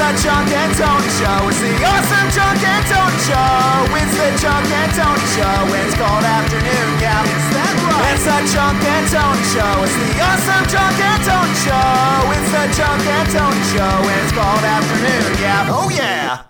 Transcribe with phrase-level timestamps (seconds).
[0.00, 1.48] the Chunk and Tony Show.
[1.52, 3.84] It's the awesome Chunk and Tony Show.
[4.00, 5.60] It's the Chunk and Tony Show.
[5.76, 7.28] It's called Afternoon Yap.
[7.28, 8.16] Is that right?
[8.16, 9.84] It's the Chunk and Tony Show.
[9.84, 12.32] It's the awesome Chunk and Tony Show.
[12.32, 13.96] It's the Chunk and Tony Show.
[14.16, 15.66] It's called Afternoon Yap.
[15.68, 16.48] Oh yeah.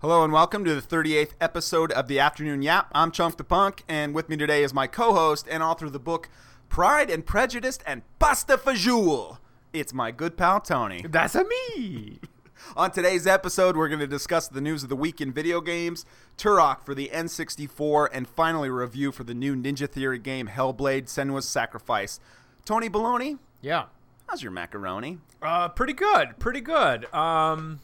[0.00, 2.88] Hello and welcome to the 38th episode of the Afternoon Yap.
[2.92, 6.00] I'm Chunk the Punk, and with me today is my co-host and author of the
[6.00, 6.30] book
[6.70, 9.36] Pride and Prejudice and Pasta Fajoule.
[9.74, 11.04] It's my good pal Tony.
[11.06, 12.18] That's a me.
[12.76, 16.04] On today's episode, we're going to discuss the news of the week in video games,
[16.38, 21.04] Turok for the N64, and finally a review for the new Ninja Theory game Hellblade:
[21.04, 22.18] Senua's Sacrifice.
[22.64, 23.86] Tony Baloney, Yeah.
[24.28, 25.18] how's your macaroni?
[25.42, 26.38] Uh, pretty good.
[26.38, 27.12] Pretty good.
[27.12, 27.80] Um,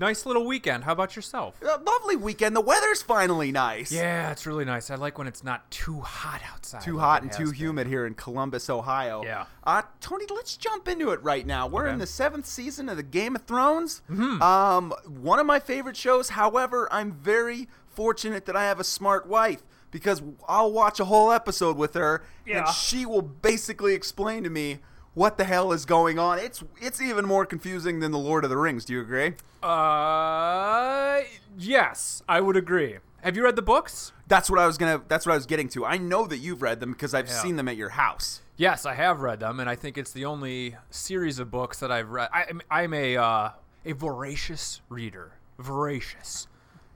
[0.00, 0.84] nice little weekend.
[0.84, 1.60] How about yourself?
[1.62, 2.56] A lovely weekend.
[2.56, 3.92] The weather's finally nice.
[3.92, 4.90] Yeah, it's really nice.
[4.90, 6.80] I like when it's not too hot outside.
[6.82, 7.54] too like hot and too been.
[7.54, 9.22] humid here in Columbus, Ohio.
[9.22, 9.44] Yeah.
[9.62, 11.66] Uh, Tony, let's jump into it right now.
[11.66, 11.92] We're Okay.
[11.92, 14.02] in the seventh season of the Game of Thrones.
[14.10, 14.42] Mm-hmm.
[14.42, 16.30] Um, one of my favorite shows.
[16.30, 21.32] However, I'm very fortunate that I have a smart wife because I'll watch a whole
[21.32, 24.78] episode with her, and she will basically explain to me
[25.14, 26.38] what the hell is going on.
[26.38, 28.84] It's it's even more confusing than the Lord of the Rings.
[28.84, 29.34] Do you agree?
[29.62, 31.20] Uh,
[31.58, 32.98] yes, I would agree.
[33.22, 34.12] Have you read the books?
[34.28, 35.02] That's what I was gonna.
[35.08, 35.84] That's what I was getting to.
[35.84, 37.42] I know that you've read them because I've Yeah.
[37.42, 38.40] seen them at your house.
[38.56, 41.90] Yes, I have read them, and I think it's the only series of books that
[41.90, 42.28] I've read.
[42.32, 43.50] I, I'm- I'm a uh,
[43.84, 46.46] a voracious reader, voracious,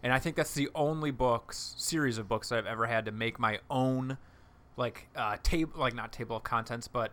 [0.03, 3.39] and I think that's the only books series of books I've ever had to make
[3.39, 4.17] my own,
[4.77, 7.11] like uh, table, like not table of contents, but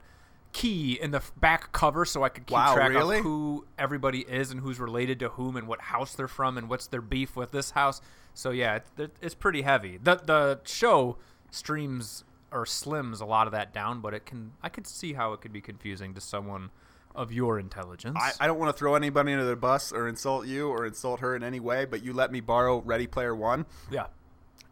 [0.53, 3.17] key in the back cover, so I could keep Wow, track really?
[3.19, 6.69] of who everybody is and who's related to whom and what house they're from and
[6.69, 8.01] what's their beef with this house.
[8.33, 9.97] So yeah, it's, it's pretty heavy.
[9.97, 11.17] The the show
[11.51, 15.33] streams or slims a lot of that down, but it can I could see how
[15.33, 16.69] it could be confusing to someone
[17.13, 18.17] of your intelligence.
[18.19, 21.19] I, I don't want to throw anybody under the bus or insult you or insult
[21.19, 24.07] her in any way, but you let me borrow Ready Player One, yeah,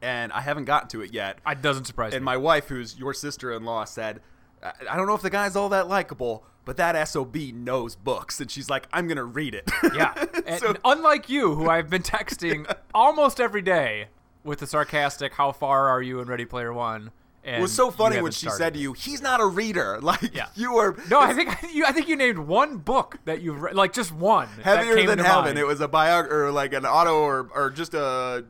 [0.01, 1.39] and I haven't gotten to it yet.
[1.45, 2.17] it doesn't surprise And me.
[2.17, 4.21] And my wife, who's your sister-in-law, said,
[4.63, 8.49] "I don't know if the guy's all that likable, but that sob knows books," and
[8.51, 10.13] she's like, "I'm gonna read it." yeah,
[10.45, 14.07] and So- unlike you, who I've been texting almost every day
[14.43, 17.11] with the sarcastic "How far are you in Ready Player One?"
[17.41, 19.99] And it was so funny when she started said to you, "He's not a reader."
[20.01, 20.47] Like Yeah.
[20.55, 20.97] you were.
[21.09, 21.85] No, I think you.
[21.85, 24.49] I think you named one book that you've read, like just one.
[24.57, 25.45] that heavier came than heaven.
[25.45, 25.57] mind.
[25.57, 28.43] It was a biog or like an auto or or just a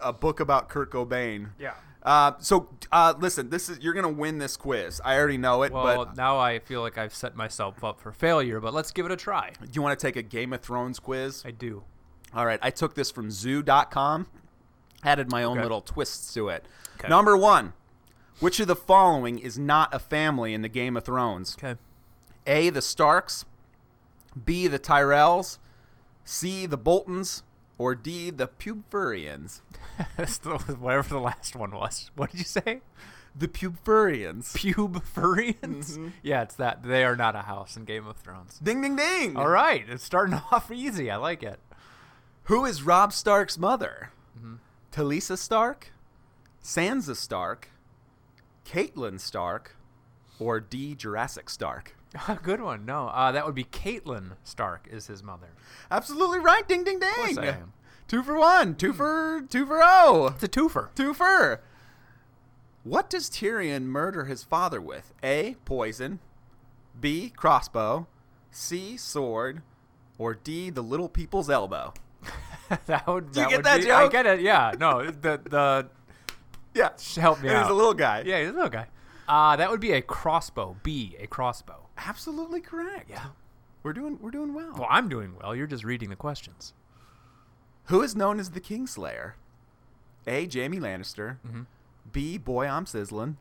[0.00, 1.48] a book about Kurt Cobain.
[1.58, 1.74] Yeah.
[2.02, 5.00] Uh, so uh, listen, this is you're gonna win this quiz.
[5.04, 8.10] I already know it, Well, but now I feel like I've set myself up for
[8.12, 9.52] failure, but let's give it a try.
[9.60, 11.42] do you want to take a Game of Thrones quiz?
[11.44, 11.82] I do.
[12.34, 14.26] All right, I took this from Zoo.com.
[15.02, 15.62] Added my own Okay.
[15.62, 16.64] little twists to it.
[16.98, 17.08] Okay.
[17.08, 17.72] Number one,
[18.38, 21.56] which of the following is not a family in the Game of Thrones?
[21.58, 21.78] Okay.
[22.46, 22.70] A.
[22.70, 23.44] The Starks.
[24.44, 24.66] B.
[24.68, 25.58] The Tyrells.
[26.24, 26.66] C.
[26.66, 27.42] The Boltons.
[27.78, 28.30] Or D.
[28.30, 29.60] The Pubfurians.
[30.78, 32.10] Whatever the last one was.
[32.16, 32.80] What did you say?
[33.34, 34.52] The Pubfurians.
[34.56, 35.92] Pubfurians?
[35.92, 36.08] Mm-hmm.
[36.22, 36.82] Yeah, it's that.
[36.82, 38.58] They are not a house in Game of Thrones.
[38.58, 39.36] Ding ding ding.
[39.36, 41.10] All right, it's starting off easy.
[41.10, 41.60] I like it.
[42.44, 44.10] Who is Robb Stark's mother?
[44.36, 44.54] Mm-hmm.
[44.92, 45.92] Talisa Stark,
[46.62, 47.68] Sansa Stark,
[48.66, 49.76] Catelyn Stark,
[50.40, 50.94] or D.
[50.94, 51.94] Jurassic Stark?
[52.42, 52.84] Good one.
[52.84, 55.48] No, uh, that would be Catelyn Stark is his mother.
[55.90, 56.66] Absolutely right.
[56.66, 57.12] Ding ding ding.
[57.14, 57.72] course I am.
[58.10, 58.74] Two for one.
[58.74, 60.32] Two for two for oh.
[60.34, 60.92] It's a twofer.
[60.96, 61.60] Two for.
[62.82, 65.12] What does Tyrion murder his father with?
[65.22, 65.54] A.
[65.64, 66.18] Poison.
[67.00, 67.30] B.
[67.30, 68.08] Crossbow.
[68.50, 68.96] C.
[68.96, 69.62] Sword.
[70.18, 70.70] Or D.
[70.70, 71.94] The little people's elbow.
[72.86, 73.30] that would.
[73.30, 74.40] Do you that get that be, I get it.
[74.40, 74.72] Yeah.
[74.80, 75.88] No, the the
[76.74, 76.88] Yeah.
[77.14, 77.62] help me And out.
[77.62, 78.24] He's a little guy.
[78.26, 78.88] Yeah, he's a little guy.
[79.28, 80.76] Uh, that would be a crossbow.
[80.82, 81.86] B, a crossbow.
[81.96, 83.08] Absolutely correct.
[83.08, 83.26] Yeah.
[83.84, 84.74] We're doing we're doing well.
[84.76, 85.54] Well, I'm doing well.
[85.54, 86.74] You're just reading the questions.
[87.90, 89.32] Who is known as the Kingslayer?
[90.26, 90.48] A.
[90.52, 91.36] Jaime Lannister.
[91.46, 91.62] Mm-hmm.
[92.12, 92.38] B.
[92.38, 93.36] Boy I'm sizzling.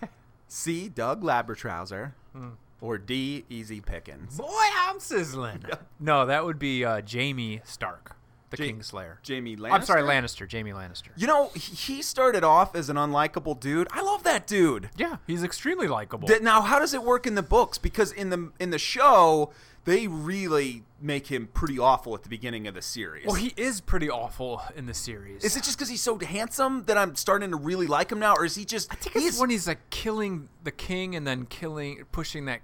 [0.48, 0.88] C.
[0.88, 2.12] Doug Labertrouser.
[2.34, 2.50] Hmm.
[2.80, 3.44] Or D.
[3.48, 4.36] Easy Pickens.
[4.38, 4.46] Boy,
[4.76, 5.64] I'm sizzling.
[6.00, 8.16] No, that would be uh, Jaime Stark,
[8.50, 9.18] the Ja- Kingslayer.
[9.26, 9.72] Jaime Lannister.
[9.72, 10.50] I'm sorry, Lannister.
[10.50, 11.10] Jaime Lannister.
[11.16, 13.86] You know, he started off as an unlikable dude.
[13.92, 14.90] I love that dude.
[14.96, 16.28] Yeah, he's extremely likable.
[16.40, 17.78] Now, how does it work in the books?
[17.78, 19.52] Because in the in the show,
[19.84, 23.26] they really make him pretty awful at the beginning of the series.
[23.26, 25.42] well, he is pretty awful in the series.
[25.44, 28.34] is it just because he's so handsome that I'm starting to really like him now,
[28.34, 28.92] or is he just?
[28.92, 32.60] I think it's when he's like killing the king and then killing, pushing that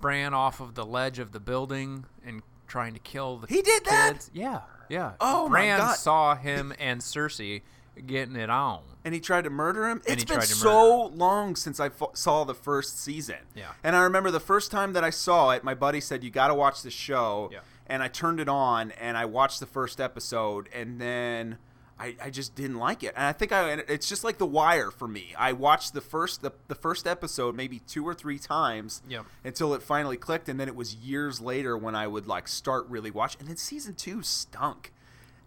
[0.00, 3.46] Bran off of the ledge of the building and trying to kill the.
[3.48, 4.28] He did that?
[4.32, 5.12] Yeah, yeah.
[5.20, 5.94] Oh, my Bran God.
[5.96, 7.62] saw him and Cersei
[8.06, 8.80] getting it on.
[9.04, 10.02] and he tried to murder him.
[10.06, 13.38] It's been so long since I saw the first season.
[13.54, 13.72] Yeah.
[13.82, 16.48] And I remember the first time that I saw it, my buddy said, "You got
[16.48, 17.60] to watch the show." Yeah.
[17.86, 21.56] and I turned it on and I watched the first episode, and then
[21.98, 23.14] I, I just didn't like it.
[23.16, 25.34] And I think I it's just like The Wire for me.
[25.38, 29.24] I watched the first the, the first episode maybe two or three times Yep.
[29.42, 32.86] until it finally clicked, and then it was years later when I would like start
[32.88, 33.36] really watch.
[33.40, 34.92] And then season two stunk.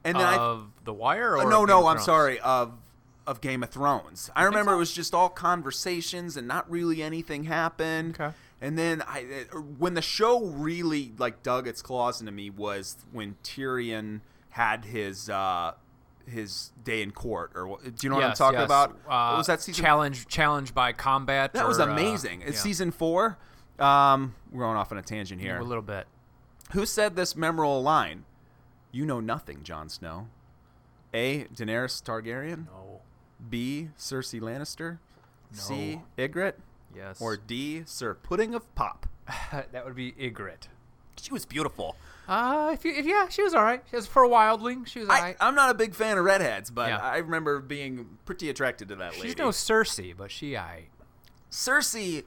[0.03, 1.36] And then I of The Wire?
[1.38, 2.39] Or uh, no, no, I'm sorry.
[2.39, 2.74] Of
[3.27, 4.31] of Game of Thrones.
[4.36, 4.75] I remember so.
[4.75, 8.19] it was just all conversations and not really anything happened.
[8.19, 8.36] Okay.
[8.59, 12.98] And then I, uh, when the show really like dug its claws into me was
[13.12, 15.74] when Tyrion had his uh,
[16.27, 17.51] his day in court.
[17.56, 18.65] Or what- do you know what I'm talking yes.
[18.65, 18.92] about?
[19.07, 19.83] Uh, What was that season?
[19.83, 21.54] Challenge, challenge by combat.
[21.54, 22.42] that was or, uh, amazing.
[22.42, 23.38] It's yeah, season four.
[23.80, 25.57] Um, we're going off on a tangent here.
[25.57, 26.07] A little bit.
[26.74, 28.25] Who said this memorable line?
[28.92, 30.28] You know nothing, Jon Snow.
[31.14, 31.46] A.
[31.46, 32.66] Daenerys Targaryen.
[32.68, 33.02] No.
[33.50, 33.90] B.
[33.98, 35.00] Cersei Lannister.
[35.54, 35.60] No.
[35.60, 36.02] C.
[36.18, 36.56] Ygritte.
[36.96, 37.22] Yes.
[37.22, 37.84] Or D.
[37.86, 39.08] Sir Pudding of Pop.
[39.52, 40.68] that would be Ygritte.
[41.20, 41.96] She was beautiful.
[42.28, 43.84] Uh, if you, if yeah, she was all right.
[43.90, 44.88] She was for a wildling.
[44.88, 45.38] She was all I, right.
[45.40, 46.98] I'm not a big fan of redheads, but Yeah.
[46.98, 49.28] I remember being pretty attracted to that lady.
[49.30, 50.86] She's no Cersei, but she I.
[51.52, 52.24] Cersei,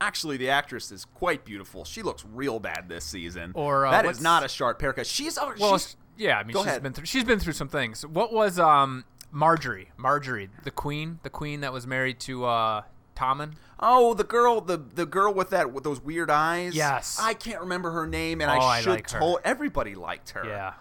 [0.00, 1.84] actually, the actress is quite beautiful.
[1.84, 3.52] She looks real bad this season.
[3.54, 5.06] Or, uh, that is not a sharp haircut.
[5.06, 6.38] She's oh, Well, she's, yeah.
[6.38, 6.82] I mean, Go she's ahead.
[6.82, 7.06] been through.
[7.06, 8.04] She's been through some things.
[8.06, 9.04] What was um
[9.34, 9.86] Margaery?
[9.98, 12.82] Margaery, the queen, the queen that was married to uh
[13.16, 13.54] Tommen.
[13.80, 16.74] oh the girl the the girl with that with those weird eyes.
[16.74, 17.18] Yes.
[17.20, 19.18] I can't remember her name, and Oh, I I should like her.
[19.18, 20.44] told everybody liked her.
[20.46, 20.74] Yeah,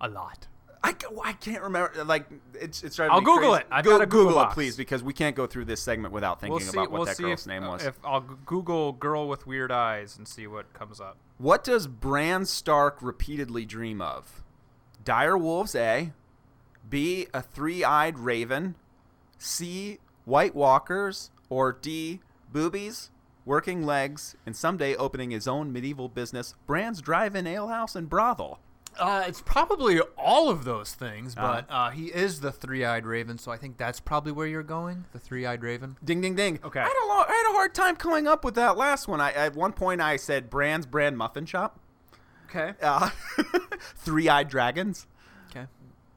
[0.00, 0.46] a lot.
[0.82, 0.94] I,
[1.24, 2.04] I can't remember.
[2.04, 3.62] Like it's it's I'll Google crazy.
[3.62, 3.66] it.
[3.70, 4.54] I've Go, got a Google it, box.
[4.54, 6.70] please, because we can't go through this segment without thinking We'll see.
[6.78, 7.84] about what we'll that girl's if, name uh, was.
[7.84, 11.16] If I'll Google "girl with weird eyes" and see what comes up.
[11.38, 14.42] What does Bran Stark repeatedly dream of?
[15.02, 16.12] Dire wolves, A.
[16.88, 17.26] B.
[17.34, 18.76] A three-eyed raven.
[19.38, 19.98] C.
[20.24, 21.30] White walkers.
[21.48, 22.20] Or D.
[22.52, 23.10] Boobies,
[23.44, 28.58] working legs, and someday opening his own medieval business, Bran's Drive-In Alehouse and Brothel.
[28.98, 31.62] Uh, it's probably all of those things, Uh-huh.
[31.68, 35.04] but uh, he is the three-eyed raven, so I think that's probably where you're going.
[35.12, 35.96] The three-eyed raven.
[36.04, 36.58] Ding, ding, ding.
[36.64, 36.80] Okay.
[36.80, 39.20] I had, a lo- I had a hard time coming up with that last one.
[39.20, 41.78] I at one point I said Bran's Bran Muffin Shop.
[42.48, 42.74] Okay.
[42.80, 43.10] Uh,
[43.96, 45.06] three-eyed dragons.
[45.50, 45.66] Okay.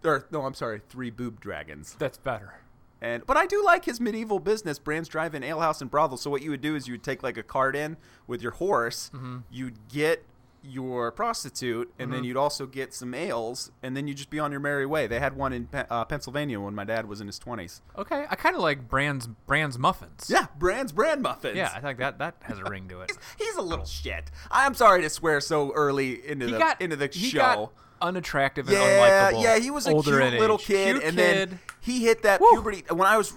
[0.03, 1.95] Or no, I'm sorry, three boob dragons.
[1.99, 2.53] That's better.
[3.01, 6.17] And but I do like his medieval business, Bran's Drive-In Alehouse and Brothel.
[6.17, 7.97] So what you would do is you would take like a cart in
[8.27, 9.09] with your horse,
[9.49, 10.23] you'd get
[10.63, 14.51] your prostitute, and then you'd also get some ales, and then you'd just be on
[14.51, 15.07] your merry way.
[15.07, 17.81] They had one in uh, Pennsylvania when my dad was in his twenties.
[17.97, 18.25] Okay.
[18.29, 20.27] I kind of like Bran's Bran's muffins.
[20.29, 21.55] Yeah, Bran's Bran Muffins.
[21.57, 23.11] Yeah, I think that that has a ring to it.
[23.37, 24.31] he's a little shit.
[24.51, 27.37] I'm sorry to swear so early into he the got into the he show.
[27.39, 27.71] got
[28.01, 29.43] unattractive and yeah, unlikable.
[29.43, 31.49] yeah, he was a cute little kid, Cute and kid.
[31.49, 32.47] then he hit that Woo.
[32.53, 32.83] puberty.
[32.89, 33.33] When I was,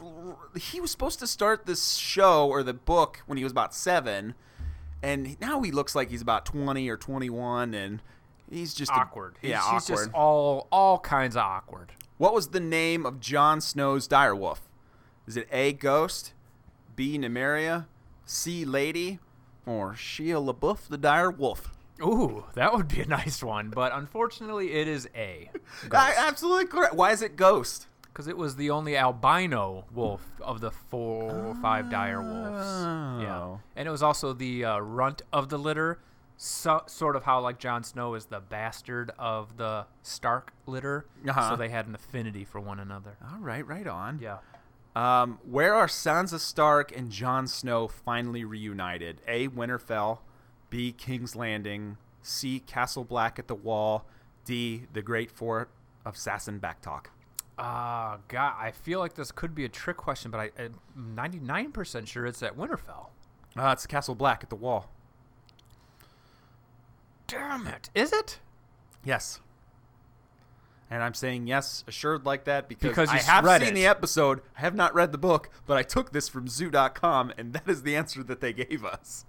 [0.57, 4.35] he was supposed to start this show or the book when he was about seven,
[5.03, 8.01] and now he looks like he's about twenty or twenty-one, and
[8.51, 9.37] he's just awkward.
[9.41, 10.05] He's, yeah, he's awkward.
[10.05, 11.93] just all all kinds of awkward.
[12.19, 14.59] what was the name of Jon Snow's direwolf?
[15.27, 15.73] Is it A.
[15.73, 16.33] Ghost,
[16.97, 17.19] B.
[17.19, 17.87] Nymeria,
[18.27, 18.65] C.
[18.65, 19.19] Lady,
[19.67, 21.71] or Shia LaBeouf the dire wolf?
[22.01, 25.51] Ooh, that would be a nice one, but unfortunately, it is A.
[25.93, 26.95] I, absolutely correct.
[26.95, 27.87] Why is it Ghost?
[28.13, 32.67] Because it was the only albino wolf of the four or five dire wolves.
[33.23, 33.39] Yeah.
[33.39, 33.61] Oh.
[33.75, 35.99] And it was also the uh, runt of the litter,
[36.37, 41.07] so, sort of how like Jon Snow is the bastard of the Stark litter.
[41.27, 41.51] Uh-huh.
[41.51, 43.17] So they had an affinity for one another.
[43.33, 44.19] All right, right on.
[44.21, 44.39] Yeah.
[44.95, 49.21] Um, where are Sansa Stark and Jon Snow finally reunited?
[49.27, 49.49] A.
[49.49, 50.19] Winterfell,
[50.69, 50.93] B.
[50.93, 52.61] King's Landing, C.
[52.61, 54.05] Castle Black at the Wall,
[54.45, 54.83] D.
[54.93, 55.71] The Great Fort
[56.05, 57.07] of Sasson Backtalk.
[57.59, 62.07] Uh, God, I feel like this could be a trick question, but I, I'm 99%
[62.07, 63.09] sure it's at Winterfell.
[63.57, 64.91] Uh, it's Castle Black at the Wall.
[67.27, 67.91] Damn it.
[67.95, 68.39] Is it?
[69.05, 69.41] Yes.
[70.91, 73.75] And I'm saying yes, assured like that because, Because you I have seen it.
[73.75, 74.41] the episode.
[74.57, 77.83] I have not read the book, but I took this from zoo.com, and that is
[77.83, 79.25] the answer that they gave us.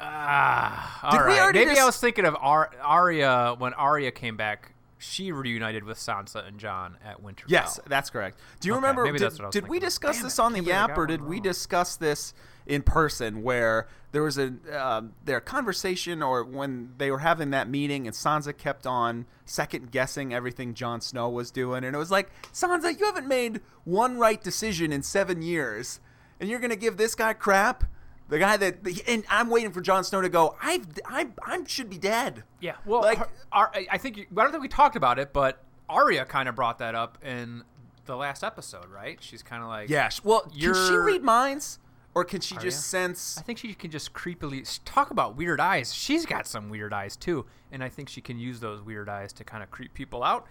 [0.00, 4.71] Ah, all we already Maybe I was thinking of Ar- Arya when Arya came back.
[5.02, 7.44] She reunited with Sansa and Jon at Winterfell.
[7.48, 8.38] Yes, that's correct.
[8.60, 9.04] Do you Okay, remember?
[9.04, 10.66] maybe did that's what I was did we discuss Damn this it, on the can't
[10.66, 11.42] believe I Yap, got or did we wrong.
[11.42, 12.34] discuss this
[12.66, 13.42] in person?
[13.42, 18.14] Where there was a um, their conversation, or when they were having that meeting, and
[18.14, 22.98] Sansa kept on second guessing everything Jon Snow was doing, and it was like, Sansa,
[22.98, 25.98] you haven't made one right decision in seven years,
[26.40, 27.84] and you're gonna give this guy crap.
[28.32, 30.56] The guy that, and I'm waiting for Jon Snow to go.
[30.62, 32.44] I've, I, I should be dead.
[32.60, 32.76] Yeah.
[32.86, 35.62] Well, Like- her- I I think you- I don't think we talked about it, but
[35.88, 37.62] Arya kind of brought that up in
[38.06, 39.18] the last episode, right?
[39.22, 40.08] She's kind of like, Yeah.
[40.24, 41.78] Well, can she read minds?
[42.14, 42.70] or can she Arya?
[42.70, 43.36] just sense?
[43.38, 45.92] I think she can just creepily talk about weird eyes.
[45.94, 49.32] She's got some weird eyes too, and I think she can use those weird eyes
[49.34, 50.46] to kind of creep people out.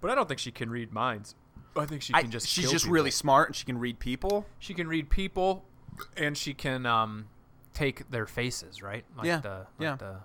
[0.00, 1.34] But I don't think she can read minds.
[1.76, 2.46] I think she I- can just.
[2.46, 2.94] she's just people.
[2.94, 4.46] really smart and she can read people.
[4.60, 5.64] She can read people,
[6.16, 7.28] and she can um,
[7.74, 9.04] take their faces, right?
[9.16, 9.96] Like Yeah, The, like yeah.
[9.96, 10.16] The,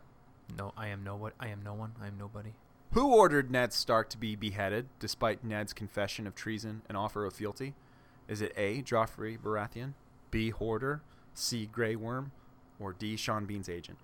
[0.58, 1.34] no, I am no what.
[1.39, 1.94] I am no one.
[2.01, 2.53] I am nobody.
[2.92, 7.34] Who ordered Ned Stark to be beheaded despite Ned's confession of treason and offer of
[7.34, 7.74] fealty?
[8.27, 8.82] Is it A.
[8.84, 9.94] Joffrey Baratheon,
[10.30, 10.51] B.
[10.51, 11.01] Hodor,
[11.34, 11.65] C.
[11.65, 12.32] Grey Worm,
[12.80, 13.15] or D.
[13.15, 13.98] Sean Bean's agent?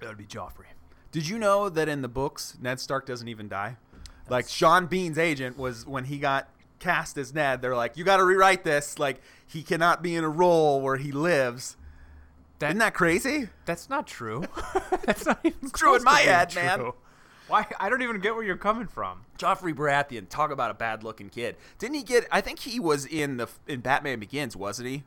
[0.00, 0.66] That would be Joffrey.
[1.10, 3.76] Did you know that in the books Ned Stark doesn't even die?
[4.28, 6.48] Like Sean Bean's agent was when he got
[6.84, 8.98] cast as Ned, they're like, "You got to rewrite this.
[8.98, 11.76] Like he cannot be in a role where he lives."
[12.60, 13.48] That, Isn't that crazy?
[13.64, 14.44] That's not true.
[15.04, 16.92] that's not even true in my being head, man.
[17.48, 17.66] Why?
[17.80, 19.22] I don't even get where you're coming from.
[19.38, 21.56] Joffrey Baratheon, talk about a bad-looking kid.
[21.78, 22.26] Didn't he get?
[22.30, 25.02] I think he was in the in Batman Begins, wasn't he?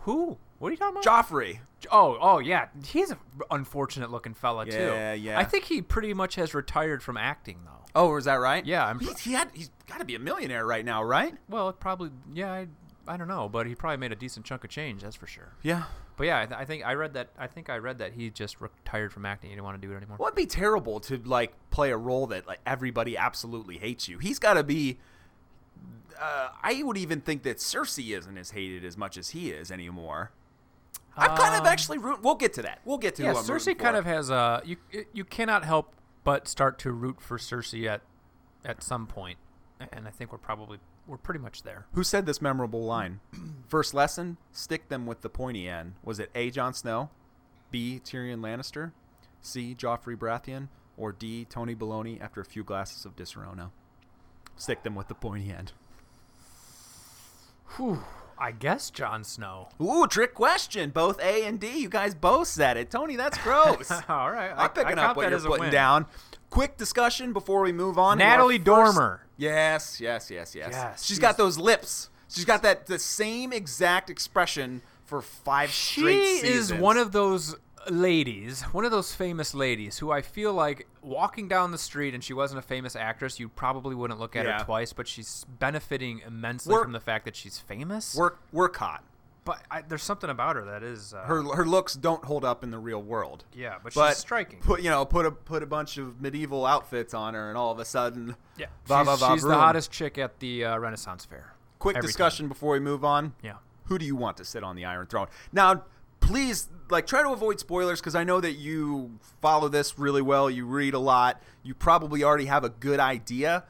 [0.00, 0.38] Who?
[0.60, 1.26] What are you talking about?
[1.26, 1.58] Joffrey.
[1.90, 3.16] Oh, oh yeah, he's an
[3.50, 4.72] unfortunate looking fella too.
[4.76, 5.38] Yeah, yeah.
[5.38, 7.84] I think he pretty much has retired from acting though.
[7.94, 8.64] Oh, is that right?
[8.64, 9.50] Yeah, I'm- He, he had.
[9.54, 11.34] He's got to be a millionaire right now, right?
[11.48, 12.66] Well, probably yeah, I,
[13.08, 15.54] I don't know, but he probably made a decent chunk of change, that's for sure.
[15.62, 15.84] Yeah.
[16.18, 17.30] But yeah, I, th- I think I read that.
[17.38, 19.48] I think I read that he just retired from acting.
[19.48, 20.18] He didn't want to do it anymore.
[20.20, 24.18] Well, it'd be terrible to like play a role that like everybody absolutely hates you.
[24.18, 24.98] He's got to be.
[26.20, 29.70] Uh, I would even think that Cersei isn't as hated as much as he is
[29.70, 30.32] anymore.
[31.20, 32.22] I'm kind of Um, actually root.
[32.22, 32.80] We'll get to that.
[32.84, 33.98] We'll get to yeah, who I'm Cersei kind for.
[34.00, 34.76] of has a you.
[35.12, 38.02] You cannot help but start to root for Cersei at
[38.64, 39.38] at some point,
[39.92, 41.86] and I think we're probably we're pretty much there.
[41.94, 43.20] Who said this memorable line?
[43.68, 45.94] First lesson: stick them with the pointy end.
[46.04, 46.50] Was it A.
[46.50, 47.10] Jon Snow,
[47.70, 48.00] B.
[48.04, 48.92] Tyrion Lannister,
[49.42, 49.74] C.
[49.74, 51.44] Joffrey Baratheon, or D.
[51.48, 53.70] Tony Baloney after a few glasses of Disaronno?
[54.56, 55.72] Stick them with the pointy end.
[57.76, 58.02] Whew.
[58.40, 59.68] I guess Jon Snow.
[59.82, 60.90] Ooh, trick question.
[60.90, 61.78] Both A and D.
[61.78, 62.90] You guys both said it.
[62.90, 63.90] Tony, that's gross.
[64.08, 66.06] All right, I'm picking I up what you're putting down.
[66.48, 68.18] Quick discussion before we move on.
[68.18, 69.26] Natalie first- Dormer.
[69.36, 70.68] Yes, yes, yes, yes.
[70.72, 72.08] Yes, she's she's- got those lips.
[72.28, 77.56] She's got that the same exact expression for five straight She is one of those
[77.90, 82.22] ladies, one of those famous ladies who I feel like walking down the street and
[82.22, 84.58] she wasn't a famous actress, you probably wouldn't look at Yeah.
[84.58, 88.14] her twice, but she's benefiting immensely Work- from the fact that she's famous.
[88.14, 89.02] work work hot.
[89.44, 92.62] but I, there's something about her that is uh, Her her looks don't hold up
[92.62, 93.44] in the real world.
[93.54, 94.60] Yeah, but, But she's striking.
[94.60, 97.72] Put you know put a put a bunch of medieval outfits on her, and all
[97.72, 100.78] of a sudden, yeah, va, she's, va, va, she's the hottest chick at the uh,
[100.78, 101.54] Renaissance Fair.
[101.78, 103.32] Quick Every discussion before we move on.
[103.42, 103.54] Yeah.
[103.84, 105.26] Who do you want to sit on the Iron Throne?
[105.52, 105.82] Now,
[106.30, 110.50] please, like, try to avoid spoilers because I know that you follow this really well.
[110.50, 111.42] You read a lot.
[111.62, 113.64] You probably already have a good idea.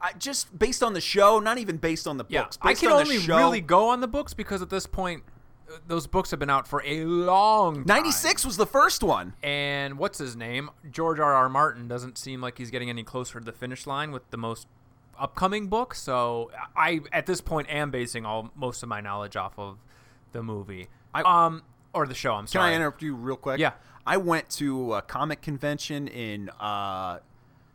[0.00, 2.58] I, just based on the show, not even based on the Yeah, books.
[2.60, 5.22] I can on the only show- really go on the books because at this point,
[5.72, 7.84] uh, those books have been out for a long time.
[7.86, 9.34] 96 was the first one.
[9.44, 10.70] And what's his name?
[10.90, 11.32] George R.
[11.34, 11.48] R.
[11.48, 14.66] Martin doesn't seem like he's getting any closer to the finish line with the most
[15.18, 15.94] upcoming book.
[15.94, 19.78] So I, at this point, am basing all most of my knowledge off of
[20.32, 21.62] the movie, I- um,
[21.94, 22.34] or the show.
[22.34, 22.66] I'm sorry.
[22.66, 22.72] Can.
[22.72, 23.58] I interrupt you real quick?
[23.58, 23.72] Yeah.
[24.06, 27.20] I went to a comic convention in uh,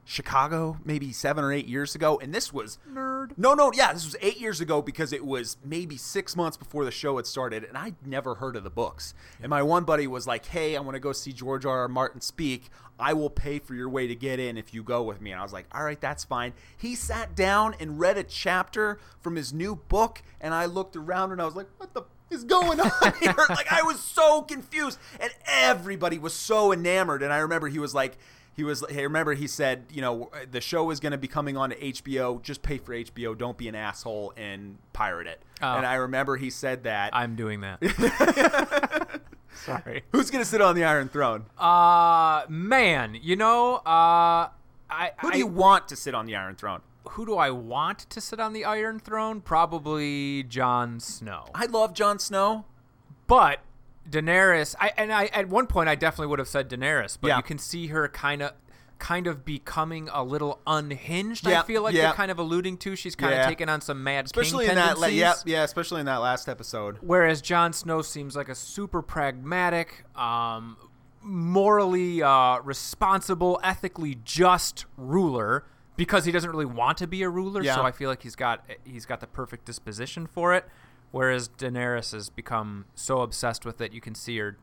[0.03, 3.31] Chicago maybe seven or eight years ago, and this was Nerd.
[3.37, 6.85] No, no, yeah, this was eight years ago because it was maybe six months before
[6.85, 9.13] the show had started, and I'd never heard of the books.
[9.41, 11.79] And my one buddy was like, "Hey, I want to go see George R.
[11.79, 11.87] R.
[11.87, 12.69] Martin speak.
[12.99, 15.39] I will pay for your way to get in if you go with me." And
[15.39, 19.35] I was like, "All right, that's fine." He sat down and read a chapter from
[19.35, 22.79] his new book, and I looked around and I was like, "What the?" Is going
[22.79, 22.91] on
[23.21, 23.33] here?
[23.49, 27.23] like I was so confused, and everybody was so enamored.
[27.23, 28.17] And I remember he was like,
[28.53, 31.55] he was I remember he said, you know, the show is going to be coming
[31.57, 32.41] on to HBO.
[32.41, 33.37] Just pay for HBO.
[33.37, 35.41] Don't be an asshole and pirate it.
[35.61, 35.75] Oh.
[35.77, 37.15] And I remember he said that.
[37.15, 37.81] I'm doing that.
[39.53, 40.03] Sorry.
[40.11, 41.45] Who's going to sit on the Iron Throne?
[41.57, 44.49] Uh, man, you know, uh,
[44.89, 46.81] I Who do I- you want to sit on the Iron Throne?
[47.09, 49.41] Who do I want to sit on the Iron Throne?
[49.41, 51.45] Probably Jon Snow.
[51.53, 52.65] I love Jon Snow.
[53.27, 53.59] But
[54.09, 57.37] Daenerys, I and I at one point I definitely would have said Daenerys, but Yeah.
[57.37, 58.53] you can see her kind of
[58.99, 61.45] kind of becoming a little unhinged.
[61.45, 62.07] Yeah, I feel like yeah.
[62.07, 62.95] you're kind of alluding to.
[62.95, 63.41] She's kind Yeah.
[63.41, 65.63] of taking on some mad Especially king in that, la- yeah, yeah.
[65.63, 66.97] Especially in that last episode.
[67.01, 70.77] Whereas Jon Snow seems like a super pragmatic, um,
[71.21, 75.65] morally uh, responsible, ethically just ruler
[75.97, 77.61] because he doesn't really want to be a ruler.
[77.61, 77.75] Yeah.
[77.75, 80.65] So I feel like he's got he's got the perfect disposition for it.
[81.11, 84.57] Whereas Daenerys has become so obsessed with it, you can see her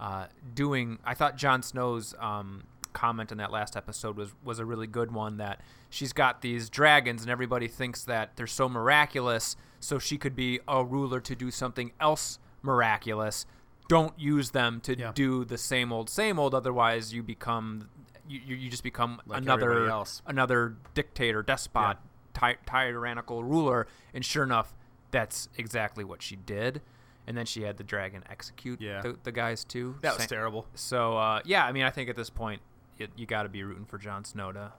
[0.00, 0.98] uh, doing.
[1.04, 5.12] I thought Jon Snow's um, comment in that last episode was was a really good
[5.12, 5.36] one.
[5.38, 5.60] That
[5.90, 10.60] she's got these dragons, and everybody thinks that they're so miraculous, so she could be
[10.66, 13.46] a ruler to do something else miraculous.
[13.86, 15.12] Don't use them to Yeah.
[15.14, 16.54] do the same old, same old.
[16.54, 17.88] Otherwise, you become
[18.28, 20.22] you, you just become Like another else.
[20.26, 21.96] another dictator, despot,
[22.32, 23.86] ty- tyrannical ruler.
[24.12, 24.74] And sure enough,
[25.10, 26.80] that's exactly what she did.
[27.26, 29.00] And then she had the dragon execute Yeah.
[29.00, 29.96] the, the guys too.
[30.02, 30.66] That was Sa- terrible.
[30.74, 32.60] So uh, yeah, I mean, I think at this point,
[32.98, 34.72] it, you got to be rooting for Jon Snow to.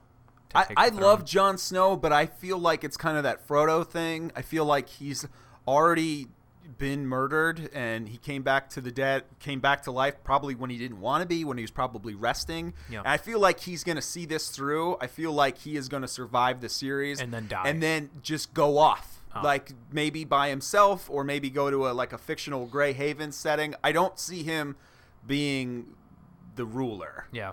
[0.50, 1.24] to I, I love.
[1.24, 4.32] Jon Snow, but I feel like it's kind of that Frodo thing.
[4.36, 5.26] I feel like he's
[5.68, 6.28] already
[6.78, 10.70] been murdered and he came back to the dead came back to life probably when
[10.70, 12.98] he didn't want to be when he was probably resting Yeah.
[13.00, 15.88] and i feel like he's going to see this through i feel like he is
[15.88, 17.68] going to survive the series And then die.
[17.68, 19.42] and then just go off Oh.
[19.44, 23.74] like maybe by himself or maybe go to a like a fictional gray haven setting
[23.84, 24.76] i don't see him
[25.26, 25.86] being
[26.54, 27.52] the ruler Yeah,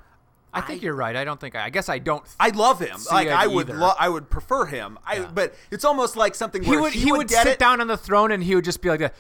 [0.54, 1.16] I think I- you're right.
[1.16, 1.66] I don't think I.
[1.66, 2.24] I guess I don't.
[2.40, 2.98] I love him.
[3.12, 5.00] Like I would, lo- I would prefer him.
[5.06, 5.32] I, Yeah.
[5.34, 6.94] but it's almost like something he would.
[6.94, 7.60] he, He would, would sit it.
[7.60, 9.14] down on the throne and he would just be like, that.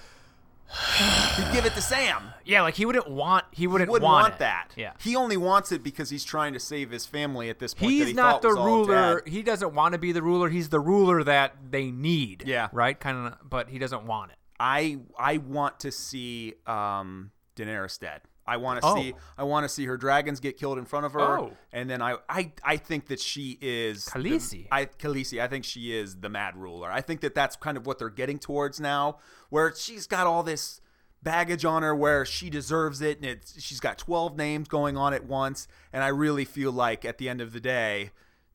[1.38, 2.24] He'd give it to Sam.
[2.46, 3.46] yeah, like he wouldn't want.
[3.52, 4.70] He wouldn't, Wouldn't want, want, that.
[4.76, 4.94] Yeah.
[5.00, 7.90] He only wants it because he's trying to save his family at this point.
[7.92, 9.22] that He's he not the ruler.
[9.28, 10.50] He doesn't want to be the ruler.
[10.50, 12.44] He's the ruler that they need.
[12.48, 12.70] Yeah.
[12.72, 13.00] Right.
[13.00, 13.36] Kind of.
[13.48, 14.38] But he doesn't want it.
[14.60, 18.22] I I want to see um, Daenerys dead.
[18.46, 18.96] I want to Oh.
[18.96, 21.58] see I want to see her dragons get killed in front of her, Oh.
[21.72, 24.68] and then I, I I think that she is the- Khaleesi.
[24.72, 25.42] I Khaleesi.
[25.42, 26.92] I think she is the mad ruler.
[26.92, 29.18] I think that that's kind of what they're getting towards now,
[29.50, 30.82] where she's got all this
[31.22, 35.14] baggage on her, where she deserves it, and it's she's got twelve names going on
[35.14, 38.12] at once, and I really feel like at the end of the day.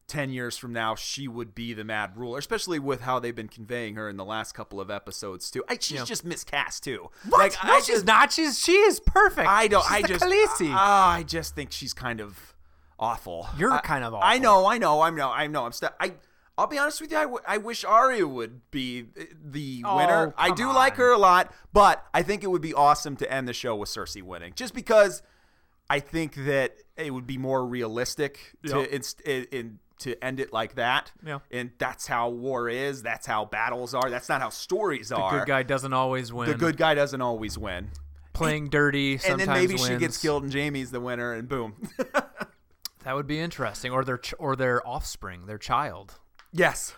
[0.09, 3.47] 10 years from now she would be the mad ruler especially with how they've been
[3.49, 6.05] conveying her in the last couple of episodes too I, she's Yeah.
[6.05, 7.39] just miscast too What?
[7.39, 8.33] like no, I she's just, not.
[8.33, 9.47] She's she is perfect.
[9.49, 9.83] I don't.
[9.83, 10.25] She's I just.
[10.25, 10.71] Khaleesi.
[10.73, 12.55] ah, I just think she's kind of
[12.99, 13.49] awful.
[13.59, 14.67] You're I- kind of awful I know.
[14.67, 15.01] I know.
[15.03, 15.31] I know.
[15.31, 15.65] I know.
[15.67, 15.73] I'm.
[15.73, 16.15] St- I.
[16.57, 17.19] I'll be honest with you.
[17.19, 20.35] I, w- I wish Arya would be uh, the Oh, winner.
[20.37, 23.47] I do like her a lot, but I think it would be awesome to end
[23.47, 25.23] the show with Cersei winning, just because
[25.89, 28.89] I think that it would be more realistic to Yep.
[28.91, 31.13] inst- in, in to end it like that.
[31.25, 31.39] Yeah.
[31.51, 33.03] And that's how war is.
[33.03, 34.11] That's how battles are.
[34.11, 35.33] That's not how stories are.
[35.33, 36.49] the good guy doesn't always win.
[36.49, 37.91] the good guy doesn't always win.
[38.33, 39.19] playing dirty.
[39.19, 39.43] Sometimes.
[39.43, 39.87] And then maybe wins.
[39.87, 41.89] she gets killed and Jaime's the winner and boom.
[43.05, 43.91] That would be interesting.
[43.91, 46.19] Or their ch- or their offspring, their child.
[46.53, 46.95] yes.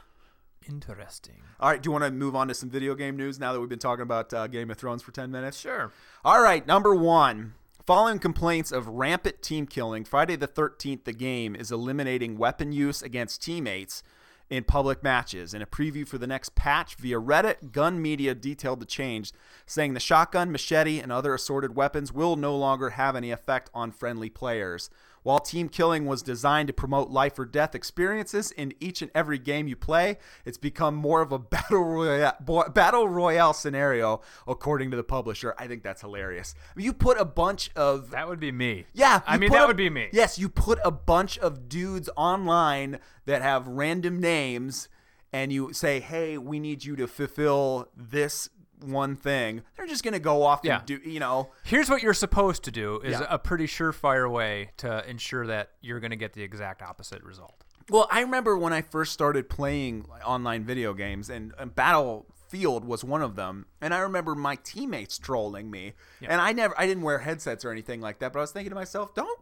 [0.68, 1.42] Interesting.
[1.58, 1.80] All right.
[1.82, 3.78] Do you want to move on to some video game news now that we've been
[3.78, 5.58] talking about uh, Game of Thrones for 10 minutes?
[5.58, 5.90] Sure.
[6.24, 6.66] All right.
[6.66, 7.54] Number one.
[7.90, 13.03] Following complaints of rampant team killing, Friday the 13th, the game is eliminating weapon use
[13.03, 14.05] against teammates
[14.48, 15.55] in public matches.
[15.55, 19.33] In a preview for the next patch via Reddit, Gun Media detailed the change,
[19.66, 23.90] saying the shotgun, machete, and other assorted weapons will no longer have any effect on
[23.90, 24.88] friendly players.
[25.22, 29.38] While team killing was designed to promote life or death experiences in each and every
[29.38, 34.96] game you play, it's become more of a battle royale, battle royale scenario, according to
[34.96, 35.54] the publisher.
[35.59, 36.54] I think that's hilarious.
[36.76, 38.87] You put a bunch of That would be me.
[38.94, 40.09] yeah, I mean that a- would be me.
[40.12, 44.88] Yes, you put a bunch of dudes online that have random names,
[45.33, 48.48] and you say, "Hey, we need you to fulfill this
[48.82, 50.78] one thing." They're just gonna go off Yeah.
[50.78, 51.50] and do, you know.
[51.64, 53.26] Here's what you're supposed to do is Yeah.
[53.28, 57.64] a pretty surefire way to ensure that you're going to get the exact opposite result.
[57.88, 63.02] Well, I remember when I first started playing online video games, and, and Battlefield was
[63.02, 63.66] one of them.
[63.80, 67.70] And I remember my teammates trolling me, and I never, I didn't wear headsets or
[67.72, 68.32] anything like that.
[68.32, 69.40] But I was thinking to myself, don't.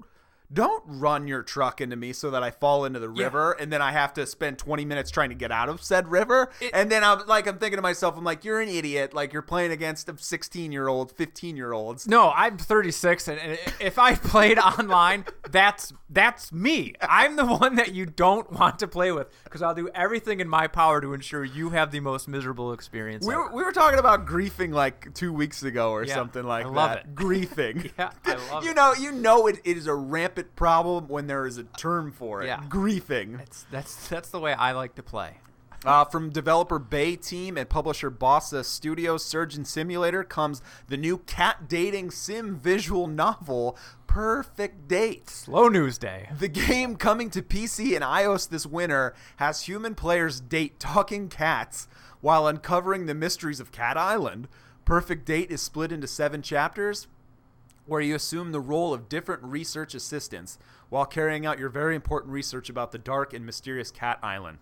[0.53, 3.83] Don't run your truck into me so that I fall into the river and then
[3.83, 6.51] I have to spend 20 minutes trying to get out of said river.
[6.73, 9.13] and then I'm like, I'm thinking to myself, I'm like, you're an idiot.
[9.13, 12.09] Like, you're playing against 16 year old, 15 year olds.
[12.09, 16.95] No, I'm 36, and, and if I played online, that's that's me.
[17.03, 20.49] I'm the one that you don't want to play with because I'll do everything in
[20.49, 23.27] my power to ensure you have the most miserable experience.
[23.27, 26.65] We were, we were talking about griefing like two weeks ago or Yeah, something like
[26.65, 26.99] I love that.
[27.05, 27.15] it.
[27.15, 27.91] Griefing.
[27.99, 28.77] Yeah, I love you it.
[28.77, 32.42] know, you know it, it is a rampant problem when there is a term for
[32.42, 32.46] it.
[32.46, 32.62] Yeah.
[32.68, 33.38] Griefing.
[33.38, 35.38] That's that's that's the way I like to play.
[35.85, 41.68] Uh, from developer Bay Team and publisher Bossa Studios Surgeon Simulator comes the new cat
[41.68, 45.31] dating sim visual novel, Perfect Date.
[45.31, 46.31] Slow news day.
[46.37, 51.87] The game coming to PC and iOS this winter has human players date talking cats
[52.20, 54.48] while uncovering the mysteries of Cat Island.
[54.85, 57.07] Perfect Date is split into seven chapters
[57.88, 60.59] where you assume the role of different research assistants
[60.90, 64.59] while carrying out your very important research about the dark and mysterious Cat Island.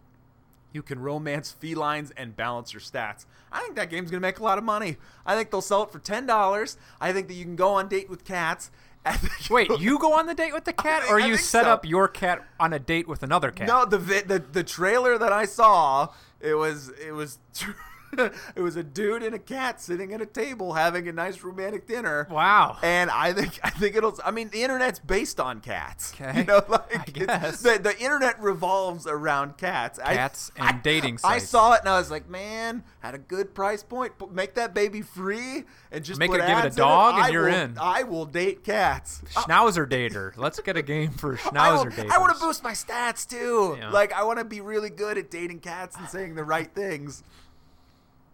[0.72, 3.24] You can romance felines and balance your stats.
[3.50, 4.96] I think that game's going to make a lot of money.
[5.24, 6.76] I think they'll sell it for $10.
[7.00, 8.70] I think that you can go on date with cats.
[9.50, 11.70] Wait, you go on the date with the cat, think- or you set so.
[11.70, 13.68] up your cat on a date with another cat?
[13.68, 16.08] No, the the the trailer that I saw,
[16.40, 17.38] it was it was
[18.56, 21.86] it was a dude and a cat sitting at a table having a nice romantic
[21.86, 22.26] dinner.
[22.30, 22.78] Wow.
[22.82, 24.18] And I think I think it'll.
[24.24, 26.12] I mean, the internet's based on cats.
[26.26, 26.38] Okay.
[26.40, 27.60] You know, like I guess.
[27.62, 29.98] the the internet revolves around cats.
[29.98, 33.18] I- Cats and I, dating I saw it and I was like, man, at a
[33.18, 37.14] good price point, make that baby free and just Make it- give it a dog
[37.16, 37.76] and I you're will- in.
[37.78, 39.22] I will date cats.
[39.34, 40.36] Schnauzer dater.
[40.36, 42.10] Let's get a game for Schnauzer dater.
[42.10, 43.76] I want to boost my stats too.
[43.78, 43.90] Yeah.
[43.90, 47.22] Like I want to be really good at dating cats and saying the right things.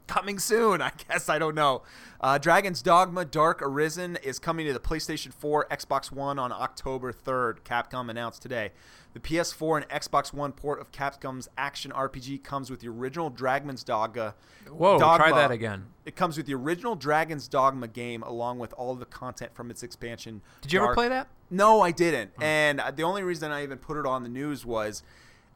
[0.06, 1.28] Coming soon, I guess.
[1.28, 1.82] I don't know.
[2.20, 7.12] Uh, Dragon's Dogma Dark Arisen is coming to the PlayStation 4, Xbox One on October
[7.12, 7.60] 3rd.
[7.64, 8.70] Capcom announced today.
[9.14, 13.84] The PS4 and Xbox One port of Capcom's action RPG comes with the original Dragon's
[13.84, 14.34] Dogma.
[14.70, 15.28] Whoa, Dogma.
[15.30, 15.86] try that again.
[16.04, 19.82] It comes with the original Dragon's Dogma game along with all the content from its
[19.82, 20.40] expansion.
[20.62, 21.28] Did you ever play that?
[21.50, 22.30] no, I didn't.
[22.40, 25.02] And uh, the only reason I even put it on the news was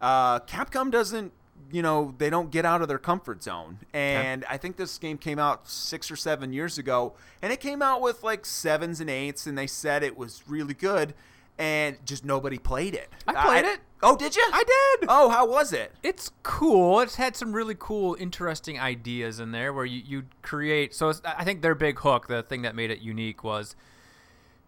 [0.00, 1.32] uh, Capcom doesn't,
[1.70, 3.78] you know, they don't get out of their comfort zone.
[3.92, 7.82] And I think this game came out six or seven years ago, and it came
[7.82, 11.14] out with like sevens and eights, and they said it was really good,
[11.58, 13.08] and just nobody played it.
[13.26, 13.80] I played it.
[14.02, 14.42] Oh, did you?
[14.52, 14.62] I
[14.98, 15.08] did.
[15.08, 15.92] Oh, how was it?
[16.02, 17.00] It's cool.
[17.00, 20.94] It's had some really cool, interesting ideas in there where you, you create.
[20.94, 23.74] So it's, I think their big hook, the thing that made it unique, was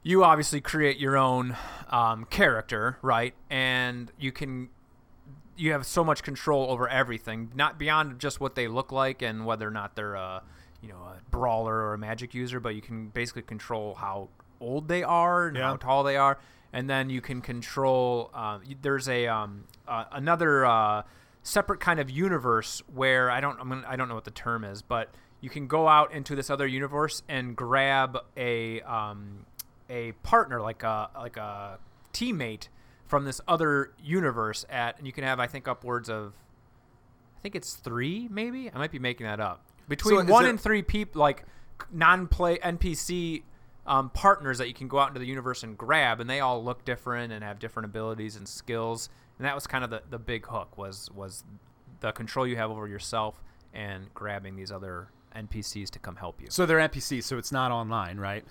[0.03, 1.57] you obviously create your own
[1.91, 3.35] um, character, right?
[3.51, 4.71] And you can
[5.59, 9.44] you have so much control over everything, not beyond just what they look like and
[9.44, 10.42] whether or not they're a
[10.81, 14.29] you know a brawler or a magic user, but you can basically control how
[14.61, 15.64] old they are and Yeah.
[15.64, 16.38] how tall they are,
[16.73, 18.31] and then you can control.
[18.33, 21.03] Uh, there's a um, uh, another uh,
[21.42, 24.64] separate kind of universe where I don't I'm gonna, I don't know what the term
[24.64, 29.47] is, but you can go out into this other universe and grab a um,
[29.90, 31.79] a partner like a like a
[32.12, 32.68] teammate
[33.09, 36.35] from this other universe at and you can have I think upwards of
[37.37, 38.71] I think it's 3 maybe.
[38.73, 39.64] I might be making that up.
[39.88, 41.44] Between is 1 there- and 3 people like
[41.90, 43.42] non-play NPC
[43.87, 46.62] um, partners that you can go out into the universe and grab and they all
[46.62, 49.09] look different and have different abilities and skills.
[49.38, 51.44] And that was kind of the, the big hook was was
[52.01, 53.42] the control you have over yourself
[53.73, 56.49] and grabbing these other NPCs to come help you.
[56.51, 58.44] So they're NPCs, so it's not online, right?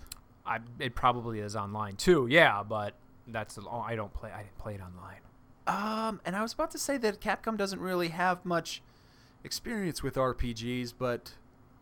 [0.46, 2.28] I, it probably is online too.
[2.30, 2.96] Yeah, but
[3.28, 3.86] that's all.
[3.88, 4.32] I don't play.
[4.32, 5.22] I didn't play it online.
[5.68, 8.82] Um, and I was about to say that Capcom doesn't really have much
[9.44, 11.34] experience with RPGs, but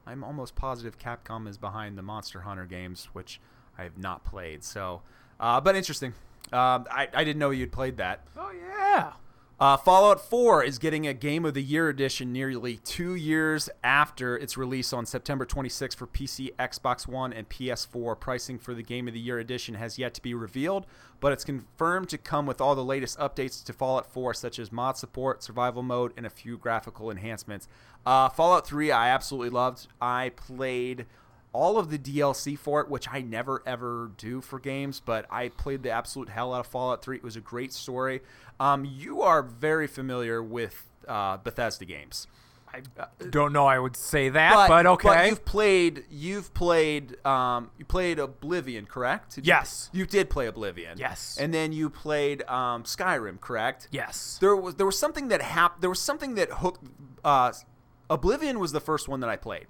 [0.08, 3.40] I'm almost positive Capcom is behind the Monster Hunter games, which
[3.78, 4.64] I have not played.
[4.64, 5.02] So,
[5.40, 6.14] uh, but interesting.
[6.52, 8.22] Um, I, I didn't know you'd played that.
[8.38, 9.14] Oh yeah.
[9.58, 14.36] Uh, Fallout 4 is getting a Game of the Year edition nearly two years after
[14.38, 18.20] its release on September 26 for PC, Xbox One, and PS4.
[18.20, 20.86] Pricing for the Game of the Year edition has yet to be revealed,
[21.22, 24.74] but it's confirmed to come with all the latest updates to Fallout 4, such as
[24.74, 27.70] mod support, survival mode, and a few graphical enhancements.
[28.06, 29.88] Uh, Fallout 3, I absolutely loved.
[30.02, 31.06] I played
[31.56, 35.50] all of the DLC for it, which I never ever do for games, but I
[35.50, 37.18] played the absolute hell out of Fallout 3.
[37.18, 38.22] It was a great story.
[38.60, 42.28] Um, you are very familiar with uh, Bethesda games,
[42.74, 42.82] I
[43.30, 43.66] don't know.
[43.66, 45.30] I would say that, but, okay.
[45.30, 49.36] you've played, you've played, um, you played Oblivion, correct?
[49.36, 49.90] Did you- Yes.
[49.94, 50.98] you, did play Oblivion.
[50.98, 51.38] Yes.
[51.40, 53.88] and then you played um, Skyrim, correct?
[53.92, 54.38] yes.
[54.42, 55.82] There was there was something that happened.
[55.82, 56.84] There was something that hooked.
[57.24, 57.54] Uh,
[58.10, 59.68] Oblivion was the first one that I played,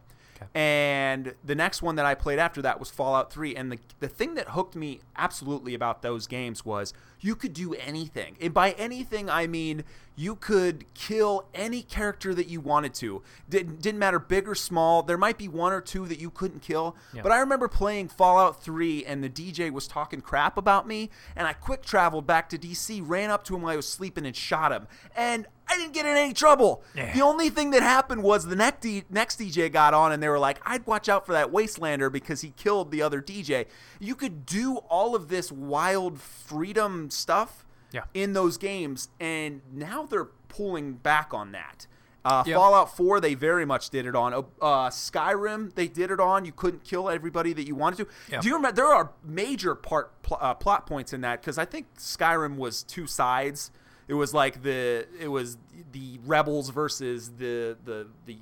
[0.54, 3.56] and the next one that I played after that was Fallout Three.
[3.56, 7.74] And the the thing that hooked me absolutely about those games was you could do
[7.76, 9.84] anything, and by anything I mean
[10.16, 13.22] you could kill any character that you wanted to.
[13.50, 15.04] Didn't didn't matter big or small.
[15.04, 17.22] There might be one or two that you couldn't kill, Yeah.
[17.22, 21.48] but I remember playing Fallout 3 and the DJ was talking crap about me, and
[21.48, 24.36] I quick traveled back to DC, ran up to him while I was sleeping, and
[24.36, 24.88] shot him.
[25.16, 26.84] And I didn't get in any trouble.
[26.96, 27.12] Yeah.
[27.14, 30.30] The only thing that happened was the next, D- next DJ got on, and they
[30.30, 33.66] were like, I'd watch out for that Wastelander because he killed the other DJ.
[34.00, 37.65] You could do all of this wild freedom stuff
[37.96, 38.04] Yeah.
[38.14, 41.88] in those games, and now they're pulling back on that.
[42.24, 42.56] Uh, Yep.
[42.56, 44.34] Fallout 4, they very much did it on.
[44.34, 44.42] Uh,
[44.90, 46.44] Skyrim, they did it on.
[46.46, 48.08] You couldn't kill everybody that you wanted to.
[48.32, 48.42] Yeah.
[48.42, 48.76] Do you remember?
[48.76, 52.82] There are major part pl- uh, plot points in that because I think Skyrim was
[52.84, 53.70] two sides.
[54.08, 55.58] It was like the it was
[55.92, 58.38] the rebels versus the the the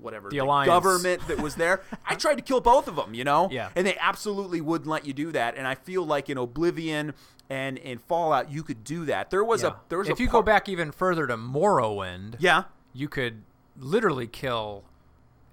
[0.00, 0.68] whatever The Alliance.
[0.68, 1.82] government that was there.
[2.06, 3.48] I tried to kill both of them, you know.
[3.52, 3.70] Yeah.
[3.76, 5.56] And they absolutely wouldn't let you do that.
[5.56, 7.14] And I feel like in Oblivion
[7.50, 9.30] and in Fallout, you could do that.
[9.30, 9.68] There was Yeah.
[9.70, 13.42] a there was if you go back even further to Morrowind, yeah, you could
[13.76, 14.84] literally kill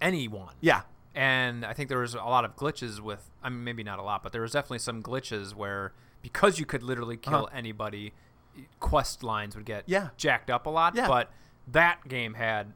[0.02, 0.54] anyone.
[0.62, 0.82] yeah.
[1.18, 3.30] And I think there was a lot of glitches with.
[3.42, 6.66] I mean, maybe not a lot, but there was definitely some glitches where because you
[6.66, 7.48] could literally kill Uh-huh.
[7.54, 8.14] anybody,
[8.82, 10.10] quest lines would get Yeah.
[10.18, 10.96] jacked up a lot.
[10.96, 11.08] Yeah.
[11.08, 11.32] But
[11.68, 12.74] that game had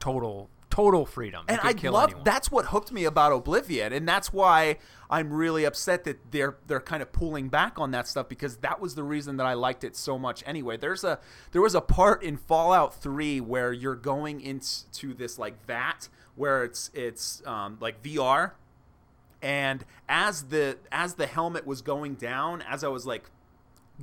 [0.00, 1.44] total total freedom.
[1.48, 2.24] You and I love anyone.
[2.24, 4.76] that's what hooked me about Oblivion, and that's why
[5.08, 8.80] I'm really upset that they're they're kind of pulling back on that stuff because that
[8.80, 10.42] was the reason that I liked it so much.
[10.46, 11.18] Anyway, there's a
[11.52, 16.64] there was a part in Fallout 3 where you're going into this like vat where
[16.64, 18.52] it's it's um, like VR,
[19.40, 23.30] and as the as the helmet was going down, as I was like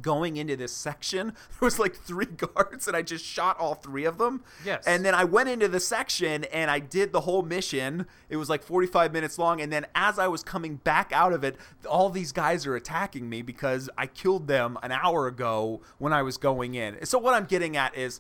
[0.02, 4.06] going into this section, there was like three guards, and I just shot all three
[4.06, 4.44] of them.
[4.66, 4.84] Yes.
[4.86, 8.06] And then I went into the section and I did the whole mission.
[8.30, 9.62] It was like 45 minutes long.
[9.62, 13.30] And then as I was coming back out of it, all these guys are attacking
[13.30, 17.06] me because I killed them an hour ago when I was going in.
[17.06, 18.20] So what I'm getting at is.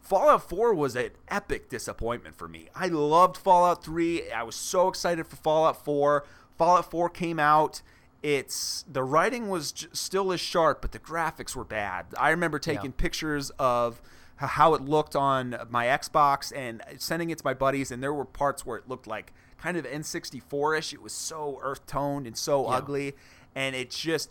[0.00, 2.68] Fallout 4 was an epic disappointment for me.
[2.74, 4.30] I loved Fallout 3.
[4.30, 6.24] I was so excited for Fallout 4.
[6.56, 7.82] Fallout 4 came out.
[8.22, 12.06] It's the writing was j- still as sharp, but the graphics were bad.
[12.18, 12.96] I remember taking Yeah.
[12.96, 14.00] pictures of
[14.36, 18.24] how it looked on my Xbox and sending it to my buddies, and there were
[18.24, 20.92] parts where it looked like kind of N64ish.
[20.92, 22.76] It was so earth toned and so Yeah.
[22.76, 23.16] ugly,
[23.54, 24.30] and it just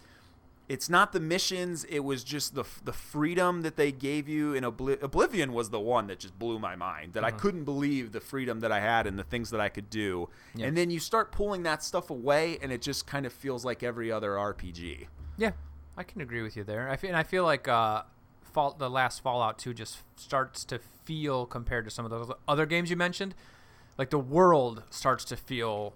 [0.70, 4.64] it's not the missions it was just the the freedom that they gave you in
[4.64, 7.40] Obli- oblivion was the one that just blew my mind that i Mm-hmm.
[7.40, 10.66] couldn't believe the freedom that i had and the things that i could do Yeah.
[10.68, 13.82] and then you start pulling that stuff away and it just kind of feels like
[13.84, 15.52] every other rpg Yeah,
[15.96, 16.90] I can agree with you there.
[16.90, 18.04] I feel, and I feel like uh,
[18.54, 22.66] Fall, the last Fallout 2 just starts to feel compared to some of those other
[22.66, 23.34] games you mentioned,
[23.98, 25.94] like the world starts to feel.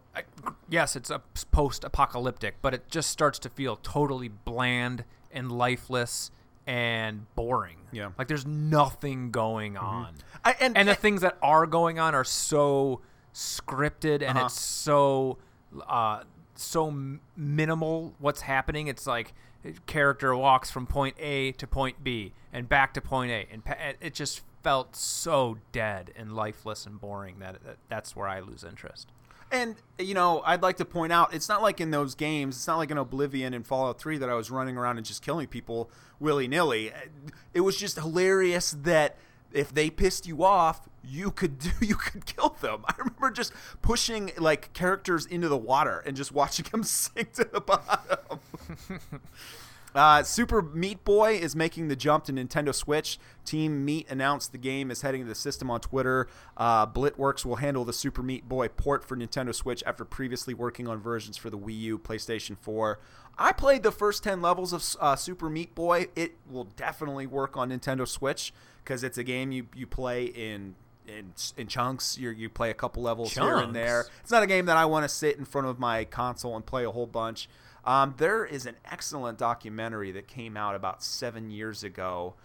[0.69, 6.31] Yes, it's a post-apocalyptic, but it just starts to feel totally bland and lifeless
[6.67, 7.77] and boring.
[7.91, 8.03] Yeah.
[8.05, 8.13] Mm-hmm.
[8.17, 10.15] like there's nothing going on.
[10.45, 13.01] I, and, and the things that are going on are so
[13.33, 14.45] scripted and Uh-huh.
[14.45, 15.37] it's so
[15.87, 16.23] uh,
[16.55, 16.93] so
[17.35, 19.33] minimal what's happening it's like
[19.85, 23.75] character walks from point a to point b and back to point a and pa-
[23.79, 28.39] and it just felt so dead and lifeless and boring that, that that's where i
[28.39, 29.11] lose interest
[29.51, 32.67] And you know, I'd like to point out, it's not like in those games, it's
[32.67, 35.47] not like in Oblivion and Fallout 3 that I was running around and just killing
[35.47, 36.93] people willy nilly.
[37.53, 39.17] It was just hilarious that
[39.51, 42.85] if they pissed you off, you could do, you could kill them.
[42.87, 47.43] I remember just pushing like characters into the water and just watching them sink to
[47.43, 48.39] the bottom.
[49.93, 53.19] Uh, Super Meat Boy is making the jump to Nintendo Switch.
[53.43, 56.27] Team Meat announced the game is heading to the system on Twitter.
[56.55, 60.87] Uh, Blitworks will handle the Super Meat Boy port for Nintendo Switch after previously working
[60.87, 62.99] on versions for the Wii U, PlayStation 4.
[63.37, 66.07] I played the first 10 levels of uh, Super Meat Boy.
[66.15, 70.75] It will definitely work on Nintendo Switch because it's a game you, you play in
[71.07, 72.17] in, in chunks.
[72.17, 74.05] you you play a couple levels here and there.
[74.21, 76.65] It's not a game that I want to sit in front of my console and
[76.65, 77.49] play a whole bunch.
[77.85, 82.35] Um, there is an excellent documentary that came out about seven years ago.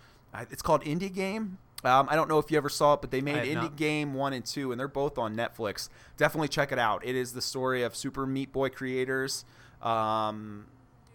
[0.50, 1.58] It's called Indie Game.
[1.84, 3.76] Um, I don't know if you ever saw it, but they made Indie not.
[3.76, 5.88] Game 1 and 2, and they're both on Netflix.
[6.16, 7.04] Definitely check it out.
[7.06, 9.44] It is the story of Super Meat Boy creators.
[9.82, 10.66] Um,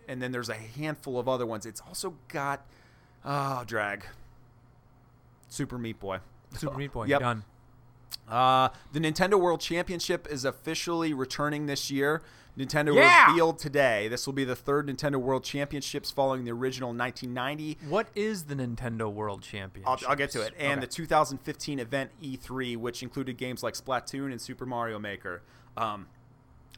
[0.08, 1.66] and then there's a handful of other ones.
[1.66, 2.66] It's also got,
[3.26, 4.06] oh, drag.
[5.50, 6.20] Super Meat Boy.
[6.56, 7.20] super meat boy Yep.
[7.22, 7.44] done
[8.30, 12.22] Uh, the Nintendo World Championship is officially returning this year.
[12.58, 13.28] Nintendo Yeah!
[13.28, 17.78] revealed today this will be the third Nintendo World Championships following the original 1990.
[17.90, 20.54] what is the nintendo world championship I'll, I'll get to it.
[20.60, 25.44] And the 2015 event E3, which included games like Splatoon and Super Mario Maker.
[25.78, 26.08] Um,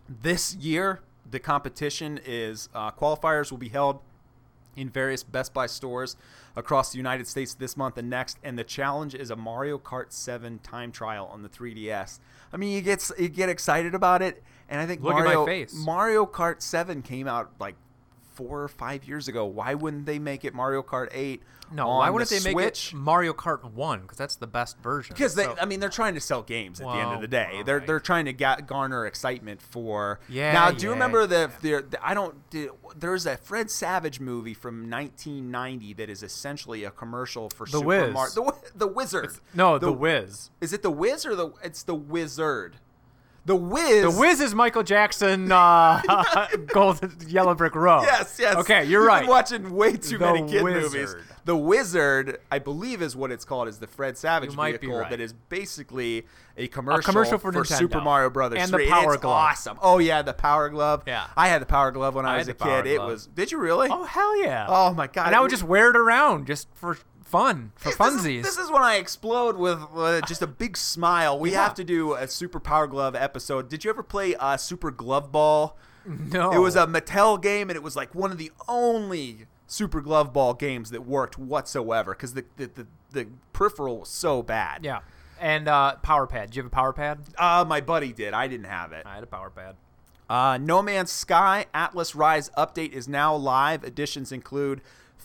[0.08, 4.02] this year, the competition is uh, qualifiers will be held
[4.76, 6.16] in various Best Buy stores
[6.56, 8.38] across the United States this month and next.
[8.44, 12.20] And the challenge is a Mario Kart 7 time trial on the 3DS.
[12.52, 15.46] I mean, you get you get excited about it, and I think Look Mario.
[15.74, 17.76] Mario Kart 7 came out like
[18.36, 19.46] four or five years ago.
[19.46, 21.42] Why wouldn't they make it Mario Kart 8?
[21.72, 22.94] no why wouldn't they make Switch?
[22.94, 25.90] it mario kart 1 because that's the best version Because they, So- I mean, they're
[25.90, 27.64] trying to sell games at the end of the day.
[27.66, 27.88] They're alright.
[27.88, 30.20] they're trying to ga- garner excitement for.
[30.30, 31.80] Yeah, Now, do you remember the, yeah.
[31.80, 32.36] the, the I don't.
[32.52, 37.80] The, there's a Fred Savage movie from 1990 that is essentially a commercial for The
[37.80, 38.34] Super Mario.
[38.34, 39.32] The, the Wizard.
[39.56, 41.52] no the, Wiz Is it the Wiz or the?
[41.64, 42.76] It's the Wizard.
[43.46, 44.04] The Wiz.
[44.04, 46.02] The Wiz is Michael Jackson, uh,
[46.68, 48.04] Golden Yellow Brick Road.
[48.04, 48.56] Yes, yes.
[48.56, 49.28] Okay, you're You've right.
[49.28, 50.84] Watching way too The many kid Wizard.
[50.94, 51.16] movies.
[51.46, 53.68] The Wizard, I believe, is what it's called.
[53.68, 55.10] Is the Fred Savage You might be vehicle right.
[55.10, 56.26] that is basically
[56.56, 57.78] a commercial, commercial for Nintendo.
[57.80, 59.50] Super Mario Brothers And the Power Glove.
[59.52, 59.78] Awesome.
[59.82, 61.04] Oh yeah, the Power Glove.
[61.06, 61.28] Yeah.
[61.36, 62.88] I had the Power Glove when I, I was a kid.
[62.88, 63.28] It was.
[63.28, 63.90] Did you really?
[63.92, 64.68] Oh hell yeah!
[64.70, 65.28] Oh, my god!
[65.28, 66.98] And I would just wear it around just for
[67.34, 68.44] fun, for This is- funsies.
[68.44, 71.38] This is, when I explode with uh, just a big smile.
[71.40, 71.64] We Yeah.
[71.64, 73.70] have to do a Super Power Glove episode.
[73.70, 75.76] Did you ever play uh, Super Glove Ball?
[76.06, 80.00] no, It was a Mattel game, and it was like one of the only Super
[80.02, 84.84] Glove Ball games that worked whatsoever because the, the, the, the peripheral was so bad.
[84.86, 85.00] yeah.
[85.40, 86.52] and uh, power pad.
[86.52, 87.20] Do you have a power pad?
[87.38, 88.34] Uh, my buddy did.
[88.34, 89.06] I didn't have it.
[89.06, 89.76] I had a power pad.
[90.30, 93.84] Uh, no Man's Sky Atlas Rise update is now live.
[93.84, 94.82] Additions include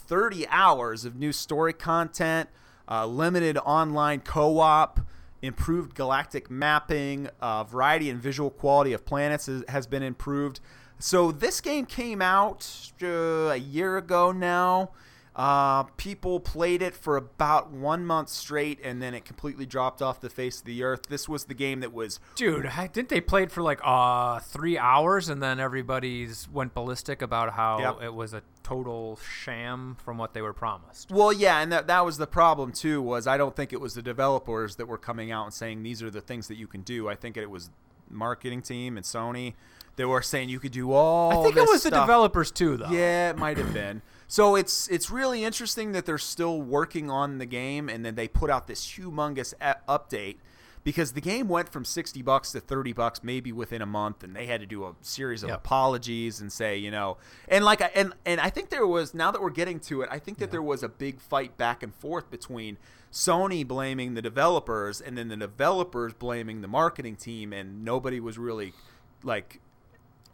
[0.08, 2.48] 30 hours of new story content,
[2.90, 5.00] uh, limited online co op,
[5.42, 10.60] improved galactic mapping, uh, variety and visual quality of planets has been improved.
[10.98, 14.90] So this game came out uh, a year ago now.
[15.38, 20.20] Uh, people played it for about one month straight, and then it completely dropped off
[20.20, 21.02] the face of the earth.
[21.08, 24.40] This was the game that was Dude, I, didn't they play it for like uh
[24.40, 28.02] three hours and then everybody's went ballistic about how Yep.
[28.02, 31.12] it was a total sham from what they were promised.
[31.12, 33.00] Well, yeah, and that that was the problem too.
[33.00, 36.02] Was I don't think it was the developers that were coming out and saying these
[36.02, 37.08] are the things that you can do.
[37.08, 37.70] I think it was
[38.10, 39.54] marketing team and Sony
[39.96, 41.40] that were saying you could do all.
[41.40, 42.90] I think it was the developers too, though.
[42.90, 44.02] Yeah, it might have been.
[44.30, 48.28] So it's it's really interesting that they're still working on the game, and then they
[48.28, 49.54] put out this humongous
[49.88, 50.36] update
[50.84, 54.36] because the game went from sixty bucks to thirty bucks maybe within a month, and
[54.36, 55.58] they had to do a series of Yep.
[55.58, 57.16] apologies and say you know,
[57.48, 60.08] and like I- and and I think there was now that we're getting to it,
[60.12, 62.76] I think that there was a big fight back and forth between.
[63.10, 68.36] Sony blaming the developers and then the developers blaming the marketing team and nobody was
[68.36, 68.74] really
[69.22, 69.62] like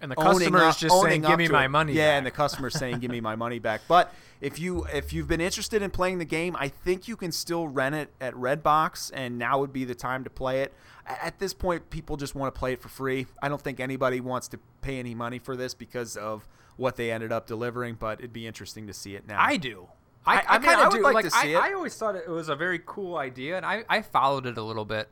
[0.05, 1.69] And the customers up- just saying, "Give me my it.
[1.69, 2.19] money." Yeah, back.
[2.19, 4.13] and the customers saying, "Give me my money back." But
[4.43, 7.67] if you if you've been interested in playing the game, I think you can still
[7.69, 10.75] rent it at Redbox, and now would be the time to play it.
[11.07, 13.27] At this point, people just want to play it for free.
[13.43, 17.11] I don't think anybody wants to pay any money for this because of what they
[17.11, 17.95] ended up delivering.
[17.95, 19.41] But it'd be interesting to see it now.
[19.41, 19.89] I do.
[20.27, 21.03] I- I, I kind of do.
[21.03, 21.63] like to see I, it.
[21.71, 24.63] I always thought it was a very cool idea, and I, I followed it a
[24.63, 25.11] little bit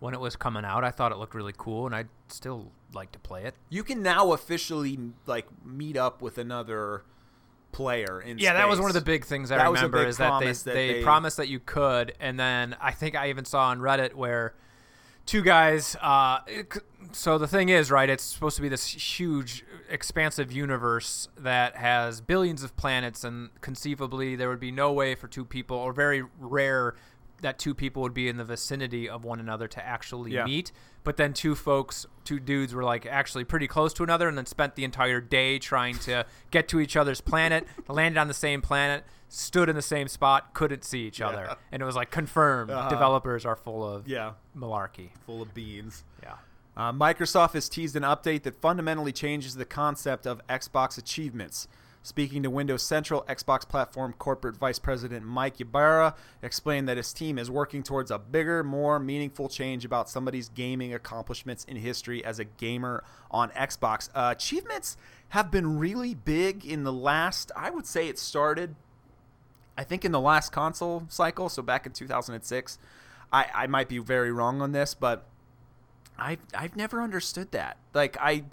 [0.00, 0.82] when it was coming out.
[0.82, 3.54] I thought it looked really cool, and I'd still like to play it.
[3.68, 7.04] you can now officially like meet up with another
[7.70, 10.40] player in Yeah, that was one of the big things I That remember is that
[10.40, 13.66] they, that they they- promised that you could, and then I think I even saw
[13.68, 14.54] on Reddit where
[15.26, 15.96] two guys.
[16.00, 16.40] Uh,
[17.12, 18.08] so the thing is, right?
[18.10, 24.34] It's supposed to be this huge, expansive universe that has billions of planets, and conceivably
[24.34, 26.96] there would be no way for two people, or very rare
[27.42, 30.44] that two people would be in the vicinity of one another to actually Yeah.
[30.44, 30.72] meet.
[31.04, 34.46] But then two folks, two dudes were like actually pretty close to another and then
[34.46, 38.60] spent the entire day trying to get to each other's planet, landed on the same
[38.60, 41.56] planet, stood in the same spot, couldn't see each other.
[41.72, 42.88] And it was like confirmed Uh-huh.
[42.90, 45.10] developers are full of yeah malarkey.
[45.24, 46.04] full of beans.
[46.22, 46.34] Yeah.
[46.76, 51.66] Uh, Microsoft has teased an update that fundamentally changes the concept of Xbox achievements.
[52.02, 57.38] Speaking to Windows Central, Xbox Platform Corporate Vice President Mike Ybarra explained that his team
[57.38, 62.38] is working towards a bigger, more meaningful change about somebody's gaming accomplishments in history as
[62.38, 64.08] a gamer on Xbox.
[64.14, 64.96] Uh, achievements
[65.30, 68.74] have been really big in the last, I would say it started
[69.80, 72.78] I think in the last console cycle, so back in 2006,
[73.32, 75.24] I, I might be very wrong on this, but
[76.18, 77.78] I've I've never understood that.
[77.94, 78.44] Like I,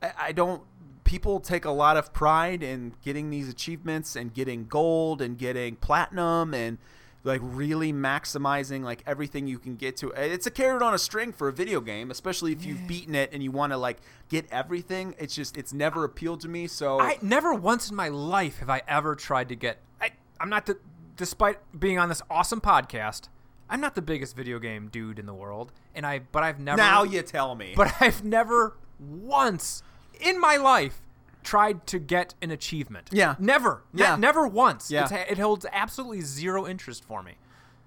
[0.00, 0.62] I I don't.
[1.10, 5.74] People take a lot of pride in getting these achievements and getting gold and getting
[5.74, 6.78] platinum and
[7.24, 10.10] like really maximizing like everything you can get to.
[10.10, 13.30] It's a carrot on a string for a video game, especially if you've beaten it
[13.32, 15.16] and you want to like get everything.
[15.18, 16.68] It's just it's never appealed to me.
[16.68, 19.78] So I never once in my life have I ever tried to get.
[20.00, 20.78] I, I'm not the.
[21.16, 23.30] Despite being on this awesome podcast,
[23.68, 26.20] I'm not the biggest video game dude in the world, and I.
[26.20, 26.76] But I've never.
[26.76, 27.72] now you tell me.
[27.74, 29.82] But I've never once
[30.22, 31.02] in my life
[31.42, 33.08] tried to get an achievement.
[33.12, 33.34] Yeah.
[33.38, 33.82] Never.
[33.92, 34.16] Ne- Yeah.
[34.16, 34.90] never once.
[34.90, 35.04] Yeah.
[35.04, 37.34] It's, it holds absolutely zero interest for me.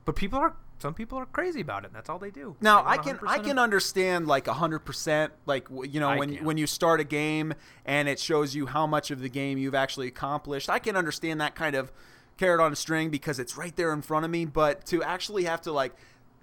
[0.05, 0.55] But people are.
[0.79, 1.91] Some people are crazy about it.
[1.93, 2.57] That's all they do.
[2.59, 6.43] Now I can I can understand like hundred percent like you know I when can.
[6.45, 7.53] when you start a game
[7.85, 10.69] and it shows you how much of the game you've actually accomplished.
[10.69, 11.89] I can understand that kind of
[12.37, 14.43] carrot on a string because it's right there in front of me.
[14.43, 15.93] But to actually have to like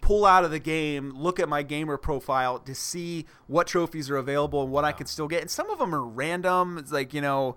[0.00, 4.16] pull out of the game, look at my gamer profile to see what trophies are
[4.16, 6.78] available and what I can still get, and some of them are random.
[6.78, 7.56] It's like you know.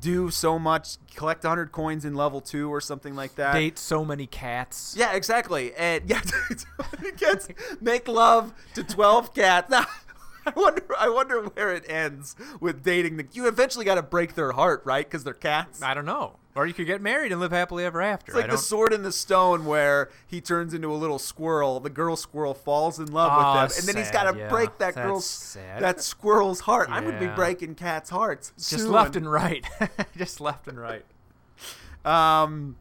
[0.00, 3.52] Do so much, collect 100 coins in level two or something like that.
[3.52, 4.96] date so many cats.
[4.98, 5.72] Yeah, exactly.
[5.76, 6.22] And yeah,
[7.16, 7.46] cats
[7.80, 9.72] make love to twelve cats.
[10.56, 10.84] I wonder.
[10.98, 13.16] I wonder where it ends with dating.
[13.16, 15.04] The, you eventually got to break their heart, right?
[15.04, 15.82] Because they're cats.
[15.82, 16.36] I don't know.
[16.54, 18.32] Or you could get married and live happily ever after.
[18.32, 21.80] It's like the sword in the stone, where he turns into a little squirrel.
[21.80, 24.48] The girl squirrel falls in love Aw, with him, and then he's got to yeah.
[24.48, 25.82] break that That's girl's sad.
[25.82, 26.88] that squirrel's heart.
[26.90, 28.52] I'm gonna be breaking cats' hearts.
[28.56, 28.92] just soon.
[28.92, 29.66] left and right.
[30.16, 31.04] just left and right.
[32.06, 32.76] Um,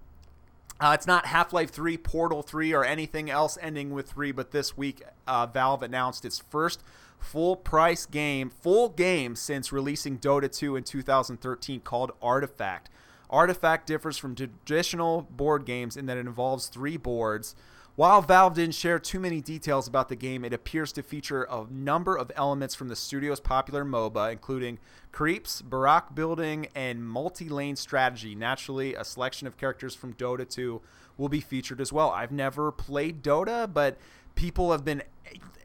[0.79, 4.51] uh, it's not Half Life 3, Portal 3, or anything else ending with 3, but
[4.51, 6.83] this week uh, Valve announced its first
[7.25, 12.89] full price game, full game since releasing Dota 2 in 2013 called Artifact.
[13.29, 17.55] Artifact differs from traditional board games in that it involves three boards.
[17.95, 21.65] While Valve didn't share too many details about the game, it appears to feature a
[21.71, 24.79] number of elements from the studio's popular MOBA, including
[25.13, 28.35] creeps, barrack building, and multi lane strategy.
[28.35, 30.81] Naturally, a selection of characters from Dota 2
[31.17, 32.11] will be featured as well.
[32.11, 33.97] I've never played Dota, but
[34.35, 35.03] people have been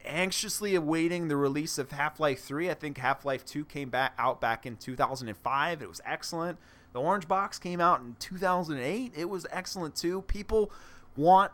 [0.05, 2.71] anxiously awaiting the release of Half-Life 3.
[2.71, 5.83] I think Half-Life 2 came back out back in 2005.
[5.83, 6.59] It was excellent.
[6.93, 9.12] The Orange Box came out in 2008.
[9.16, 10.23] It was excellent too.
[10.23, 10.73] People
[11.16, 11.53] want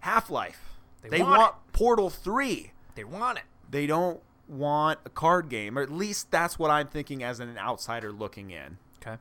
[0.00, 0.60] Half-Life.
[1.02, 2.72] They They, want want, Portal 3.
[2.94, 3.44] They want it.
[3.70, 7.58] They don't want a card game, or at least that's what I'm thinking as an
[7.58, 8.78] outsider looking in.
[9.00, 9.16] Okay.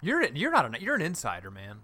[0.00, 1.80] You're you're not an you're an insider, man.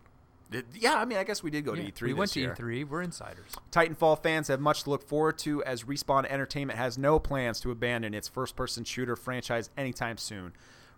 [0.74, 2.54] Yeah, I mean, I guess we did go Yeah, to E3 we went to year.
[2.58, 2.88] E3.
[2.88, 3.50] We're insiders.
[3.70, 7.70] Titanfall fans have much to look forward to as Respawn Entertainment has no plans to
[7.70, 10.52] abandon its first person shooter franchise anytime soon.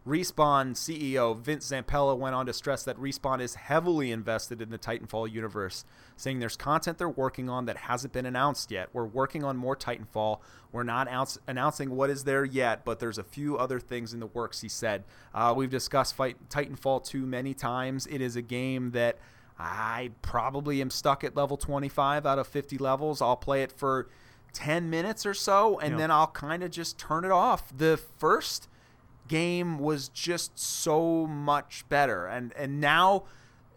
[0.07, 4.77] Respawn CEO Vince Zampella went on to stress that Respawn is heavily invested in the
[4.79, 5.87] Titanfall universe,
[6.19, 8.91] saying there's content they're working on that hasn't been announced yet.
[8.93, 10.41] We're working on more Titanfall.
[10.73, 14.21] We're not outs- announcing what is there yet, but there's a few other things in
[14.21, 15.05] the works, he said.
[15.35, 18.07] Uh, we've discussed fight- Titanfall 2 many times.
[18.07, 19.17] It is a game that
[19.59, 23.23] I probably am stuck at level 25 out of 50 levels.
[23.23, 24.09] I'll play it for
[24.53, 25.99] 10 minutes or so, and Yeah.
[25.99, 27.73] then I'll kind of just turn it off.
[27.77, 28.69] The first
[29.29, 33.25] game was just so much better, and and now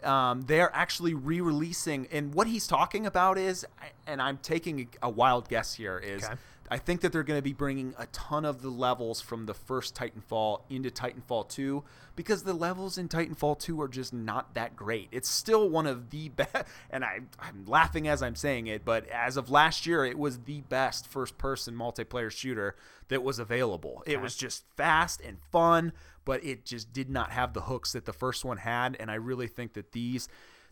[0.03, 2.05] um, they're actually re-releasing.
[2.11, 3.65] And what he's talking about is,
[4.05, 6.35] and I'm taking a wild guess here, is Okay.
[6.69, 9.53] I think that they're going to be bringing a ton of the levels from the
[9.53, 11.83] first Titanfall into Titanfall 2
[12.15, 15.07] because the levels in Titanfall 2 are just not that great.
[15.11, 19.07] It's still one of the best, and I, I'm laughing as I'm saying it, but
[19.09, 22.75] as of last year, it was the best first person multiplayer shooter
[23.07, 24.03] that was available.
[24.05, 25.93] It was just fast and fun,
[26.25, 29.15] but it just did not have the hooks that the first one had, and I
[29.15, 30.27] really think that these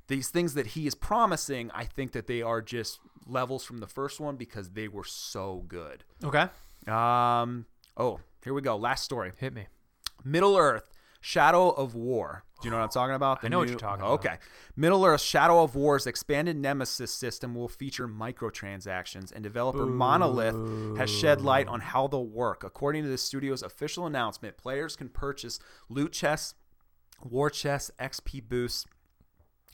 [0.07, 3.87] these things that he is promising, I think that they are just levels from the
[3.87, 6.03] first one because they were so good.
[6.23, 6.47] Okay.
[6.87, 7.65] Um.
[7.97, 8.75] Oh, here we go.
[8.75, 9.31] Last story.
[9.37, 9.67] Hit me.
[10.23, 10.89] Middle Earth:
[11.21, 12.43] Shadow of War.
[12.61, 13.41] Do you know what I'm talking about?
[13.41, 14.13] The I know what you're talking about.
[14.13, 14.37] Okay.
[14.75, 21.09] Middle Earth: Shadow of War's expanded Nemesis system will feature microtransactions, and developer Monolith has
[21.09, 22.63] shed light on how they'll work.
[22.63, 25.59] According to the studio's official announcement, players can purchase
[25.89, 26.55] loot chests,
[27.23, 28.85] war chests, XP boosts,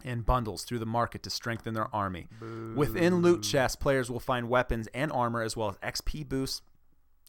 [0.05, 2.27] and bundles through the market to strengthen their army.
[2.75, 6.61] Within loot chests, players will find weapons and armor as well as XP boosts,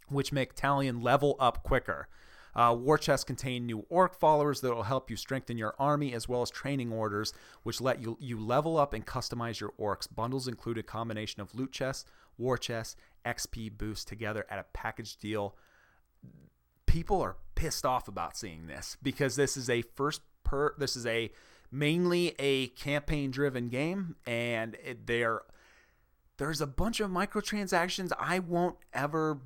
[0.09, 2.09] which make Talion level up quicker.
[2.55, 6.29] Uh, war chests contain new orc followers that will help you strengthen your army, as
[6.29, 10.07] well as training orders, which let you you level up and customize your orcs.
[10.15, 12.05] Bundles include a combination of loot chests,
[12.37, 12.95] war chests,
[13.25, 15.57] XP boosts together at a package deal
[16.93, 21.07] people are pissed off about seeing this because this is a first per this is
[21.07, 21.31] a
[21.73, 25.43] mainly a campaign driven game and it, there
[26.37, 29.39] there's a bunch of microtransactions I won't ever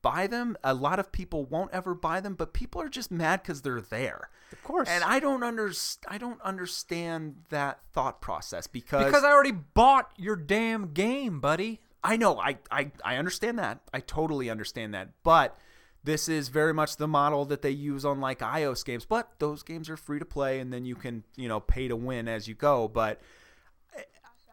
[0.00, 3.42] buy them a lot of people won't ever buy them but people are just mad
[3.44, 4.88] cuz they're there Of course.
[4.88, 5.70] and I don't under
[6.08, 11.80] I don't understand that thought process because because I already bought your damn game, buddy.
[12.04, 12.40] I know.
[12.40, 13.78] I, I I understand that.
[13.94, 15.10] I totally understand that.
[15.22, 15.56] But
[16.04, 19.04] this is very much the model that they use on like iOS games.
[19.04, 21.96] But those games are free to play, and then you can you know pay to
[21.96, 22.88] win as you go.
[22.88, 23.20] But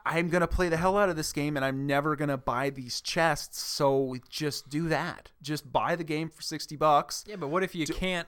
[0.06, 3.02] I'm gonna play the hell out of this game, and I'm never gonna buy these
[3.02, 3.60] chests.
[3.60, 5.32] So just do that.
[5.42, 7.24] Just buy the game for sixty bucks.
[7.28, 8.28] Yeah, but what if you can't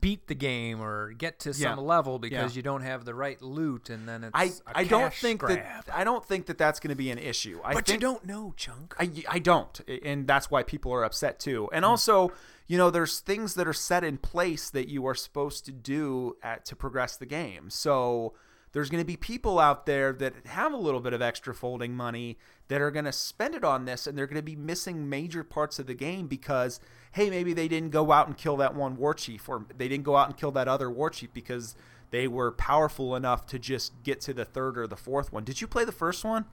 [0.00, 1.84] beat the game or get to some Yeah.
[1.84, 2.56] level because Yeah.
[2.56, 5.84] you don't have the right loot, and then it's I I I don't think grab.
[5.84, 7.60] that I don't think that that's going to be an issue.
[7.62, 8.94] I But think, you don't know, chunk.
[8.98, 11.90] I, I don't and that's why people are upset too and hmm.
[11.90, 12.32] also
[12.66, 16.36] you know there's things that are set in place that you are supposed to do
[16.42, 18.32] at, to progress the game so
[18.72, 21.94] there's going to be people out there that have a little bit of extra folding
[21.94, 25.08] money that are going to spend it on this and they're going to be missing
[25.08, 26.80] major parts of the game because
[27.14, 30.04] hey maybe they didn't go out and kill that one war chief or they didn't
[30.04, 31.74] go out and kill that other war chief because
[32.14, 35.42] they were powerful enough to just get to the third or the fourth one.
[35.42, 36.44] Did you play the first one?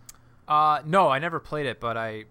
[0.47, 2.25] Uh, no, I never played it, but I,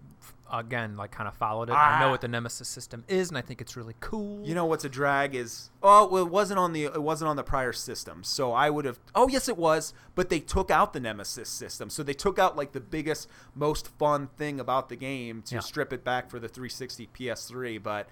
[0.51, 1.73] again, like kind of followed it.
[1.73, 2.11] I know Ah.
[2.11, 4.45] what the Nemesis system is, and I think it's really cool.
[4.45, 7.35] You know what's a drag is oh well, it wasn't on the it wasn't on
[7.37, 8.23] the prior system.
[8.23, 11.89] So I would have oh yes it was, but they took out the Nemesis system.
[11.89, 15.61] So they took out like the biggest most fun thing about the game to Yeah.
[15.61, 18.07] strip it back for the 360 PS3, but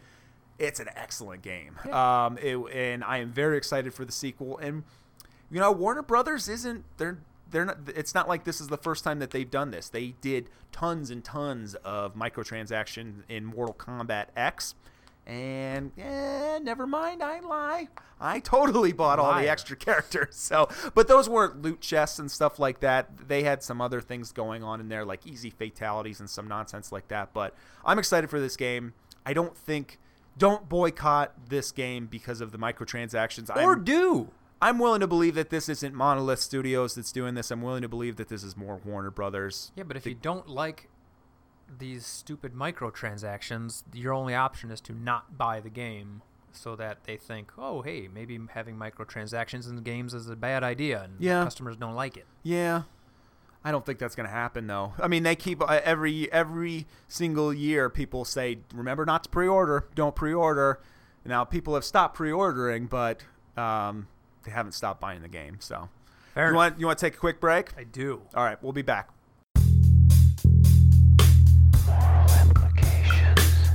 [0.57, 1.77] it's an excellent game.
[1.91, 4.83] Um it, and I am very excited for the sequel and
[5.51, 7.19] you know Warner Brothers isn't they're
[7.51, 9.89] they're not it's not like this is the first time that they've done this.
[9.89, 14.75] They did tons and tons of microtransaction in Mortal Kombat X
[15.25, 17.87] And eh, never mind, I lie.
[18.19, 20.35] I totally bought all the extra characters.
[20.35, 23.27] So, but those weren't loot chests and stuff like that.
[23.27, 26.91] They had some other things going on in there, like easy fatalities and some nonsense
[26.91, 27.33] like that.
[27.33, 28.93] But I'm excited for this game.
[29.25, 29.99] I don't think.
[30.37, 33.53] Don't boycott this game because of the microtransactions.
[33.55, 34.29] Or I'm, do.
[34.61, 37.49] I'm willing to believe that this isn't Monolith Studios that's doing this.
[37.51, 39.71] I'm willing to believe that this is more Warner Brothers.
[39.75, 40.89] Yeah, but if you don't like
[41.77, 47.15] these stupid microtransactions, your only option is to not buy the game so that they
[47.15, 51.43] think, oh, hey, maybe having microtransactions in games is a bad idea and Yeah.
[51.43, 52.25] customers don't like it.
[52.43, 52.83] Yeah.
[53.63, 54.93] I don't think that's going to happen though.
[54.99, 59.85] I mean, they keep uh, every every single year people say, "Remember not to pre-order.
[59.95, 60.79] Don't pre-order."
[61.25, 63.19] Now people have stopped pre-ordering, but
[63.57, 64.07] um,
[64.49, 65.57] they haven't stopped buying the game.
[65.59, 65.89] So,
[66.33, 67.69] Fair you want you want to take a quick break?
[67.77, 68.21] I do.
[68.35, 69.09] All right, we'll be back.
[72.41, 73.69] implications.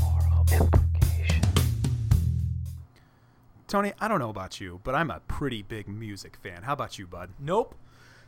[0.00, 1.46] Moral implications.
[3.68, 6.62] Tony, I don't know about you, but I'm a pretty big music fan.
[6.62, 7.30] How about you, bud?
[7.38, 7.74] Nope.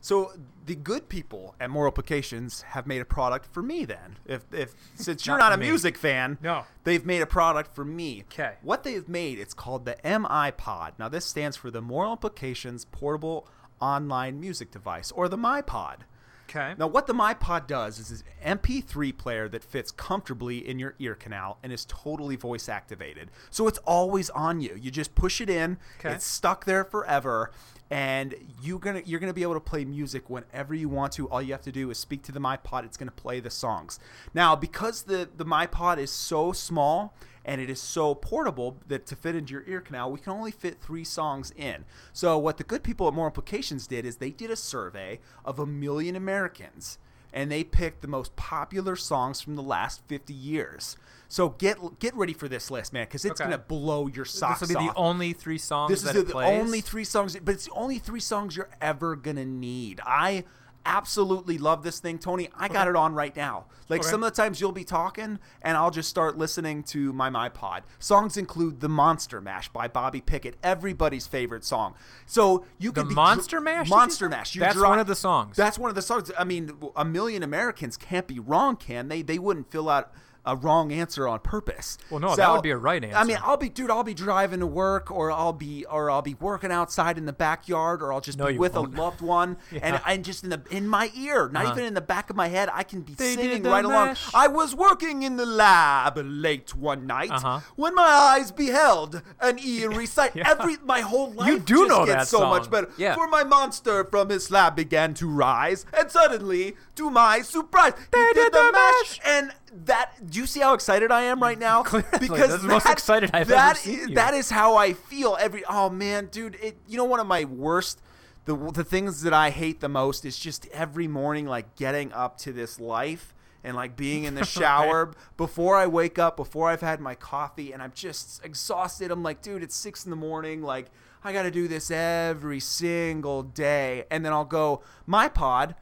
[0.05, 0.32] So
[0.66, 3.86] the good people at Moralifications have made a product for me.
[3.86, 5.66] Then, if if since you're Not not, a me.
[5.68, 6.64] music fan, No.
[6.84, 8.22] they've made a product for me.
[8.30, 10.92] Okay, What they've made, it's called the MI Pod.
[10.98, 13.48] Now this stands for the Moral Implications Portable
[13.80, 16.00] Online Music Device, or the MyPod.
[16.49, 16.74] Okay.
[16.78, 21.14] Now, what the MyPod does is an MP3 player that fits comfortably in your ear
[21.14, 23.30] canal and is totally voice activated.
[23.51, 24.76] So it's always on you.
[24.80, 26.12] You just push it in, Okay.
[26.14, 27.51] it's stuck there forever,
[27.90, 31.28] and you're gonna you're gonna be able to play music whenever you want to.
[31.28, 32.84] All you have to do is speak to the MyPod.
[32.84, 33.99] It's gonna play the songs.
[34.32, 37.14] Now, because the the MyPod is so small
[37.45, 40.51] and it is so portable that to fit into your ear canal, we can only
[40.51, 41.84] fit three songs in.
[42.12, 45.59] So what the good people at More Implications did is they did a survey of
[45.59, 46.99] a million Americans
[47.32, 50.97] and they picked the most popular songs from the last 50 years.
[51.28, 53.51] So get get ready for this list, man, because it's Okay.
[53.51, 54.68] gonna blow your socks off.
[54.68, 54.95] this will be off.
[54.95, 57.99] the only three songs This is the, the only three songs, but it's the only
[57.99, 60.01] three songs you're ever gonna need.
[60.07, 60.45] I
[60.87, 62.49] absolutely love this thing, Tony.
[62.57, 63.66] I got it on right now.
[63.89, 64.11] Like Okay.
[64.11, 67.82] some of the times you'll be talking, and I'll just start listening to my MyPod.
[67.99, 71.95] Songs include "The Monster Mash" by Bobby Pickett, everybody's favorite song.
[72.26, 74.28] So you The could be Monster Mash, Monster?
[74.28, 74.55] Mash.
[74.55, 75.57] You're That's dri- one of the songs.
[75.57, 76.30] That's one of the songs.
[76.39, 79.22] I mean, a million Americans can't be wrong, can they?
[79.22, 80.12] They wouldn't fill out
[80.47, 81.97] a wrong answer on purpose.
[82.11, 83.16] Well, no, that would be a right answer.
[83.16, 83.38] I mean.
[83.42, 83.90] I'll be, dude.
[83.90, 87.32] I'll be driving to work, or I'll be, or I'll be working outside in the
[87.32, 88.95] backyard, or I'll just No, be with won't.
[88.97, 90.01] a loved one, and Yeah.
[90.07, 91.72] and just in the in my ear, not Uh-huh.
[91.74, 92.68] even in the back of my head.
[92.72, 94.16] I can be They singing right along.
[94.34, 97.61] I was working in the lab late one night Uh-huh.
[97.76, 100.32] when my eyes beheld an eerie sight.
[100.34, 100.51] Yeah.
[100.51, 102.70] Every my whole life You do just know gets that so much song.
[102.70, 102.90] better.
[102.97, 103.14] Yeah.
[103.14, 108.32] For my monster from his slab began to rise, and suddenly, to my surprise, they
[108.34, 109.20] did the mash.
[109.24, 109.53] And
[109.86, 111.82] that, do you see how excited I am right now?
[111.84, 114.14] Clearly, because that's the most excited I've that ever seen is- you.
[114.14, 115.64] That is how I feel every.
[115.68, 116.76] Oh man, dude, it.
[116.86, 118.01] You know, one of my worst.
[118.47, 122.36] The, the things that I hate the most is just every morning, like getting up
[122.40, 123.34] to this life
[123.64, 127.72] and like being in the shower before I wake up, before I've had my coffee,
[127.72, 129.11] and I'm just exhausted.
[129.11, 130.61] I'm like, dude, it's six in the morning.
[130.61, 130.90] Like,
[131.24, 134.05] I got to do this every single day.
[134.11, 135.74] And then I'll go, my pod,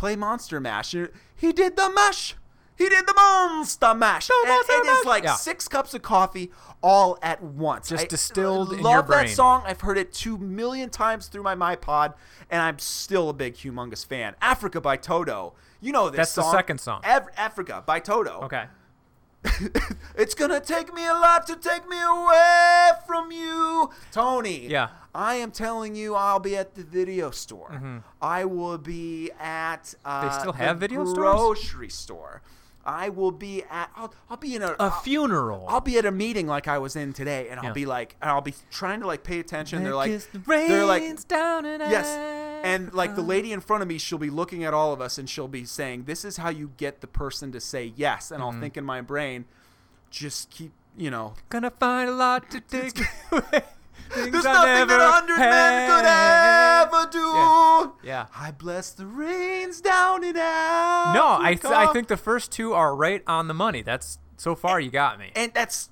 [0.00, 0.92] play Monster Mash.
[1.36, 2.34] He did the mash.
[2.76, 4.30] He did the Monster Mash.
[4.30, 5.04] and Monster it is Mash.
[5.04, 5.34] like Yeah.
[5.34, 6.50] six cups of coffee
[6.82, 7.90] all at once.
[7.90, 9.18] Just I distilled in your brain.
[9.18, 9.62] love that song.
[9.66, 12.14] I've heard it two million times through my MyPod,
[12.50, 14.34] and I'm still a big, humongous fan.
[14.40, 15.52] Africa by Toto.
[15.82, 17.02] You know this That's the second song.
[17.04, 18.40] Af- Africa by Toto.
[18.44, 18.64] Okay.
[20.16, 24.66] it's gonna take me a lot to take me away from you, Tony.
[24.68, 24.88] Yeah.
[25.14, 28.02] I am telling you, I'll be at the video store.
[28.20, 29.94] I will be at.
[30.04, 30.40] Uh, Mm-hmm.
[30.40, 31.16] still have the video stores?
[31.16, 32.42] grocery store.
[32.84, 33.90] I will be at.
[33.94, 34.68] I'll, I'll be in a.
[34.72, 35.66] A I'll- funeral.
[35.68, 37.72] I'll be at a meeting like I was in today, and I'll Yeah.
[37.72, 39.84] be like, I'll be trying to like pay attention.
[39.84, 42.08] They're like, they're like, down in yes,
[42.64, 45.18] and like the lady in front of me, she'll be looking at all of us,
[45.18, 48.42] and she'll be saying, "This is how you get the person to say yes." And
[48.42, 48.54] Mm-hmm.
[48.54, 49.44] I'll think in my brain,
[50.10, 52.98] just keep, you know, Gonna find a lot to take
[53.30, 53.62] away.
[54.14, 57.18] there's I nothing that a hundred men could ever do.
[57.18, 57.90] Yeah.
[58.02, 58.26] Yeah.
[58.36, 61.18] I bless the rains down in Africa.
[61.18, 63.82] No, I th- I think the first two are right on the money.
[63.82, 65.30] That's so far you got me.
[65.36, 65.90] and that's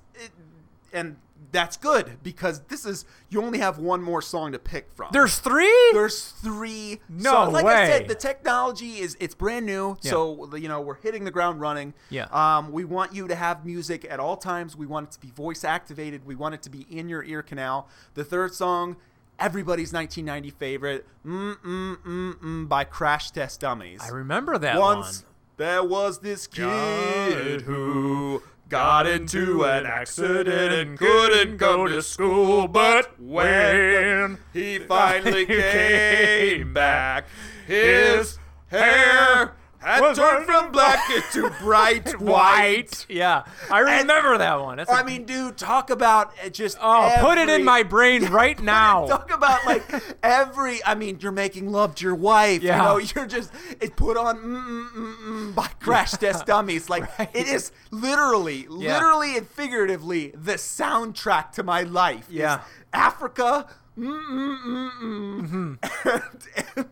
[0.91, 1.17] and
[1.51, 5.09] that's good because this is you only have one more song to pick from.
[5.11, 5.89] There's three.
[5.93, 6.99] There's three.
[7.09, 7.53] No songs.
[7.53, 7.87] Like I way.
[7.87, 10.11] said, the technology is it's brand new, Yeah.
[10.11, 11.93] so you know we're hitting the ground running.
[12.09, 12.25] Yeah.
[12.31, 14.75] Um, we want you to have music at all times.
[14.75, 16.25] We want it to be voice activated.
[16.25, 17.87] We want it to be in your ear canal.
[18.13, 18.97] The third song,
[19.39, 24.01] everybody's 1990 favorite, "Mm Mm Mm Mm" by Crash Test Dummies.
[24.03, 25.31] I remember that Once one.
[25.57, 32.67] there was this kid who got into an accident and couldn't go to school.
[32.67, 37.25] But when he finally came back,
[37.65, 40.99] his hair had turned from black
[41.31, 43.05] to bright white.
[43.09, 44.77] Yeah, I remember that one.
[44.77, 46.77] That's a- I mean, dude, talk about just.
[46.81, 49.07] oh, put it in my brain right now.
[49.07, 49.83] Talk about like
[50.23, 50.83] every.
[50.85, 52.61] I mean, you're making love to your wife.
[52.61, 52.77] Yeah.
[52.77, 53.51] You know, you're just.
[53.79, 56.89] It put on mm, mm, mm, mm, by Crash Test Dummies.
[56.89, 58.93] Like it is literally, Yeah.
[58.95, 62.27] literally and figuratively the soundtrack to my life.
[62.29, 62.61] Yeah.
[62.93, 63.67] Africa.
[63.97, 66.87] Mm, mm, mm, mm.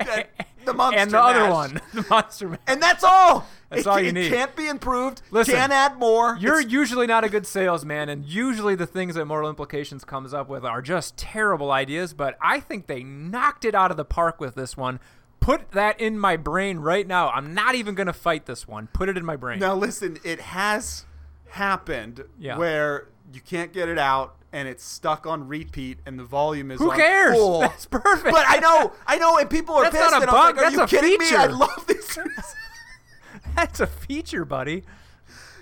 [0.00, 0.26] and, and
[0.64, 2.58] the monster and the other one, the Monster Man.
[2.66, 3.46] And that's all.
[3.70, 4.32] That's it, all it you need.
[4.32, 5.22] can't be improved.
[5.30, 6.36] Listen, can't add more.
[6.40, 10.34] You're It's- usually not a good salesman, and usually the things that Mortal Implications comes
[10.34, 12.12] up with are just terrible ideas.
[12.12, 14.98] But I think they knocked it out of the park with this one.
[15.38, 17.30] Put that in my brain right now.
[17.30, 18.88] I'm not even gonna fight this one.
[18.92, 19.58] Put it in my brain.
[19.60, 21.06] Now listen, it has
[21.50, 22.56] happened Yeah.
[22.58, 26.78] where you can't get it out and it's stuck on repeat and the volume is
[26.80, 27.36] Who cares?
[27.36, 27.60] full.
[27.60, 28.32] That's perfect.
[28.32, 30.10] But I know, I know, and people are That's pissed.
[30.10, 31.26] not a like, bug, are you that's a kidding me?
[31.26, 31.52] I feature.
[31.52, 32.18] love these.
[33.56, 34.84] That's a feature, buddy.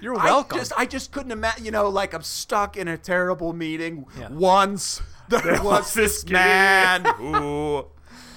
[0.01, 0.59] You're I welcome.
[0.59, 1.65] just, I just couldn't imagine.
[1.65, 4.07] You know, like I'm stuck in a terrible meeting.
[4.19, 4.29] Yeah.
[4.31, 7.87] Once there was this man who,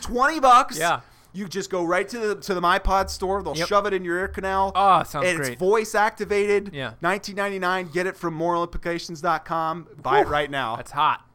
[0.01, 0.79] twenty bucks.
[0.79, 1.01] Yeah.
[1.33, 3.41] You just go right to the to the MyPod store.
[3.41, 3.67] They'll Yep.
[3.67, 4.73] shove it in your ear canal.
[4.75, 5.53] Oh, sounds and great.
[5.53, 6.71] It's voice activated.
[6.73, 6.93] Yeah.
[6.99, 7.87] 1999.
[7.93, 9.87] Get it from moralimplications.com.
[10.01, 10.75] Buy it right now.
[10.75, 11.25] That's hot.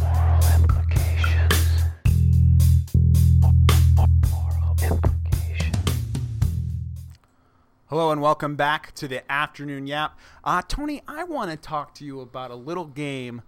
[0.00, 1.82] Moral implications.
[4.30, 5.76] Moral implications.
[7.88, 10.18] Hello and welcome back to the afternoon yap.
[10.44, 13.42] Uh, Tony, I want to talk to you about a little game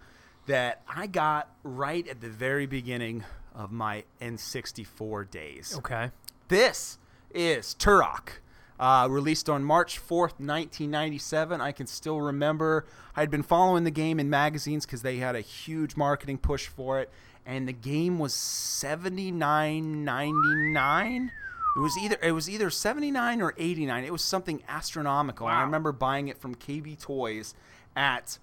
[0.47, 5.75] that I got right at the very beginning of my N64 days.
[5.79, 6.11] Okay.
[6.49, 6.99] This
[7.35, 8.41] is Turok.
[8.81, 11.61] Uh, released on March 4th, 1997.
[11.61, 12.85] I can still remember
[13.15, 16.99] I'd been following the game in magazines because they had a huge marketing push for
[16.99, 17.09] it,
[17.47, 21.31] and the game was $79.99.
[21.75, 24.05] It was either it was either 79 or 89.
[24.05, 25.49] It was something astronomical.
[25.49, 27.55] And I remember buying it from KB Toys
[27.97, 28.39] at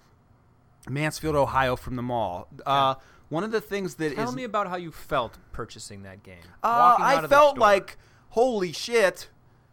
[0.88, 2.48] Mansfield, Ohio, from the mall.
[2.66, 2.96] Uh,
[3.30, 6.42] one of the things that is Tell me about how you felt purchasing that game.
[6.62, 7.96] uh, I felt like,
[8.30, 9.28] holy shit,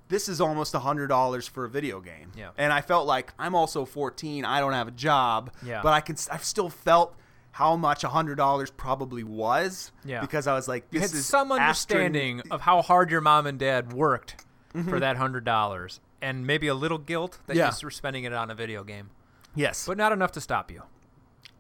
[0.08, 2.32] this is almost a hundred dollars for a video game.
[2.38, 2.52] Yeah.
[2.58, 4.46] And I felt like I'm also 14.
[4.46, 5.52] I don't have a job.
[5.66, 5.82] Yeah.
[5.84, 6.16] But I can.
[6.32, 7.14] I've still felt
[7.52, 9.92] how much a hundred dollars probably was.
[10.06, 10.22] Yeah.
[10.22, 13.20] Because I was like, you this had is some astron- understanding of how hard your
[13.22, 14.46] mom and dad worked
[14.76, 14.90] Mm-hmm.
[14.90, 17.72] for that hundred dollars, and maybe a little guilt that Yeah.
[17.82, 19.10] you were spending it on a video game,
[19.56, 19.88] Yes.
[19.88, 20.84] but not enough to stop you.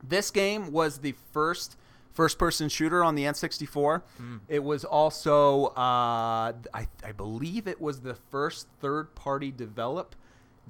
[0.03, 1.77] This game was the first
[2.17, 4.01] first-person shooter on the N64.
[4.17, 4.37] Hmm.
[4.47, 10.15] It was also, uh, I, I believe, it was the first third-party develop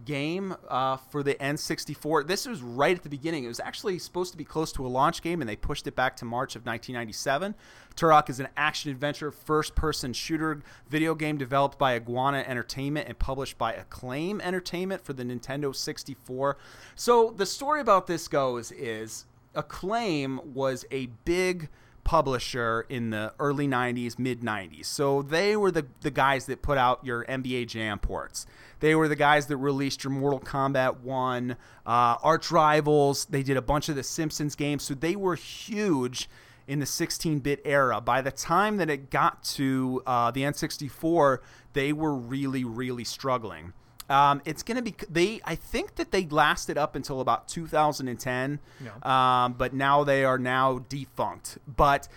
[0.04, 2.28] game uh, for the N64.
[2.28, 3.46] This was right at the beginning.
[3.46, 5.96] It was actually supposed to be close to a launch game, and they pushed it
[5.96, 7.56] back to March of 1997.
[7.96, 13.72] Turok is an action-adventure first-person shooter video game developed by Iguana Entertainment and published by
[13.72, 16.58] Acclaim Entertainment for the Nintendo 64.
[16.96, 19.26] So the story about this goes is
[19.58, 21.70] Acclaim was a big
[22.08, 24.86] publisher in the early 90s, mid 90s.
[24.86, 28.46] So they were the, the guys that put out your NBA Jam ports.
[28.80, 31.56] They were the guys that released your Mortal Kombat 1, uh,
[31.86, 33.26] Arch Rivals.
[33.26, 34.84] They did a bunch of the Simpsons games.
[34.84, 36.30] So they were huge
[36.66, 38.00] in the 16 bit era.
[38.00, 41.40] By the time that it got to uh, the N64,
[41.74, 43.74] they were really, really struggling.
[44.10, 45.42] Um, it's going to be they.
[45.44, 48.60] I think that they lasted up until about 2010,
[49.04, 51.58] um, but now they are now defunct.
[51.68, 52.08] But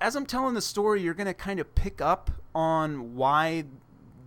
[0.00, 3.64] as I'm telling the story, you're going to kind of pick up on why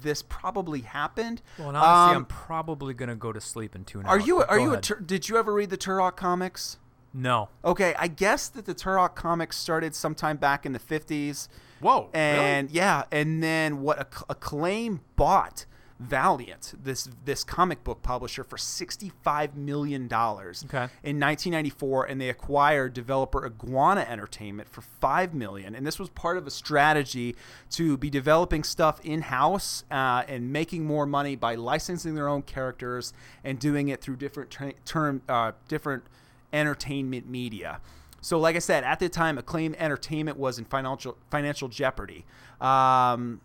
[0.01, 1.41] this probably happened.
[1.57, 4.27] Well, and honestly, Um, I'm probably gonna go to sleep in two are hours.
[4.27, 4.81] you are you a.
[4.81, 6.77] Tur- did you ever read the Turok comics?
[7.17, 7.47] no?
[7.63, 11.47] Okay, I guess that the Turok comics started sometime back in the 50s.
[11.79, 15.65] Whoa, and yeah, and then what Acc- Acclaim bought
[15.97, 20.89] Valiant, this this comic book publisher, for sixty five million dollars Okay.
[21.03, 25.73] in nineteen ninety four, and they acquired developer Iguana Entertainment for five million.
[25.73, 27.33] And this was part of a strategy
[27.71, 32.41] to be developing stuff in house uh, and making more money by licensing their own
[32.41, 33.13] characters
[33.45, 36.03] and doing it through different tra- term uh, different
[36.51, 37.79] entertainment media.
[38.19, 42.25] So, like I said, at the time, Acclaim Entertainment was in financial financial jeopardy.
[42.59, 43.41] Um,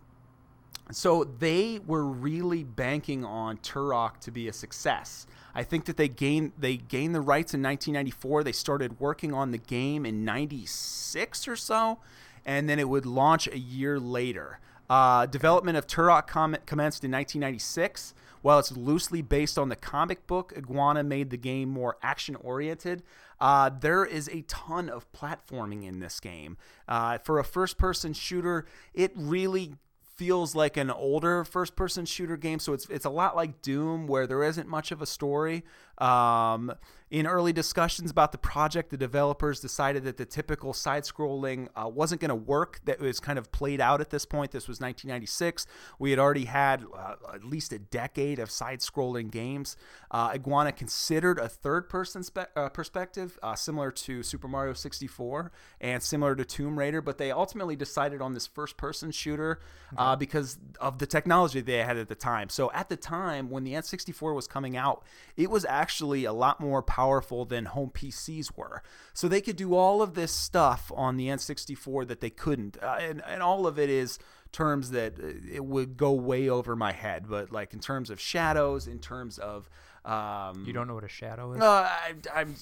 [0.91, 5.25] so they were really banking on Turok to be a success.
[5.53, 8.43] I think that they gained they gained the rights in 1994.
[8.43, 11.99] They started working on the game in 96 or so,
[12.45, 14.59] and then it would launch a year later.
[14.89, 18.13] Uh, development of Turok com- commenced in 1996.
[18.41, 23.03] While it's loosely based on the comic book, Iguana made the game more action oriented.
[23.39, 26.57] Uh, there is a ton of platforming in this game.
[26.87, 29.75] Uh, for a first person shooter, it really
[30.21, 34.05] feels like an older first person shooter game so it's it's a lot like Doom
[34.05, 35.63] where there isn't much of a story
[36.01, 36.73] um,
[37.11, 41.87] in early discussions about the project the developers decided that the typical side scrolling uh,
[41.87, 44.51] wasn't going to work that was kind of played out at this point.
[44.51, 45.67] This was 1996
[45.99, 49.75] we had already had uh, at least a decade of side scrolling games.
[50.09, 55.51] Uh, Iguana considered a third person spe- uh, perspective uh, similar to Super Mario 64
[55.81, 59.59] and similar to Tomb Raider but they ultimately decided on this first person shooter
[59.97, 62.47] uh, because of the technology they had at the time.
[62.47, 65.03] So at the time when the N64 was coming out,
[65.35, 65.90] it was actually
[66.25, 68.81] a lot more powerful than home PCs were.
[69.13, 72.97] So they could do all of this stuff on the N64 that they couldn't, uh,
[72.99, 74.19] and and all of it is
[74.51, 77.27] terms that uh, it would go way over my head.
[77.29, 79.69] But like in terms of shadows, in terms of
[80.03, 81.61] um, You don't know what a shadow is?
[81.61, 82.55] uh, I, I'm,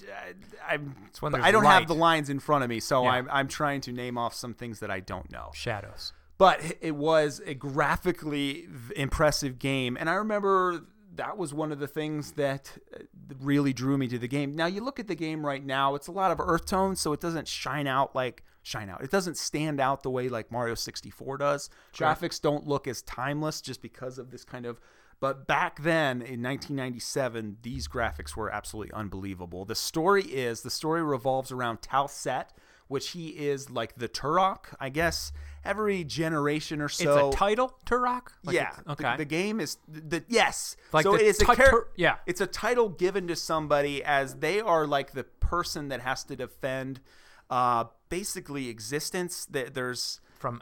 [0.67, 3.11] I, I'm, when I don't have the lines in front of me, so Yeah.
[3.11, 6.11] I'm, I'm trying to name off some things that I don't know Shadows.
[6.37, 10.81] but it was a graphically impressive game and i remember
[11.19, 13.03] that was one of the things that uh,
[13.41, 14.55] really drew me to the game.
[14.55, 17.13] Now you look at the game right now it's a lot of earth tones so
[17.13, 19.03] it doesn't shine out like shine out.
[19.03, 21.69] It doesn't stand out the way like mario 64 does.
[21.93, 24.79] Graphics don't look as timeless just because of this kind of
[25.19, 29.65] but back then in 1997 these graphics were absolutely unbelievable.
[29.65, 32.45] The story is the story revolves around Tal'Set
[32.89, 35.31] which he is like the Turok, I guess.
[35.65, 38.27] Every generation or so, it's a title, Turok?
[38.43, 38.61] Like yeah.
[38.69, 39.17] it's- the- Okay.
[39.17, 40.75] The, game is the yes.
[40.93, 42.15] Like so it is a ti- char- tur- yeah.
[42.25, 46.35] It's a title given to somebody as they are like the person that has to
[46.35, 47.01] defend,
[47.49, 49.45] uh, basically existence.
[49.45, 50.61] That there's From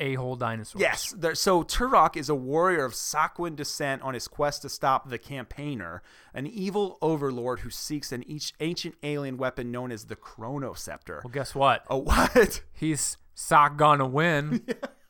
[0.00, 0.80] a-hole dinosaur.
[0.80, 1.12] Yes.
[1.16, 5.18] There, so Turok is a warrior of Saquin descent on his quest to stop the
[5.18, 11.22] Campaigner, an evil overlord who seeks an each ancient alien weapon known as the Chronoscepter.
[11.24, 11.84] Well, guess what?
[11.90, 12.62] A what?
[12.72, 14.66] He's sock gonna win.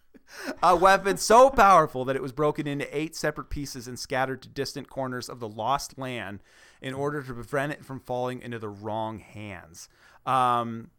[0.63, 4.49] a weapon so powerful that it was broken into eight separate pieces and scattered to
[4.51, 6.43] distant corners of the lost land
[6.83, 9.89] in order to prevent it from falling into the wrong hands.
[10.27, 10.91] Um,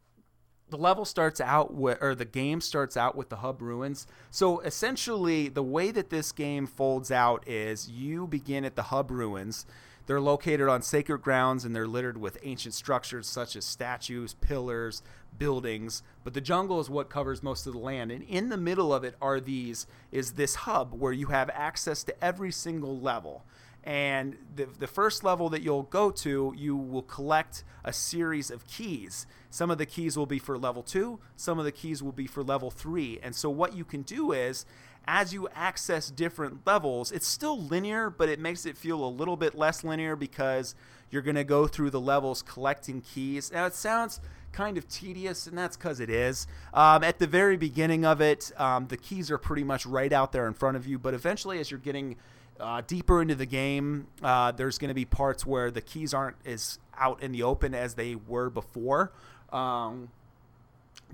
[0.69, 4.07] the level starts out with, or the game starts out with the hub ruins.
[4.31, 9.11] So essentially, the way that this game folds out is you begin at the hub
[9.11, 9.67] ruins.
[10.07, 15.03] They're located on sacred grounds and they're littered with ancient structures such as statues, pillars,
[15.37, 16.03] buildings.
[16.23, 18.11] But the jungle is what covers most of the land.
[18.11, 22.03] And in the middle of it are these is this hub where you have access
[22.05, 23.43] to every single level.
[23.83, 28.67] And the, the first level that you'll go to, you will collect a series of
[28.67, 29.25] keys.
[29.49, 32.27] Some of the keys will be for level two, some of the keys will be
[32.27, 33.19] for level three.
[33.23, 34.65] And so, what you can do is,
[35.07, 39.37] as you access different levels, it's still linear, but it makes it feel a little
[39.37, 40.75] bit less linear because
[41.09, 43.51] you're going to go through the levels collecting keys.
[43.51, 44.19] Now, it sounds
[44.51, 46.47] kind of tedious, and that's because it is.
[46.73, 50.31] Um, at the very beginning of it, um, the keys are pretty much right out
[50.31, 52.15] there in front of you, but eventually, as you're getting
[52.59, 56.35] uh, deeper into the game, uh, there's going to be parts where the keys aren't
[56.45, 59.11] as out in the open as they were before.
[59.51, 60.09] Um,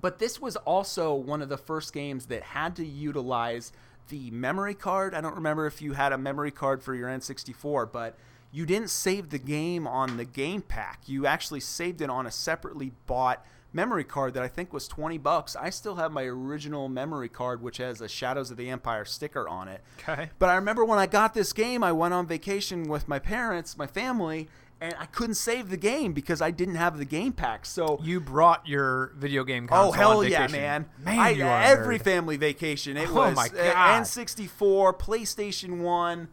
[0.01, 3.71] but this was also one of the first games that had to utilize
[4.09, 5.13] the memory card.
[5.13, 8.15] I don't remember if you had a memory card for your N64, but
[8.55, 11.01] you didn't save the game on the game pack.
[11.07, 15.17] You actually saved it on a separately bought memory card that I think was 20
[15.17, 15.57] bucks.
[15.57, 19.49] I still have my original memory card which has a Shadows of the Empire sticker
[19.49, 19.81] on it.
[19.99, 20.29] Okay.
[20.39, 23.77] But I remember when I got this game, I went on vacation with my parents,
[23.77, 24.47] my family,
[24.79, 27.65] and I couldn't save the game because I didn't have the game pack.
[27.65, 30.85] So You brought your video game oh, console Oh hell yeah, man!
[31.03, 32.03] Man, I, you are every nerd.
[32.03, 32.95] family vacation.
[32.95, 34.01] It Oh was my God.
[34.03, 36.29] N64, PlayStation One,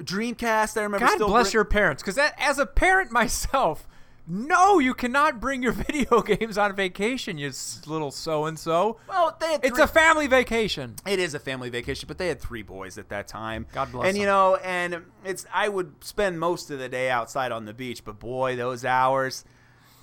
[0.00, 0.76] Dreamcast.
[0.76, 1.06] I remember.
[1.06, 3.86] God bless bring- your parents, because as a parent myself,
[4.26, 7.38] no, you cannot bring your video games on vacation.
[7.38, 7.52] You
[7.86, 8.98] little so and so.
[9.08, 10.94] Well, they had It's a family vacation.
[11.06, 13.66] It is a family vacation, but they had three boys at that time.
[13.72, 17.52] God bless And you know, and it's I would spend most of the day outside
[17.52, 19.44] on the beach, but boy, those hours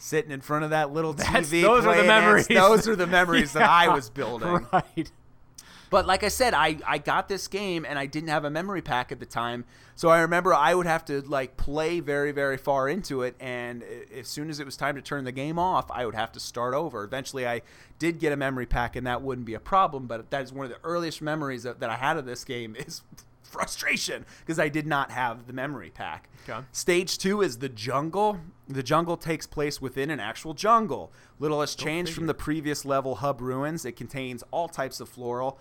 [0.02, 1.62] sitting in front of that little That's- TV.
[1.62, 2.48] those are the memories.
[2.48, 4.66] Those are the memories that I was building.
[4.72, 5.12] Right.
[5.90, 8.82] But like I said, I, I got this game and I didn't have a memory
[8.82, 9.66] pack at the time.
[9.96, 13.36] So I remember I would have to like play very, very far into it.
[13.40, 13.84] And
[14.16, 16.40] as soon as it was time to turn the game off, I would have to
[16.40, 17.04] start over.
[17.04, 17.62] Eventually, I
[17.98, 20.08] did get a memory pack and that wouldn't be a problem.
[20.08, 22.76] But that is one of the earliest memories that, that I had of this game
[22.76, 23.02] is
[23.50, 26.30] frustration because I did not have the memory pack.
[26.48, 26.66] Okay.
[26.72, 28.40] Stage two is the jungle.
[28.68, 31.12] The jungle takes place within an actual jungle.
[31.40, 33.86] Little has changed from the previous level hub ruins.
[33.86, 35.58] It contains all types of floral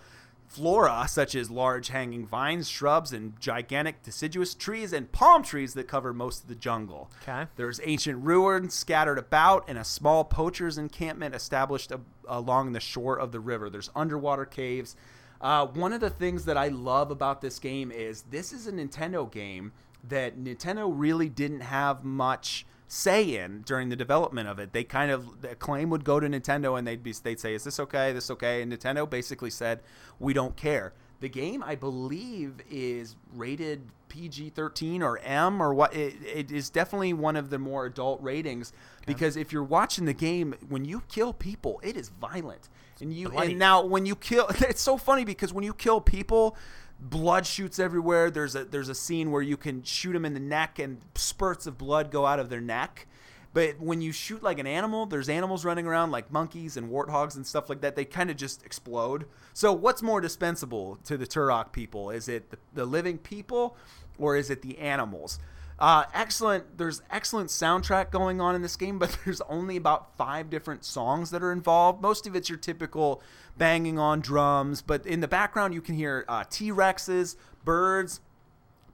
[0.49, 5.87] flora such as large hanging vines, shrubs, and gigantic deciduous trees and palm trees that
[5.87, 7.09] cover most of the jungle.
[7.21, 7.45] Okay.
[7.55, 13.17] There's ancient ruins scattered about and a small poacher's encampment established a- along the shore
[13.17, 13.69] of the river.
[13.69, 14.95] There's underwater caves.
[15.39, 18.71] Uh, one of the things that I love about this game is this is a
[18.71, 19.71] Nintendo game
[20.03, 24.73] that Nintendo really didn't have much say in during the development of it.
[24.73, 27.63] They kind of the Acclaim would go to Nintendo and they'd be they'd say, "Is
[27.63, 28.11] this okay?
[28.11, 29.81] This okay?" And Nintendo basically said,
[30.19, 35.93] "We don't care." The game, I believe, is rated PG-13 or M or what.
[35.93, 38.73] It, it is definitely one of the more adult ratings
[39.05, 42.69] because if you're watching the game, when you kill people, it is violent.
[43.01, 43.51] And you Bloody.
[43.51, 46.57] and now when you kill, it's so funny because when you kill people,
[46.99, 48.29] blood shoots everywhere.
[48.29, 51.67] There's a there's a scene where you can shoot them in the neck and spurts
[51.67, 53.07] of blood go out of their neck.
[53.51, 57.35] But when you shoot like an animal, there's animals running around like monkeys and warthogs
[57.35, 57.95] and stuff like that.
[57.95, 59.25] They kind of just explode.
[59.53, 62.11] So what's more dispensable to the Turok people?
[62.11, 63.75] Is it the, the living people
[64.19, 65.39] or is it the animals?
[65.79, 66.77] Uh, excellent.
[66.77, 71.31] There's excellent soundtrack going on in this game, but there's only about five different songs
[71.31, 72.01] that are involved.
[72.01, 73.23] Most of it's your typical
[73.57, 78.19] banging on drums, but in the background you can hear uh, T Rexes, birds,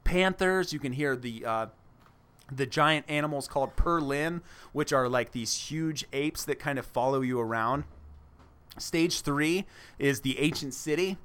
[0.03, 0.71] panthers.
[0.71, 1.65] You can hear the uh,
[2.51, 7.21] the giant animals called Purlin, which are like these huge apes that kind of follow
[7.21, 7.85] you around.
[8.77, 9.65] Stage three
[9.97, 11.17] is the ancient city.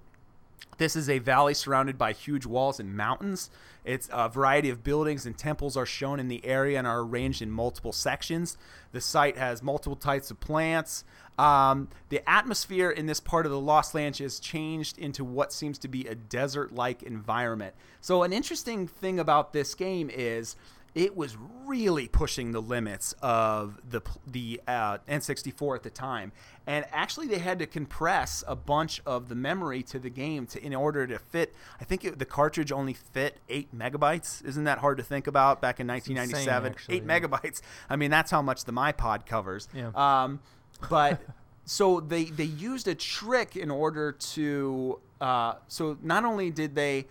[0.79, 3.51] This is a valley surrounded by huge walls and mountains.
[3.85, 7.43] It's a variety of buildings and temples are shown in the area and are arranged
[7.43, 8.57] in multiple sections.
[8.93, 11.05] The site has multiple types of plants.
[11.39, 15.78] Um, the atmosphere in this part of the Lost Lands has changed into what seems
[15.78, 17.74] to be a desert like environment.
[18.03, 20.57] So, an interesting thing about this game is
[20.95, 21.36] it was
[21.66, 26.32] really pushing the limits of the the uh, N64 at the time,
[26.66, 30.64] and actually they had to compress a bunch of the memory to the game to
[30.64, 31.55] in order to fit.
[31.80, 34.45] I think it, the cartridge only fit eight megabytes.
[34.45, 35.61] Isn't that hard to think about?
[35.61, 37.20] Back in 1997, actually, eight yeah.
[37.20, 37.62] megabytes.
[37.88, 39.68] I mean, that's how much the MyPod covers.
[39.72, 39.91] Yeah.
[39.95, 40.41] Um,
[40.88, 41.20] but
[41.64, 44.99] so they they used a trick in order to.
[45.20, 47.07] Uh, so not only did they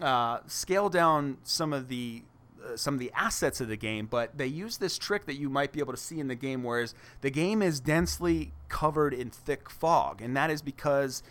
[0.00, 2.22] uh, scale down some of the
[2.66, 5.48] uh, some of the assets of the game, but they use this trick that you
[5.48, 9.30] might be able to see in the game, whereas the game is densely covered in
[9.30, 11.22] thick fog, and that is because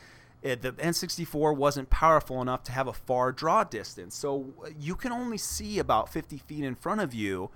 [0.42, 4.96] it, the N64 wasn't powerful enough to have a far draw distance, so uh, you
[4.96, 7.50] can only see about 50 feet in front of you.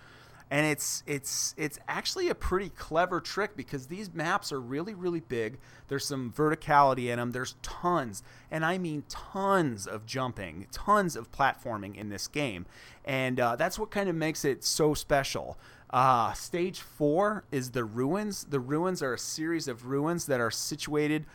[0.51, 5.19] And it's it's it's actually a pretty clever trick because these maps are really really
[5.19, 5.59] big.
[5.89, 7.31] There's some verticality in them.
[7.31, 12.65] There's tons, and I mean tons of jumping, tons of platforming in this game,
[13.05, 15.59] and uh, that's what kind of makes it so special.
[15.91, 18.45] Uh, stage four is the ruins.
[18.45, 21.25] The ruins are a series of ruins that are situated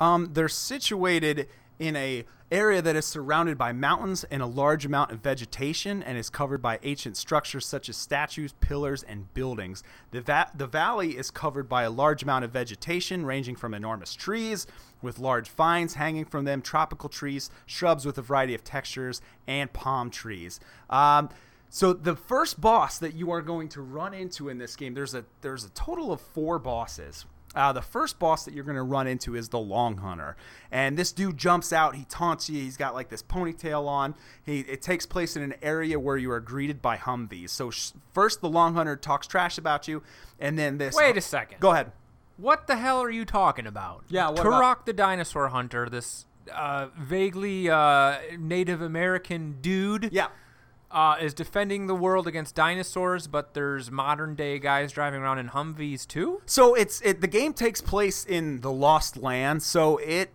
[0.00, 1.48] um, they're situated
[1.78, 6.16] in a area that is surrounded by mountains and a large amount of vegetation and
[6.16, 9.82] is covered by ancient structures such as statues, pillars, and buildings.
[10.12, 14.14] The, va- the valley is covered by a large amount of vegetation ranging from enormous
[14.14, 14.66] trees
[15.02, 19.72] with large vines hanging from them, tropical trees, shrubs with a variety of textures, and
[19.72, 20.60] palm trees.
[20.90, 21.30] Um,
[21.70, 25.14] so the first boss that you are going to run into in this game, there's
[25.14, 27.26] a there's a total of four bosses.
[27.54, 30.36] Uh, the first boss that you're going to run into is the Long Hunter,
[30.72, 31.94] and this dude jumps out.
[31.94, 32.60] He taunts you.
[32.60, 34.14] He's got like this ponytail on.
[34.44, 37.50] He it takes place in an area where you are greeted by Humvees.
[37.50, 40.02] So sh- first, the Long Hunter talks trash about you,
[40.40, 40.94] and then this.
[40.96, 41.60] Wait a second.
[41.60, 41.92] Go ahead.
[42.36, 44.02] What the hell are you talking about?
[44.08, 50.26] Yeah, what Turok about- the dinosaur hunter, this uh, vaguely uh, Native American dude, Yeah.
[50.94, 55.48] Uh, is defending the world against dinosaurs, but there's modern day guys driving around in
[55.48, 56.40] Humvees too.
[56.46, 60.30] So it's it the game takes place in the Lost Land, so it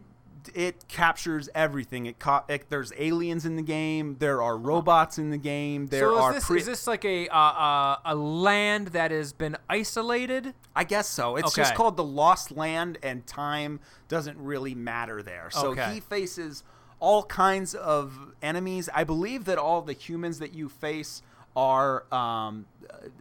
[0.53, 2.05] it captures everything.
[2.05, 4.18] It, co- it there's aliens in the game.
[4.20, 5.88] There are robots in the game.
[5.88, 9.12] There so are is this, pre- is this like a uh, uh, a land that
[9.12, 10.53] has been isolated?
[10.76, 11.36] I guess so.
[11.36, 15.49] It's just called the Lost Land, and time doesn't really matter there.
[15.51, 15.93] So Okay.
[15.93, 16.64] he faces
[17.00, 18.89] all kinds of enemies.
[18.93, 21.22] I believe that all the humans that you face
[21.56, 22.66] are um,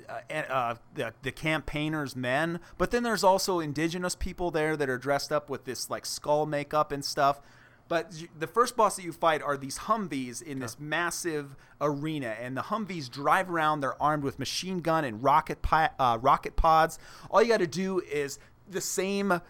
[0.09, 4.99] uh, uh, the, the campaigners' men, but then there's also indigenous people there that are
[4.99, 7.41] dressed up with this like skull makeup and stuff.
[7.89, 12.55] But the first boss that you fight are these Humvees in this massive arena, and
[12.55, 13.81] the Humvees drive around.
[13.81, 16.99] They're armed with machine gun and rocket pi- uh, rocket pods.
[17.31, 19.41] All you got to do is the same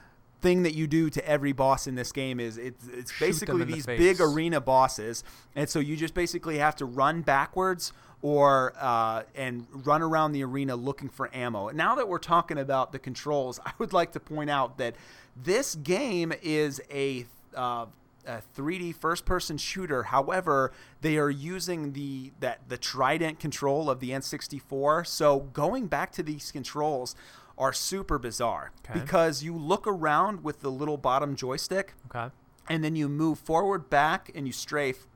[0.41, 3.63] thing that you do to every boss in this game is it's, it's Shoot basically
[3.63, 5.25] in the these big arena bosses,
[5.57, 10.45] and so you just basically have to run backwards or uh, and run around the
[10.45, 11.71] arena looking for ammo.
[11.71, 14.97] Now that we're talking about the controls, I would like to point out that
[15.37, 17.87] this game is a uh,
[18.27, 20.03] a 3D first-person shooter.
[20.03, 20.71] However,
[21.01, 25.07] they are using the that the Trident control of the N64.
[25.07, 27.17] So going back to these controls
[27.59, 28.99] are super bizarre Okay.
[29.01, 32.33] because you look around with the little bottom joystick Okay.
[32.69, 35.07] and then you move forward, back, and you strafe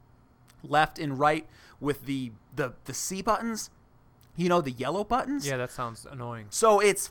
[0.62, 1.47] left and right
[1.80, 3.70] with the the the C buttons.
[4.36, 5.47] You know the yellow buttons.
[5.47, 6.47] Yeah, that sounds annoying.
[6.51, 7.11] So it's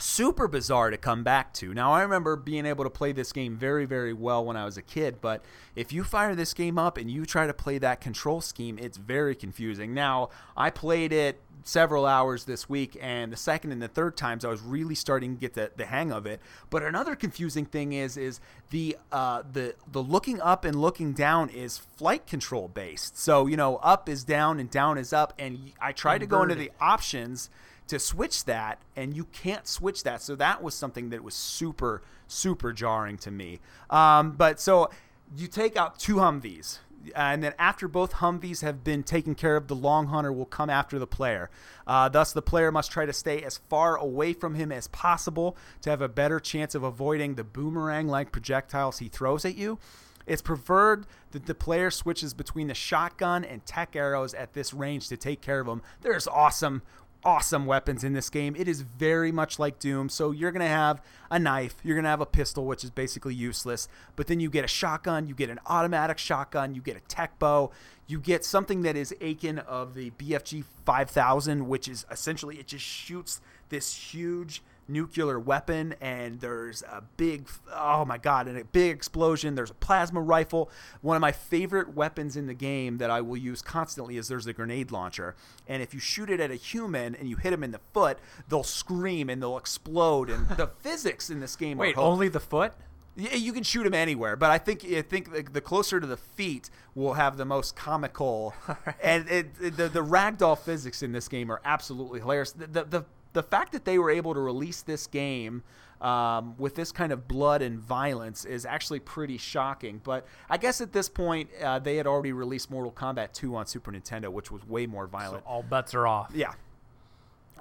[0.00, 1.74] super bizarre to come back to.
[1.74, 4.76] Now, I remember being able to play this game very, very well when I was
[4.76, 5.44] a kid, but
[5.74, 8.96] if you fire this game up and you try to play that control scheme, it's
[8.96, 9.92] very confusing.
[9.94, 14.44] Now, I played it several hours this week, and the second and the third times
[14.44, 16.40] I was really starting to get the, the hang of it.
[16.70, 18.40] But another confusing thing is is
[18.70, 23.18] the uh, the the looking up and looking down is flight control based.
[23.18, 26.42] So you know, up is down and down is up, and I tried to go
[26.42, 27.50] into the options
[27.88, 32.02] to switch that and you can't switch that so that was something that was super
[32.26, 34.90] super jarring to me um, but so
[35.36, 36.78] you take out two humvees
[37.14, 40.98] and then after both humvees have been taken care of the Longhunter will come after
[40.98, 41.50] the player.
[41.86, 45.56] Uh, thus the player must try to stay as far away from him as possible
[45.82, 49.78] to have a better chance of avoiding the boomerang like projectiles he throws at you.
[50.26, 55.08] It's preferred that the player switches between the shotgun and Tek arrows at this range
[55.08, 55.82] to take care of them.
[56.02, 56.82] There's awesome,
[57.24, 58.54] awesome weapons in this game.
[58.56, 60.08] It is very much like Doom.
[60.08, 62.90] So you're going to have a knife, you're going to have a pistol, which is
[62.90, 66.96] basically useless, but then you get a shotgun, you get an automatic shotgun, you get
[66.96, 67.70] a Tek bow,
[68.06, 72.84] you get something that is akin of the BFG 5000, which is essentially it just
[72.84, 78.94] shoots this huge nuclear weapon and there's a big oh my god and a big
[78.96, 79.54] explosion.
[79.54, 80.70] There's a plasma rifle.
[81.02, 84.46] One of my favorite weapons in the game that i will use constantly is there's
[84.46, 85.36] a grenade launcher.
[85.66, 88.18] And if you shoot it at a human and you hit them in the foot
[88.48, 90.30] they'll scream and they'll explode.
[90.30, 92.72] And the physics in this game Wait, only the foot?
[93.16, 96.06] yeah, you can shoot him anywhere, but I think I think the, the closer to
[96.06, 98.54] the feet will have the most comical,
[99.02, 102.52] and it, it- the the ragdoll physics in this game are absolutely hilarious.
[102.52, 105.62] The the the, the fact that they were able to release this game.
[106.00, 110.00] Um, with this kind of blood and violence is actually pretty shocking.
[110.04, 113.66] But I guess at this point, uh, they had already released Mortal Kombat 2 on
[113.66, 115.42] Super Nintendo, which was way more violent.
[115.44, 116.30] All bets are off.
[116.32, 116.52] Yeah.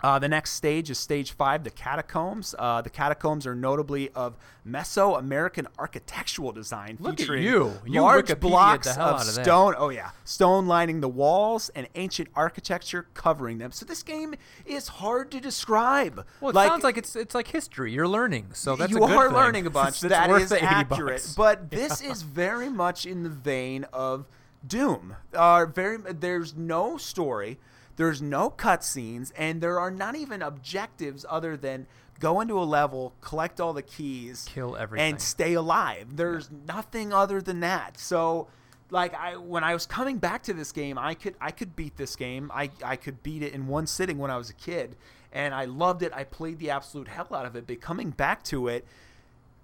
[0.03, 2.53] Uh, the next stage is stage five, the catacombs.
[2.57, 4.35] Uh, the catacombs are notably of
[4.67, 7.73] Mesoamerican architectural design, Look at featuring you.
[7.85, 9.43] You large Wikipedia'd blocks the hell of out of that.
[9.45, 9.75] stone.
[9.77, 13.71] Oh yeah, stone lining the walls and ancient architecture covering them.
[13.71, 14.35] So this game
[14.65, 16.25] is hard to describe.
[16.41, 17.91] Well, it sounds like it's it's like history.
[17.93, 19.35] You're learning, so that's you a good are thing.
[19.35, 20.01] learning a bunch.
[20.01, 21.21] That is accurate.
[21.21, 21.35] bucks.
[21.35, 24.25] But this is very much in the vein of
[24.65, 25.15] Doom.
[25.33, 27.57] Uh, very, there's no story,
[27.97, 31.87] there's no cutscenes, and there are not even objectives other than
[32.19, 35.09] go into a level, collect all the keys, Kill everything.
[35.11, 36.15] and stay alive.
[36.15, 37.99] There's nothing other than that.
[37.99, 38.47] So.
[38.89, 41.97] Like I, when I was coming back to this game, I could I could beat
[41.97, 42.49] this game.
[42.53, 44.95] I, I could beat it in one sitting when I was a kid,
[45.33, 46.13] and I loved it.
[46.15, 47.67] I played the absolute hell out of it.
[47.67, 48.85] But coming back to it,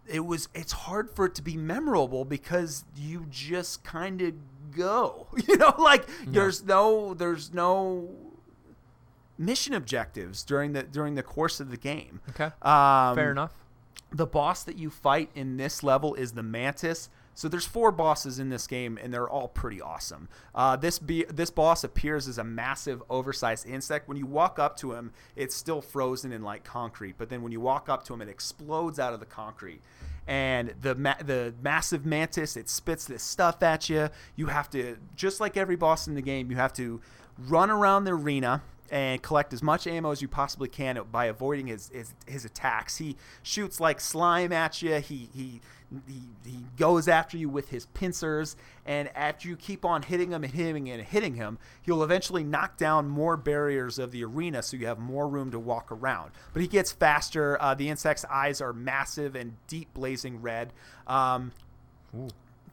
[0.06, 4.34] it was it's hard for it to be memorable because you just kind of
[4.76, 8.10] go you know like there's no there's no
[9.46, 12.20] mission objectives during the during the course of the game.
[12.30, 12.52] Okay.
[12.62, 13.54] um, Fair enough.
[14.12, 17.10] the boss that you fight in this level is the mantis.
[17.36, 20.30] So there's four bosses in this game and they're all pretty awesome.
[20.54, 24.08] Uh, this be this boss appears as a massive oversized insect.
[24.08, 27.16] When you walk up to him it's still frozen in like concrete.
[27.18, 29.82] But then when you walk up to him it explodes out of the concrete.
[30.28, 34.10] And the ma- the massive mantis it spits this stuff at you.
[34.36, 37.02] You have to just like every boss in the game you have to
[37.48, 38.62] run around the arena
[38.94, 42.98] and collect as much ammo as you possibly can by avoiding his, his his attacks.
[42.98, 45.00] He shoots like slime at you.
[45.00, 45.62] He he
[46.08, 50.44] he, he goes after you with his pincers, and after you keep on hitting him
[50.44, 54.78] and hitting and hitting him, he'll eventually knock down more barriers of the arena, so
[54.78, 56.32] you have more room to walk around.
[56.54, 57.60] But he gets faster.
[57.60, 60.72] Uh, the insect's eyes are massive and deep blazing red.
[61.08, 61.52] Um,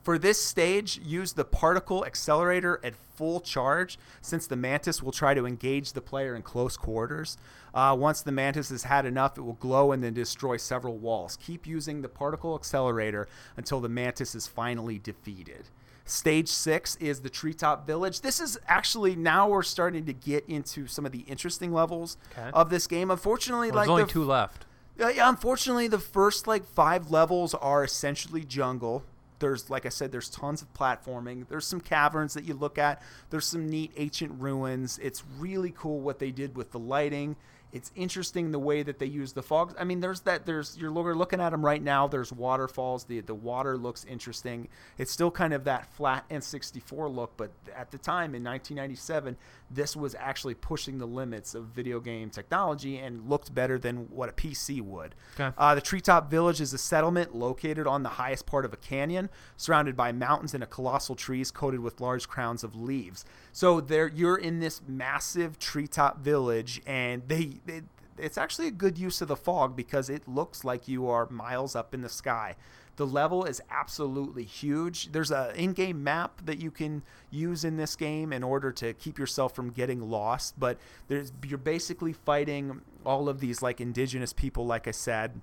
[0.03, 5.35] for this stage, use the particle accelerator at full charge since the mantis will try
[5.35, 7.37] to engage the player in close quarters.
[7.75, 11.37] Uh, once the mantis has had enough, it will glow and then destroy several walls.
[11.43, 15.69] Keep using the particle accelerator until the mantis is finally defeated.
[16.07, 18.23] Stage six is the treetop village.
[18.23, 22.51] This is actually now we're starting to get into some of the interesting levels Okay.
[22.53, 23.11] of this game.
[23.11, 24.65] Unfortunately, Well, like there's only the two left.
[25.01, 29.05] uh, yeah, unfortunately, the first like five levels are essentially jungle.
[29.41, 31.49] There's, like I said, there's tons of platforming.
[31.49, 33.03] There's some caverns that you look at.
[33.30, 34.99] There's some neat ancient ruins.
[35.03, 37.36] It's really cool what they did with the lighting
[37.72, 39.74] It's interesting the way that they use the fog.
[39.78, 40.45] I mean, there's that.
[40.45, 42.09] There's you're looking at them right now.
[42.09, 43.05] There's waterfalls.
[43.05, 44.68] The the water looks interesting.
[44.99, 49.36] It's still kind of that flat N64 look, but at the time in 1997,
[49.71, 54.29] this was actually pushing the limits of video game technology and looked better than what
[54.29, 55.14] a PC would.
[55.35, 55.55] Okay.
[55.57, 59.31] Uh, the Treetop Village is a settlement located on the highest part of a canyon,
[59.57, 63.25] surrounded by mountains and a colossal trees coated with large crowns of leaves.
[63.53, 67.61] So there, you're in this massive treetop village, and they.
[67.66, 67.85] It,
[68.18, 71.75] it's actually a good use of the fog because it looks like you are miles
[71.75, 72.55] up in the sky.
[73.01, 75.11] The level is absolutely huge.
[75.11, 79.19] There's a in-game map that you can use in this game in order to keep
[79.19, 80.77] yourself from getting lost, but
[81.09, 85.41] there's you're basically fighting all of these like indigenous people like I said.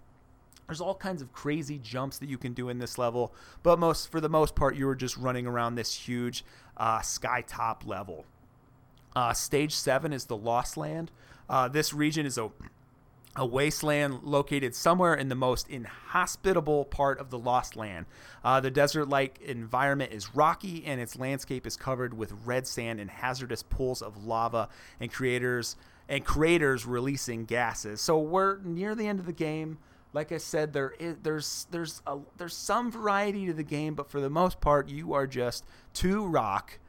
[0.68, 3.34] There's all kinds of crazy jumps that you can do in this level,
[3.64, 6.45] but most for the most part you are just running around this huge
[6.78, 8.26] uh, sky top level.
[9.16, 11.10] Uh, stage seven is the Lost Land.
[11.49, 12.51] Uh, this region is a
[13.38, 18.07] a wasteland located somewhere in the most inhospitable part of the Lost Land.
[18.43, 22.99] Uh, the desert like environment is rocky, and its landscape is covered with red sand
[22.99, 24.69] and hazardous pools of lava
[24.99, 25.75] and creators
[26.09, 28.01] and craters releasing gases.
[28.01, 29.77] So we're near the end of the game.
[30.13, 34.09] Like I said, there is there's there's a, there's some variety to the game, but
[34.09, 35.63] for the most part, you are just
[35.93, 36.79] Turok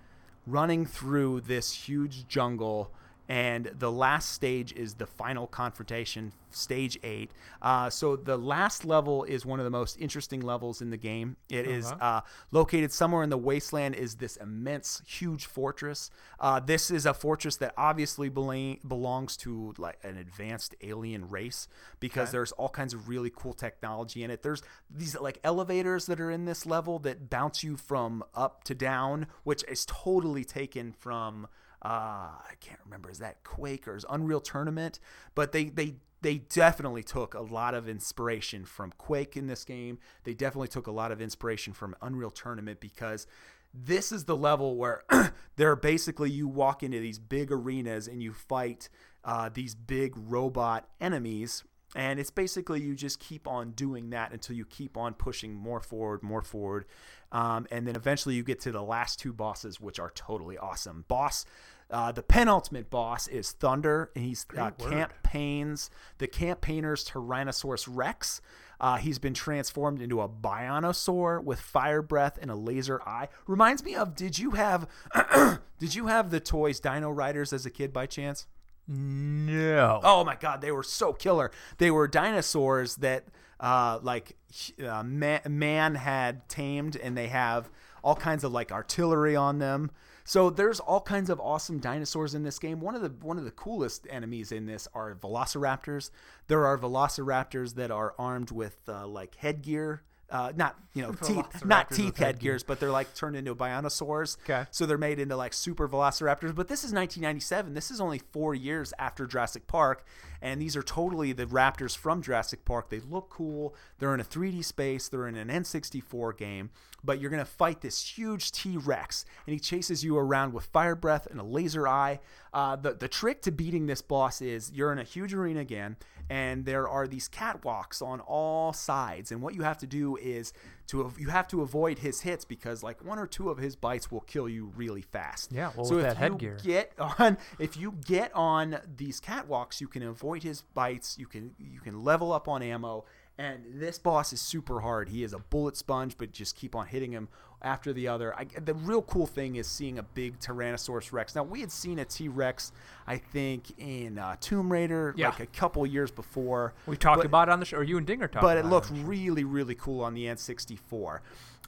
[0.47, 2.91] running through this huge jungle
[3.29, 9.25] and the last stage is the final confrontation stage 8 uh, so the last level
[9.25, 11.37] is one of the most interesting levels in the game.
[11.49, 12.21] It is uh,
[12.51, 16.11] located somewhere in the wasteland is this immense huge fortress.
[16.39, 21.69] Uh, this is a fortress that obviously bela- belongs to like an advanced alien race
[22.01, 24.43] because there's all kinds of really cool technology in it.
[24.43, 28.75] There's these like elevators that are in this level that bounce you from up to
[28.75, 31.49] down which is totally taken from
[31.83, 34.99] uh, I can't remember is that Quake or is Unreal Tournament,
[35.35, 39.99] but they they they definitely took a lot of inspiration from Quake in this game.
[40.25, 43.27] They definitely took a lot of inspiration from Unreal Tournament because
[43.73, 45.05] this is the level where
[45.57, 48.89] they're basically you walk into these big arenas and you fight
[49.25, 51.65] uh, these big robot enemies
[51.97, 55.81] and it's basically you just keep on doing that until you keep on pushing more
[55.81, 56.85] forward, more forward.
[57.33, 61.05] Um, and then eventually you get to the last two bosses, which are totally awesome.
[61.09, 61.47] Boss,
[61.91, 68.41] uh, the penultimate boss is Thunder, and he's uh, campaigns the campaigner's Tyrannosaurus Rex.
[68.81, 73.29] Uh, he's been transformed into a Bionosaur with fire breath and a laser eye.
[73.47, 74.87] Reminds me of did you have
[75.79, 78.47] did you have the toys Dino Riders as a kid by chance?
[78.89, 80.01] No.
[80.03, 81.51] Oh my god, they were so killer.
[81.77, 83.27] They were dinosaurs that
[83.61, 84.37] uh, like
[84.83, 87.69] uh, man, man had tamed, and they have
[88.03, 89.91] all kinds of like artillery on them.
[90.25, 92.81] So there's all kinds of awesome dinosaurs in this game.
[92.81, 96.11] One of the one of the coolest enemies in this are velociraptors.
[96.49, 100.03] There are velociraptors that are armed with uh, like headgear.
[100.31, 104.37] Uh, not you know teeth, not teeth headgears, but they're like turned into bionosaurs.
[104.45, 104.67] Okay.
[104.71, 106.55] So they're made into like super velociraptors.
[106.55, 107.75] But this is 1997.
[107.75, 110.05] This is only four years after Jurassic Park.
[110.41, 112.91] And these are totally the raptors from Jurassic Park.
[112.91, 113.75] They look cool.
[113.99, 115.09] They're in a 3D space.
[115.09, 116.71] They're in an N64 game.
[117.03, 119.25] But you're going to fight this huge T Rex.
[119.47, 122.21] And he chases you around with fire breath and a laser eye.
[122.53, 125.97] Uh, the, the trick to beating this boss is you're in a huge arena again.
[126.31, 129.33] And there are these catwalks on all sides.
[129.33, 130.53] And what you have to do is
[130.89, 134.11] to you have to avoid his hits because like one or two of his bites
[134.11, 135.53] will kill you really fast.
[135.53, 136.59] Yeah, well, so with if that you headgear.
[136.63, 141.17] get on if you get on these catwalks, you can avoid his bites.
[141.19, 143.05] You can you can level up on ammo.
[143.41, 145.11] And this boss is super hard.
[145.11, 147.29] He is a bullet sponge, but just keep on hitting him
[147.63, 148.35] after the other.
[148.37, 151.35] I, the real cool thing is seeing a big Tyrannosaurus Rex.
[151.35, 152.73] Now we had seen a T Rex,
[153.07, 155.31] I think, in uh, Tomb Raider, Yeah.
[155.31, 156.75] like a couple years before.
[156.87, 158.67] We talked But- about it on the show, or you and Dinger talked but about
[158.67, 158.95] it looked show.
[159.03, 161.21] really, really cool on the N64.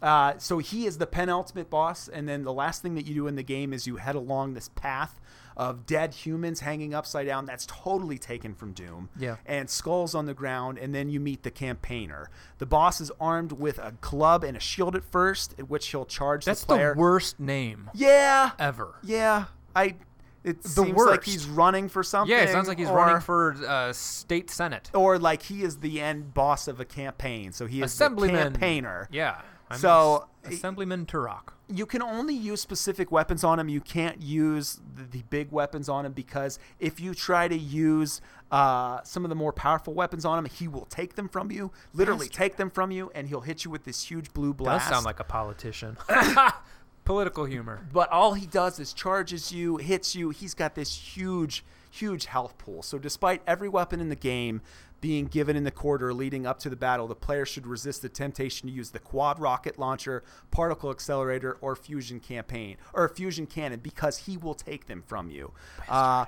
[0.02, 3.26] Uh, so he is the penultimate boss, and then the last thing that you do
[3.26, 5.20] in the game is you head along this path
[5.56, 7.44] of dead humans hanging upside down.
[7.44, 9.08] That's totally taken from Doom.
[9.18, 9.36] Yeah.
[9.46, 12.30] And skulls on the ground, and then you meet the campaigner.
[12.58, 16.04] The boss is armed with a club and a shield at first, at which he'll
[16.06, 16.94] charge That's the player.
[16.94, 18.52] the worst name Yeah.
[18.58, 18.94] ever.
[19.02, 19.44] Yeah.
[19.74, 19.96] I.
[20.42, 21.24] It seems like worst.
[21.28, 22.34] he's running for something.
[22.34, 24.90] Yeah, it sounds like he's or- running for uh, state senate.
[24.94, 27.52] or like he is the end boss of a campaign.
[27.52, 28.54] So he is Assemblyman.
[28.54, 29.06] the campaigner.
[29.12, 29.42] Yeah.
[29.70, 31.52] I'm So- Ass- Assemblyman Turok.
[31.72, 33.68] You can only use specific weapons on him.
[33.68, 38.20] You can't use the, the big weapons on him because if you try to use
[38.50, 41.70] uh, some of the more powerful weapons on him, he will take them from you.
[41.92, 44.88] Literally take them from you, and he'll hit you with this huge blue Does blast.
[44.88, 45.96] sound like a politician.
[47.04, 47.80] Political humor.
[47.92, 50.30] but all he does is charges you, hits you.
[50.30, 52.82] He's got this huge, huge health pool.
[52.82, 54.60] So despite every weapon in the game
[55.00, 58.08] being given in the quarter leading up to the battle, the player should resist the
[58.08, 63.80] temptation to use the quad rocket launcher, particle accelerator, or fusion campaign or fusion cannon
[63.80, 65.52] because he will take them from you.
[65.88, 66.26] Uh,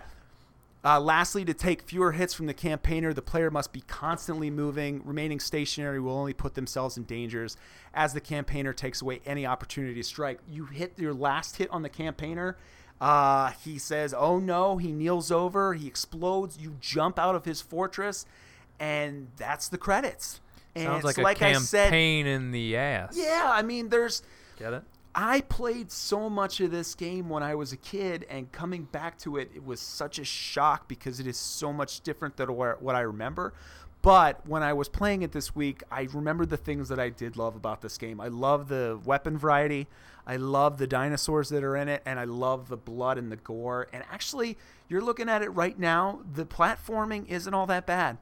[0.85, 5.01] uh, lastly, to take fewer hits from the campaigner, the player must be constantly moving.
[5.05, 7.57] Remaining stationary will only put themselves in dangers
[7.95, 10.41] as the campaigner takes away any opportunity to strike.
[10.51, 12.57] You hit your last hit on the campaigner.
[13.01, 16.59] Uh, he says, Oh no, he kneels over, he explodes.
[16.59, 18.27] You jump out of his fortress,
[18.83, 20.41] and that's the credits.
[20.75, 23.15] And Sounds like it's a like I said, campaign in the ass.
[23.17, 24.23] yeah, I mean, there's.
[24.59, 24.83] Get it?
[25.15, 29.19] I played so much of this game when I was a kid, and coming back
[29.19, 32.95] to it, it was such a shock because it is so much different than what
[32.97, 33.53] I remember.
[34.01, 37.37] But when I was playing it this week, I remember the things that I did
[37.37, 38.21] love about this game.
[38.21, 39.87] I love the weapon variety,
[40.27, 43.37] I love the dinosaurs that are in it, and I love the blood and the
[43.37, 43.89] gore.
[43.93, 44.57] And actually,
[44.89, 48.17] you're looking at it right now, the platforming isn't all that bad.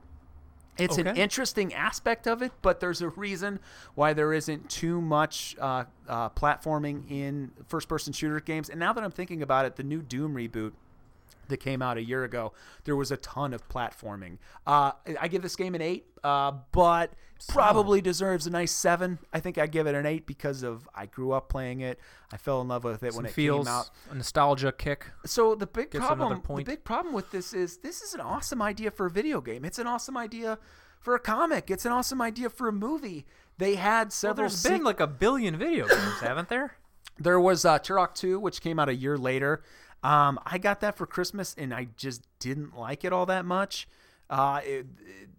[0.81, 3.61] It's an interesting aspect of it, but there's a reason
[3.94, 8.69] why there isn't too much uh, uh, platforming in first-person shooter games.
[8.69, 10.73] And now that I'm thinking about it, the new Doom reboot
[11.51, 12.52] that came out a year ago,
[12.85, 14.39] there was a ton of platforming.
[14.66, 17.12] Uh, I give this game an eight, uh, but
[17.48, 19.18] probably deserves a nice seven.
[19.32, 21.98] I think I give it an eight because of I grew up playing it.
[22.32, 23.90] I fell in love with it Some when it feels came out.
[24.10, 25.06] a nostalgia kick.
[25.27, 28.60] So the big Gets problem, the big problem with this is this is an awesome
[28.62, 29.64] idea for a video game.
[29.64, 30.59] It's an awesome idea
[31.01, 31.70] for a comic.
[31.70, 33.24] It's an awesome idea for a movie.
[33.56, 34.48] They had Well, several.
[34.48, 36.74] there's been like a billion video games, haven't there?
[37.18, 39.62] there was uh, Turok 2, which came out a year later.
[40.02, 43.86] Um, I got that for Christmas, and I just didn't like it all that much.
[44.31, 44.86] Uh, it,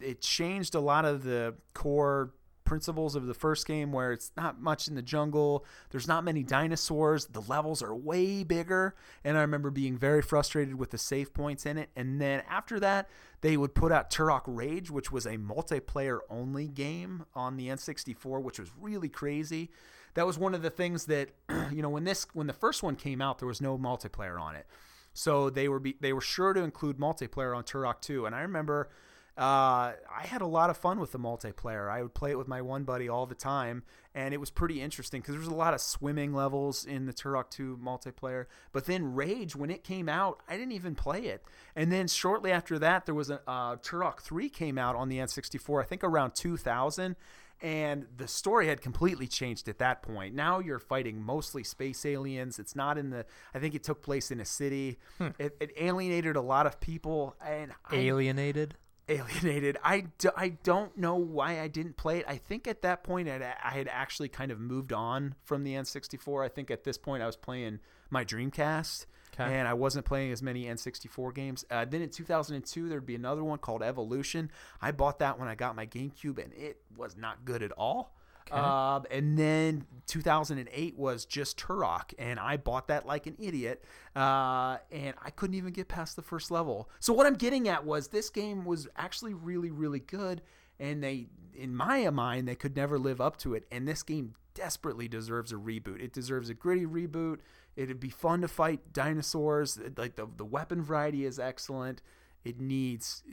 [0.02, 2.34] it, changed a lot of the core
[2.66, 5.66] principles of the first game, where it's not much in the jungle.
[5.90, 7.26] There's not many dinosaurs.
[7.26, 11.66] The levels are way bigger, and I remember being very frustrated with the save points
[11.66, 11.90] in it.
[11.96, 13.10] And then after that,
[13.40, 18.42] they would put out Turok Rage, which was a multiplayer only game on the N64,
[18.42, 19.72] which was really crazy
[20.14, 21.30] that was one of the things that
[21.72, 24.56] you know when this when the first one came out there was no multiplayer on
[24.56, 24.66] it.
[25.14, 28.42] So they were be, they were sure to include multiplayer on Turok 2 and I
[28.42, 28.90] remember
[29.38, 31.90] uh, I had a lot of fun with the multiplayer.
[31.90, 33.84] I would play it with my one buddy all the time
[34.14, 37.14] and it was pretty interesting because there was a lot of swimming levels in the
[37.14, 38.46] Turok 2 multiplayer.
[38.74, 41.44] But then Rage when it came out I didn't even play it.
[41.76, 45.18] And then shortly after that there was a uh, Turok 3 came out on the
[45.18, 47.16] N64 I think around 2000
[47.62, 50.34] and the story had completely changed at that point.
[50.36, 52.60] Now you're fighting mostly space aliens.
[52.60, 53.26] It's not in the.
[53.54, 55.00] I think it took place in a city.
[55.18, 55.28] Hmm.
[55.38, 58.76] It, it alienated a lot of people, and I, Alienated.
[59.08, 59.78] alienated.
[59.84, 62.26] I, do, I don't know why I didn't play it.
[62.28, 65.74] I think at that point I'd, I had actually kind of moved on from the
[65.74, 66.46] N64.
[66.46, 67.80] I think at this point I was playing
[68.10, 69.06] my Dreamcast.
[69.46, 69.60] Okay.
[69.60, 71.66] And I wasn't playing as many N64 games.
[71.70, 74.52] Uh, then in 2002, there'd be another one called Evolution.
[74.82, 78.16] I bought that when I got my GameCube, and it was not good at all.
[78.52, 83.84] Um, and then 2008 was just Turok, and I bought that like an idiot,
[84.16, 86.90] uh, and I couldn't even get past the first level.
[87.00, 90.42] So what I'm getting at was this game was actually really, really good,
[90.80, 93.66] and they, in my mind, they could never live up to it.
[93.72, 96.02] And this game desperately deserves a reboot.
[96.02, 97.40] It deserves a gritty reboot.
[97.76, 99.80] It'd be fun to fight dinosaurs.
[99.98, 102.02] Like the the weapon variety is excellent.
[102.44, 103.24] It needs,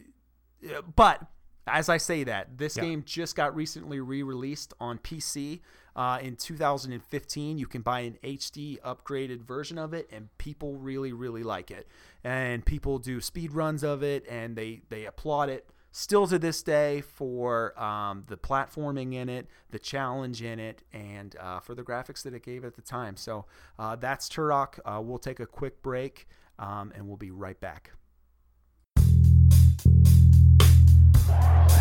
[0.97, 1.27] but
[1.67, 2.85] as I say that, this Yeah.
[2.85, 5.61] game just got recently re-released on PC
[5.95, 7.59] uh, in 2015.
[7.59, 11.89] You can buy an HD upgraded version of it, and people really, really like it.
[12.25, 15.69] And people do speed runs of it, and they they applaud it.
[15.91, 21.35] Still to this day for um, the platforming in it, the challenge in it, and
[21.41, 23.17] uh, for the graphics that it gave at the time.
[23.17, 23.47] So
[23.79, 24.79] uh, that's Turok.
[24.85, 26.29] Uh, we'll take a quick break,
[26.59, 27.93] um, and we'll be right back.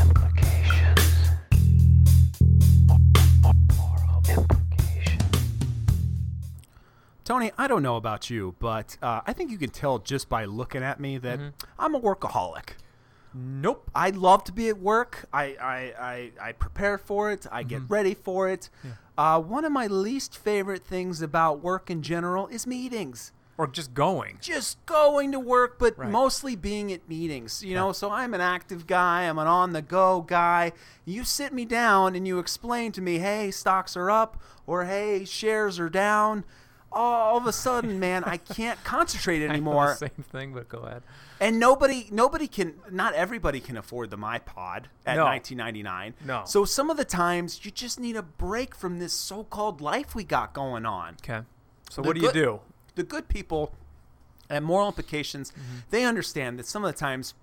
[0.01, 1.29] Implications.
[3.77, 5.23] Moral implications.
[7.23, 10.45] Tony, I don't know about you, but uh, I think you can tell just by
[10.45, 11.39] looking at me that
[11.77, 12.69] I'm a workaholic.
[13.37, 13.89] Nope.
[13.93, 15.27] I love to be at work.
[15.31, 17.45] I I, I, I prepare for it.
[17.51, 18.69] I get ready for it.
[19.17, 23.31] Uh, one of my least favorite things about work in general is meetings.
[23.59, 24.37] Or just going.
[24.39, 26.09] Just going to work, but Right.
[26.11, 27.63] mostly being at meetings.
[27.63, 29.23] You know, so I'm an active guy.
[29.23, 30.73] I'm an on the go guy.
[31.05, 35.25] You sit me down and you explain to me, hey, stocks are up, or hey,
[35.25, 36.43] shares are down.
[36.91, 41.01] All of a sudden, man, I can't concentrate anymore same thing, but go ahead.
[41.39, 45.25] And nobody nobody can not everybody can afford the MyPod at No.
[45.25, 46.13] 1999.
[46.25, 46.43] No.
[46.45, 50.23] So some of the times you just need a break from this so-called life we
[50.23, 51.15] got going on.
[51.23, 51.41] Okay.
[51.89, 52.59] So The what do you do?
[52.95, 53.73] the good people
[54.49, 55.77] at moral implications Mm-hmm.
[55.91, 57.33] they understand that some of the times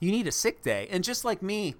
[0.00, 1.74] you need a sick day and just like me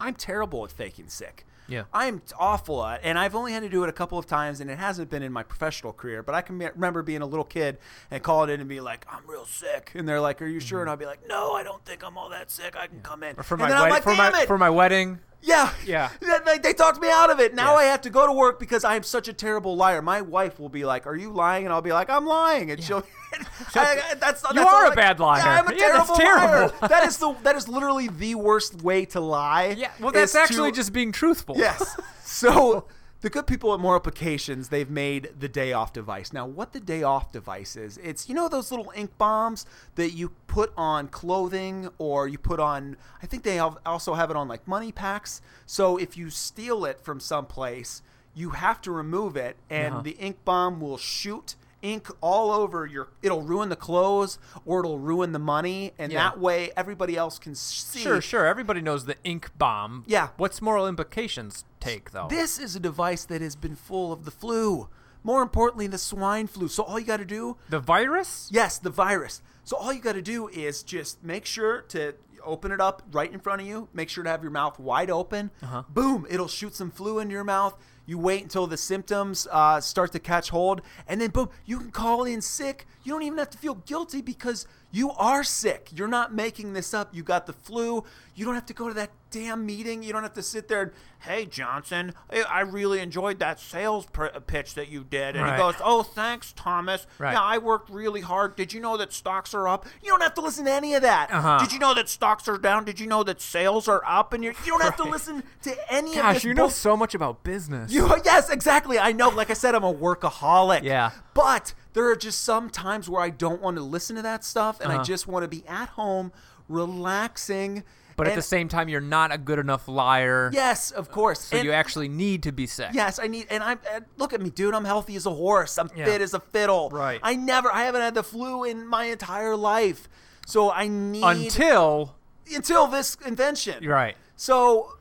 [0.00, 1.84] i'm terrible at faking sick Yeah.
[1.92, 4.70] i'm awful at and i've only had to do it a couple of times and
[4.70, 7.76] it hasn't been in my professional career but i can remember being a little kid
[8.10, 10.80] and calling in and be like i'm real sick and they're like are you sure
[10.80, 13.22] and i'll be like no i don't think i'm all that sick i can come
[13.22, 13.40] in Mm-hmm.
[13.40, 15.18] Or for and my wed- like, for my it!" for my wedding.
[15.42, 15.72] Yeah.
[15.86, 16.10] Yeah.
[16.44, 17.54] They, they talked me out of it.
[17.54, 17.78] Now Yeah.
[17.78, 20.00] I have to go to work because I am such a terrible liar.
[20.02, 22.82] My wife will be like, "Are you lying?" And I'll be like, "I'm lying." And
[22.82, 23.04] she'll.
[23.74, 25.42] I, that's that's You all are a I- bad liar.
[25.44, 26.72] Yeah, I'm a Yeah, that's terrible liar.
[26.88, 29.74] that is the that is literally the worst way to lie.
[29.76, 29.90] Yeah.
[30.00, 31.56] Well, that's actually to- just being truthful.
[31.58, 31.96] Yes.
[32.24, 32.86] So
[33.20, 36.32] the good people at Moral Implications, they've made the day off device.
[36.32, 39.66] Now, what the day off device is, it's you know those little ink bombs
[39.96, 42.96] that you put on clothing or you put on.
[43.22, 45.40] I think they also have it on like money packs.
[45.66, 48.02] So if you steal it from someplace,
[48.34, 50.02] you have to remove it, and Uh-huh.
[50.02, 54.98] the ink bomb will shoot ink all over your it'll ruin the clothes or it'll
[54.98, 56.30] ruin the money and Yeah.
[56.30, 58.46] that way everybody else can see Sure, sure.
[58.46, 60.04] Everybody knows the ink bomb.
[60.06, 60.28] Yeah.
[60.36, 62.26] What's moral implications take though?
[62.28, 64.88] This is a device that has been full of the flu.
[65.24, 66.68] More importantly, the swine flu.
[66.68, 68.48] So all you got to do, the virus?
[68.52, 69.42] yes, the virus.
[69.64, 72.14] So all you got to do is just make sure to
[72.44, 73.88] open it up right in front of you.
[73.92, 75.50] Make sure to have your mouth wide open.
[75.62, 75.82] Uh-huh.
[75.88, 76.26] Boom!
[76.30, 77.76] It'll shoot some flu into your mouth.
[78.08, 81.90] You wait until the symptoms uh, start to catch hold, and then boom, you can
[81.90, 82.86] call in sick.
[83.04, 85.90] You don't even have to feel guilty because you are sick.
[85.94, 87.14] You're not making this up.
[87.14, 88.04] You got the flu.
[88.34, 90.02] You don't have to go to that damn meeting.
[90.02, 94.06] You don't have to sit there and, hey, Johnson, I I really enjoyed that sales
[94.06, 95.36] pr- pitch that you did.
[95.36, 95.52] And Right.
[95.56, 97.06] he goes, oh, thanks, Thomas.
[97.18, 97.32] Right.
[97.32, 98.56] Yeah, I worked really hard.
[98.56, 99.86] Did you know that stocks are up?
[100.02, 101.30] You don't have to listen to any of that.
[101.30, 101.58] Uh-huh.
[101.60, 102.84] Did you know that stocks are down?
[102.84, 104.32] Did you know that sales are up?
[104.32, 106.70] And you're, you don't have to listen to any of Gosh, this you know bull-
[106.70, 107.92] so much about business.
[107.92, 108.98] you, yes, exactly.
[108.98, 109.28] I know.
[109.28, 110.82] Like I said, I'm a workaholic.
[110.82, 111.10] Yeah.
[111.34, 114.80] But there are just some times where I don't want to listen to that stuff,
[114.80, 115.04] and I Uh-huh.
[115.04, 116.32] just want to be at home,
[116.68, 117.84] relaxing.
[118.18, 120.50] But at the same time, you're not a good enough liar.
[120.52, 121.40] yes, of course.
[121.44, 122.90] So And- you actually need to be sick.
[122.92, 124.74] Yes, I need, and I'm and look at me, dude.
[124.74, 125.78] I'm healthy as a horse.
[125.78, 126.04] I'm Yeah.
[126.04, 126.90] fit as a fiddle.
[126.90, 127.20] Right.
[127.22, 130.08] I never, I haven't had the flu in my entire life,
[130.46, 132.14] so I need Until
[132.54, 133.86] until this invention.
[133.86, 134.16] right.
[134.36, 134.96] So,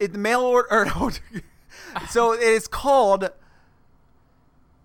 [0.00, 1.10] it, the mail order, or no,
[2.10, 3.30] so it is called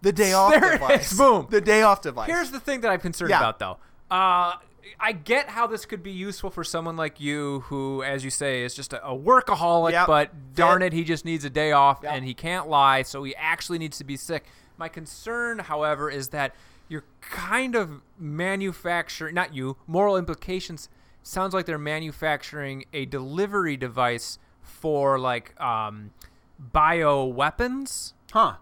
[0.01, 1.17] the day off There device.
[1.17, 1.47] Boom.
[1.49, 2.27] The day off device.
[2.29, 3.39] Here's the thing that I'm concerned Yeah.
[3.39, 3.77] about, though.
[4.09, 4.53] Uh,
[4.99, 8.63] I get how this could be useful for someone like you, who, as you say,
[8.63, 9.91] is just a, a workaholic.
[9.91, 10.07] Yep.
[10.07, 12.13] But darn it, he just needs a day off, Yep.
[12.13, 14.45] and he can't lie, so he actually needs to be sick.
[14.77, 16.55] My concern, however, is that
[16.87, 20.89] you're kind of manufacturing, not you, moral implications.
[21.21, 26.11] Sounds like they're manufacturing a delivery device for like um,
[26.57, 28.55] bio weapons, huh?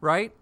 [0.00, 0.32] right?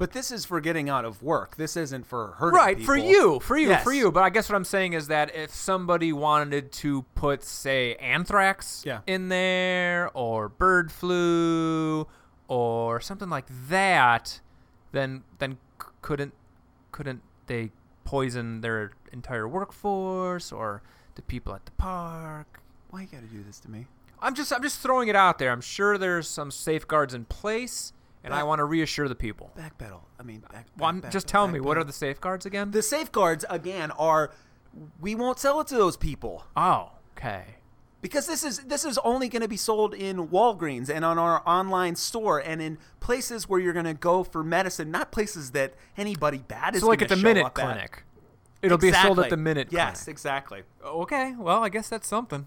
[0.00, 1.56] But this is for getting out of work.
[1.56, 3.84] This isn't for hurting right for you for you Yes.
[3.84, 7.44] for you but i guess what i'm saying is that if somebody wanted to put
[7.44, 9.00] say anthrax Yeah.
[9.06, 12.06] in there or bird flu
[12.48, 14.40] or something like that
[14.92, 15.58] then then
[16.00, 16.32] couldn't
[16.92, 17.70] couldn't they
[18.04, 20.82] poison their entire workforce or
[21.14, 23.86] the people at the park Why you got to do this to me?
[24.22, 27.92] i'm just i'm just throwing it out there i'm sure there's some safeguards in place
[28.24, 30.00] and i want to reassure the people Backpedal.
[30.18, 30.66] I mean, back.
[30.78, 33.90] well, I'm, back- back- just tell me what are the safeguards again the safeguards again?
[33.92, 34.30] Are
[35.00, 36.44] we won't sell it to those people.
[36.56, 37.44] oh okay
[38.02, 41.42] because this is this is only going to be sold in Walgreens and on our
[41.46, 45.74] online store and in places where you're going to go for medicine, not places that
[45.98, 46.80] anybody bad is.
[46.80, 47.64] So like at the Minute up at.
[47.64, 48.04] Clinic.
[48.62, 50.14] It'll be sold at the Minute Yes, Clinic.
[50.14, 50.62] exactly.
[50.84, 52.46] Okay, well, I guess that's something.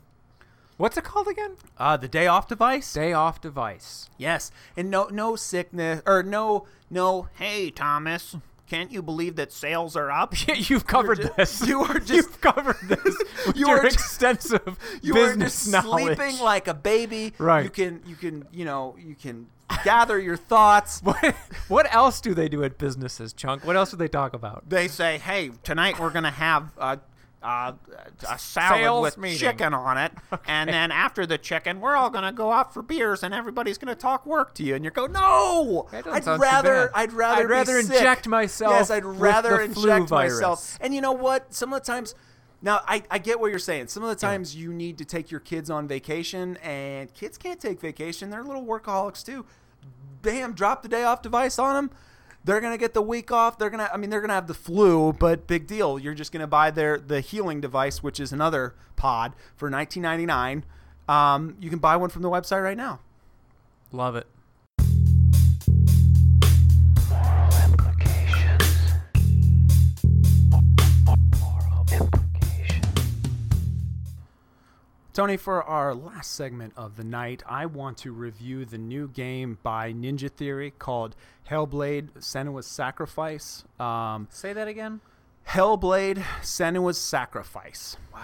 [0.77, 1.51] What's it called again?
[1.77, 2.91] Uh, the day off device.
[2.93, 4.09] Day off device.
[4.17, 7.27] Yes, and no no sickness or no no.
[7.35, 8.35] Hey Thomas,
[8.67, 10.33] can't you believe that sales are up?
[10.69, 11.65] You've covered ju- this.
[11.67, 13.15] you are just- You've covered this
[13.55, 16.17] You your are just- extensive You are just knowledge.
[16.17, 17.33] sleeping like a baby.
[17.37, 17.63] Right.
[17.65, 19.47] You can you can you know you can
[19.83, 21.01] gather your thoughts.
[21.03, 21.35] what,
[21.67, 23.65] what else do they do at businesses, Chunk?
[23.65, 24.69] What else do they talk about?
[24.69, 26.99] they say, "Hey, tonight we're gonna have a,
[27.43, 27.75] a,
[28.29, 29.37] a salad Sales with meeting.
[29.37, 30.11] chicken on it,
[30.47, 33.95] and then after the chicken, we're all gonna go out for beers, and everybody's gonna
[33.95, 36.91] talk work to you." And you go, "No, I'd rather.
[36.95, 40.77] I'd rather, I'd rather inject myself Yes, I'd rather the inject myself.
[40.81, 41.53] And you know what?
[41.53, 42.15] Some of the times.
[42.61, 43.87] Now I, I get what you're saying.
[43.87, 47.59] Some of the times you need to take your kids on vacation, and kids can't
[47.59, 48.29] take vacation.
[48.29, 49.45] They're little workaholics too.
[50.21, 51.97] Damn, Drop the day off device on them.
[52.43, 53.57] They're gonna get the week off.
[53.57, 53.89] They're gonna.
[53.93, 55.97] I mean, they're gonna have the flu, but big deal.
[55.97, 60.63] You're just gonna buy their the healing device, which is another pod for 19.99.
[61.07, 62.99] Um, you can buy one from the website right now.
[63.91, 64.27] Love it.
[75.13, 79.59] Tony, for our last segment of the night, I want to review the new game
[79.61, 81.15] by Ninja Theory called
[81.47, 83.63] Hellblade Senua's Sacrifice.
[83.79, 85.01] Um, Say that again.
[85.47, 87.95] Hellblade Senua's Sacrifice.
[88.11, 88.21] Wow.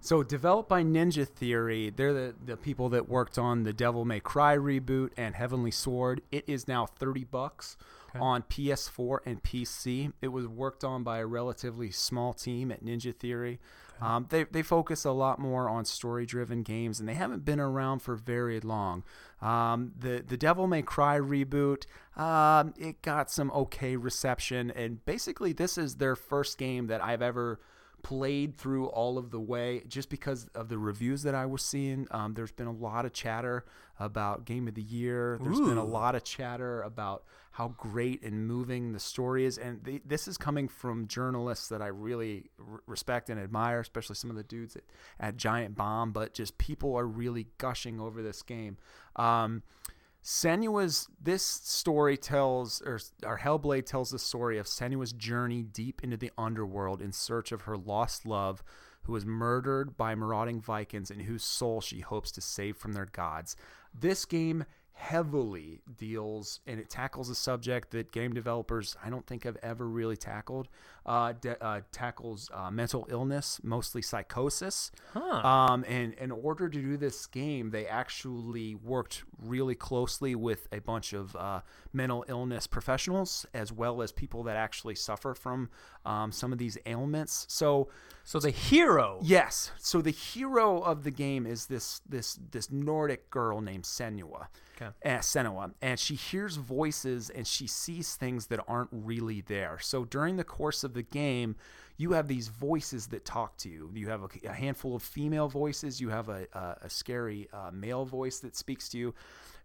[0.00, 4.20] So, developed by Ninja Theory, they're the, the people that worked on the Devil May
[4.20, 6.22] Cry reboot and Heavenly Sword.
[6.32, 7.76] It is now 30 bucks
[8.18, 10.14] on PS4 and PC.
[10.22, 13.60] It was worked on by a relatively small team at Ninja Theory.
[14.00, 17.60] Um, they, they focus a lot more on story driven games, and they haven't been
[17.60, 19.04] around for very long.
[19.40, 21.84] Um, the, the Devil May Cry reboot,
[22.16, 27.22] um, it got some okay reception, and basically, this is their first game that I've
[27.22, 27.60] ever
[28.02, 32.06] played through all of the way just because of the reviews that I was seeing.
[32.10, 33.64] Um, there's been a lot of chatter
[33.98, 35.38] about Game of the Year.
[35.42, 37.24] There's been a lot of chatter about
[37.58, 41.88] how great and moving the story is, and this is coming from journalists that I
[41.88, 44.84] really r- respect and admire, especially some of the dudes at,
[45.18, 46.12] at Giant Bomb.
[46.12, 48.76] But just people are really gushing over this game.
[49.16, 49.64] Um,
[50.22, 56.16] Senua's this story tells or, or Hellblade tells the story of Senua's journey deep into
[56.16, 58.62] the underworld in search of her lost love
[59.02, 63.06] who was murdered by marauding Vikings and whose soul she hopes to save from their
[63.06, 63.56] gods.
[63.92, 64.64] This game
[64.98, 69.86] heavily deals and it tackles a subject that game developers I don't think have ever
[69.86, 70.66] really tackled.
[71.08, 74.90] Uh, de- uh, tackles uh, mental illness, mostly psychosis.
[75.44, 80.80] Um, and in order to do this game, they actually worked really closely with a
[80.80, 81.60] bunch of uh,
[81.92, 85.70] mental illness professionals, as well as people that actually suffer from
[86.04, 87.46] um, some of these ailments.
[87.48, 87.88] So,
[88.24, 89.18] So the hero.
[89.22, 94.48] yes, so the hero of the game is this this this Nordic girl named Senua.
[94.80, 94.92] Okay.
[95.04, 99.78] Uh, Senua, and she hears voices and she sees things that aren't really there.
[99.80, 101.56] So during the course of the game,
[101.96, 103.90] you have these voices that talk to you.
[103.94, 106.00] You have a, a handful of female voices.
[106.00, 109.14] You have a, a, a scary uh, male voice that speaks to you.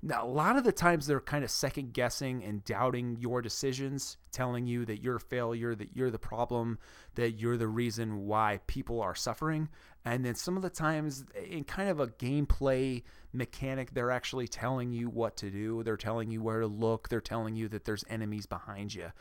[0.05, 4.17] Now, a lot of the times they're kind of second guessing and doubting your decisions,
[4.31, 6.77] telling you that you're a failure, that you're the problem,
[7.15, 9.69] that you're the reason why people are suffering.
[10.03, 14.91] And then some of the times, in kind of a gameplay mechanic, they're actually telling
[14.91, 15.83] you what to do.
[15.83, 17.07] They're telling you where to look.
[17.07, 19.11] They're telling you that there's enemies behind you.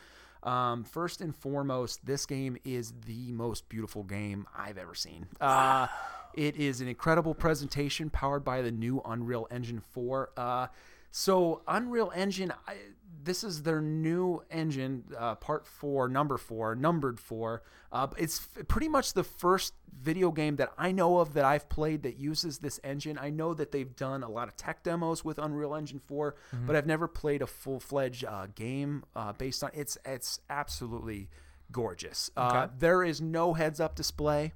[0.43, 5.27] Um, first and foremost, this game is the most beautiful game I've ever seen.
[5.41, 5.87] Uh,
[6.35, 10.31] it is an incredible presentation powered by the new Unreal Engine 4.
[10.37, 10.67] Uh,
[11.11, 12.77] so, Unreal Engine, I,
[13.23, 17.63] this is their new engine, uh, part four, number four, numbered four.
[17.93, 21.69] Uh, it's f- pretty much the first video game that I know of that I've
[21.69, 23.19] played that uses this engine.
[23.21, 26.35] I know that they've done a lot of tech demos with Unreal Engine 4,
[26.67, 29.97] but I've never played a full fledged uh, game uh, based on it's.
[30.05, 31.29] It's absolutely
[31.71, 32.31] gorgeous.
[32.37, 32.73] Uh, Okay.
[32.79, 34.53] there is no heads up display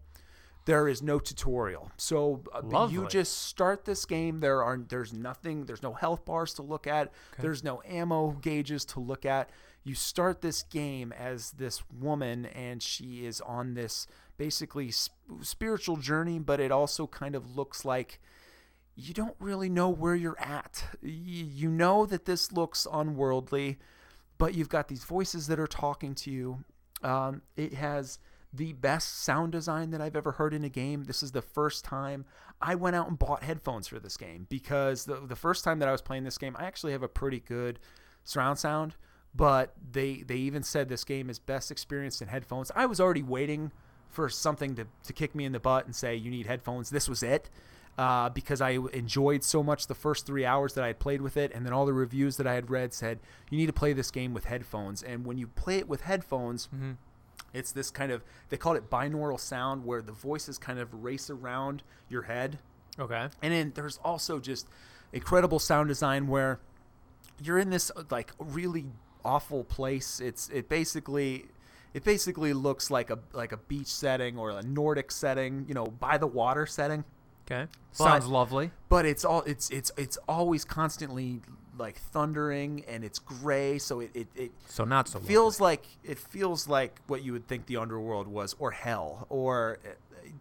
[0.67, 1.91] there is no tutorial.
[1.97, 2.61] So uh,
[2.93, 4.41] you just start this game.
[4.41, 5.65] There are there's nothing.
[5.65, 7.11] There's no health bars to look at.
[7.43, 9.49] There's no ammo gauges to look at.
[9.85, 14.07] You start this game as this woman, and she is on this
[14.37, 18.21] basically sp- spiritual journey, but it also kind of looks like
[18.97, 20.83] you don't really know where you're at.
[21.03, 23.79] Y- You know that this looks unworldly,
[24.39, 26.65] but you've got these voices that are talking to you.
[27.03, 28.19] Um, it has
[28.57, 31.05] the best sound design that I've ever heard in a game.
[31.05, 32.24] This is the first time
[32.61, 35.89] I went out and bought headphones for this game because the, the first time that
[35.89, 37.78] I was playing this game, I actually have a pretty good
[38.24, 38.97] surround sound,
[39.35, 42.70] but they they even said this game is best experienced in headphones.
[42.74, 43.73] I was already waiting
[44.09, 46.91] for something to, to kick me in the butt and say you need headphones.
[46.91, 47.51] This was it.
[47.99, 51.39] Uh, because I enjoyed so much the first three hours that I had played with
[51.39, 53.95] it, and then all the reviews that I had read said you need to play
[53.95, 55.03] this game with headphones.
[55.03, 56.69] And when you play it with headphones,
[57.57, 61.31] it's this kind of they call it binaural sound where the voices kind of race
[61.31, 62.59] around your head
[62.99, 63.28] Okay.
[63.43, 64.69] and then there's also just
[65.12, 66.61] incredible sound design where
[67.43, 68.87] you're in this like really
[69.24, 71.47] awful place it's it basically
[71.95, 75.85] it basically looks like a like a beach setting or a nordic setting you know
[75.87, 77.05] by the water setting
[77.49, 77.66] Okay.
[77.97, 78.73] But- Sounds lovely.
[78.89, 81.43] but it's all it's it's it's always constantly
[81.78, 86.19] like thundering and it's gray so it it, it So not so feels like it
[86.19, 89.89] feels like what you would think the underworld was or hell or uh,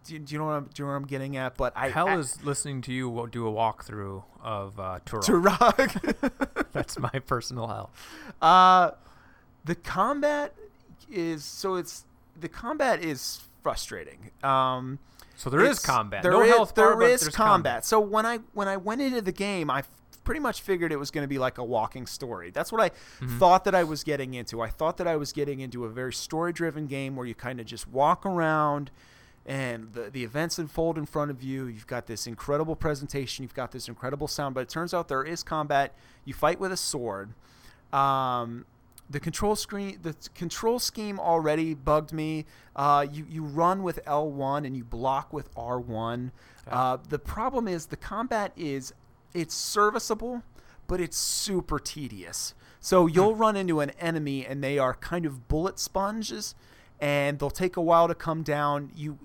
[0.04, 1.88] do, do you know what I'm do you know what I'm getting at but I
[1.90, 5.24] Hell I, is listening to you do a walkthrough of uh, Turok.
[5.24, 7.90] Turok That's my personal hell.
[8.42, 8.90] uh
[9.64, 10.54] the combat
[11.10, 12.04] is so it's
[12.38, 14.98] the combat is frustrating um
[15.36, 16.22] So there is it's- combat.
[16.22, 17.84] there no is- health bar, there is there's combat.
[17.84, 19.82] So when I when I went into the game, I
[20.26, 22.50] pretty much figured it was going to be like a walking story.
[22.50, 23.38] That's what I Mm-hmm.
[23.38, 24.60] thought that I was getting into.
[24.60, 27.58] I thought that I was getting into a very story driven game where you kind
[27.60, 28.90] of just walk around.
[29.48, 31.66] and the the events unfold in front of you.
[31.66, 33.44] You've got this incredible presentation.
[33.44, 34.54] You've got this incredible sound.
[34.56, 35.94] But it turns out there is combat.
[36.24, 37.30] You fight with a sword.
[37.92, 38.66] Um,
[39.08, 42.44] the control screen, the control scheme already bugged me.
[42.74, 46.32] Uh, you you run with L1 and you block with R1.
[46.68, 48.92] Uh, the problem is the combat is
[49.36, 50.42] it's serviceable,
[50.86, 52.54] but it's super tedious.
[52.80, 53.40] So you'll hmm.
[53.40, 56.54] run into an enemy and they are kind of bullet sponges,
[57.00, 58.90] and they'll take a while to come down.
[58.94, 59.18] You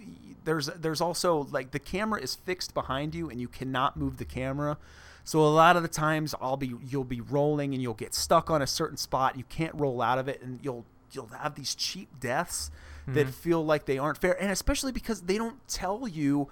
[0.44, 4.26] there's there's also like the camera is fixed behind you and you cannot move the
[4.26, 4.78] camera.
[5.24, 8.50] So a lot of the times I'll be you'll be rolling and you'll get stuck
[8.50, 9.38] on a certain spot.
[9.38, 12.72] You can't roll out of it and you'll you'll have these cheap deaths
[13.08, 13.32] that hmm.
[13.32, 16.50] feel like they aren't fair and especially because they don't tell you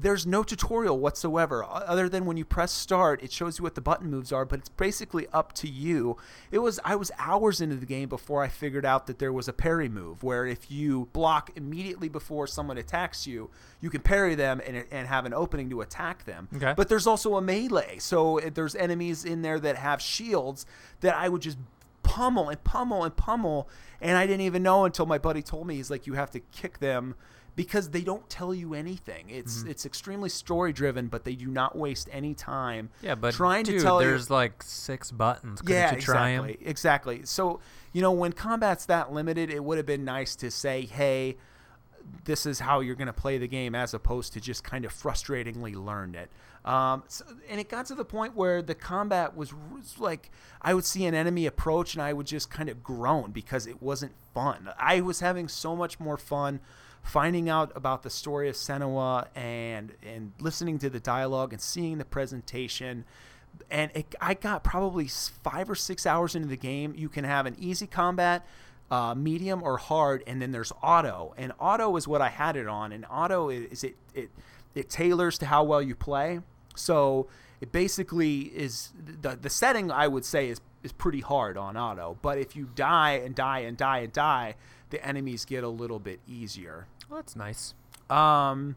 [0.00, 3.80] there's no tutorial whatsoever other than when you press start it shows you what the
[3.80, 6.16] button moves are but it's basically up to you
[6.52, 9.48] it was i was hours into the game before i figured out that there was
[9.48, 13.50] a parry move where if you block immediately before someone attacks you
[13.80, 16.74] you can parry them and, and have an opening to attack them Okay.
[16.76, 20.64] but there's also a melee so there's enemies in there that have shields
[21.00, 21.58] that i would just
[22.04, 23.68] pummel and pummel and pummel
[24.00, 26.40] and i didn't even know until my buddy told me he's like you have to
[26.40, 27.14] kick them
[27.58, 29.70] because they don't tell you anything it's Mm-hmm.
[29.70, 33.78] it's extremely story driven but they do not waste any time Yeah, but trying dude,
[33.78, 35.60] to tell you there's like six buttons.
[35.60, 37.20] Couldn't yeah, you exactly, exactly.
[37.24, 37.60] So
[37.92, 41.36] you know, when combat's that limited, it would have been nice to say, "Hey,
[42.24, 44.92] this is how you're going to play the game," as opposed to just kind of
[44.92, 46.30] frustratingly learn it.
[46.64, 50.30] Um, so, and it got to the point where the combat was, was like
[50.60, 53.80] I would see an enemy approach and I would just kind of groan because it
[53.82, 54.68] wasn't fun.
[54.78, 56.60] I was having so much more fun
[57.08, 61.98] finding out about the story of Senua and and listening to the dialogue and seeing
[61.98, 63.04] the presentation
[63.70, 66.94] and it, I got probably five or six hours into the game.
[66.96, 68.46] You can have an easy combat,
[68.90, 71.34] uh, medium or hard, and then there's auto.
[71.36, 72.92] And auto is what I had it on.
[72.92, 74.30] And auto is, it it
[74.74, 76.40] it tailors to how well you play.
[76.76, 77.28] So
[77.60, 82.18] it basically is the the setting I would say is is pretty hard on auto.
[82.22, 84.54] But if you die and die and die and die,
[84.90, 86.86] the enemies get a little bit easier.
[87.08, 87.74] Well, that's nice.
[88.10, 88.76] Um,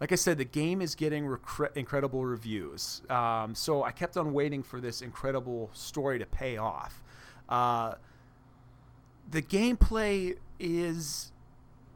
[0.00, 1.36] like I said, the game is getting
[1.74, 3.02] incredible reviews.
[3.10, 7.02] Um, so I kept on waiting for this incredible story to pay off.
[7.48, 7.94] Uh,
[9.30, 11.32] the gameplay is,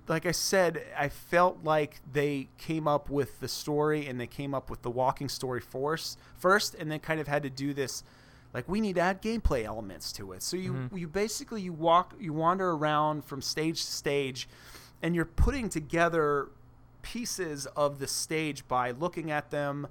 [0.09, 4.55] like I said, I felt like they came up with the story and they came
[4.55, 8.03] up with the walking story force first, and then kind of had to do this.
[8.53, 10.43] Like we need to add gameplay elements to it.
[10.43, 14.47] So you you basically you walk you wander around from stage to stage,
[15.03, 16.49] and you're putting together
[17.03, 19.87] pieces of the stage by looking at them.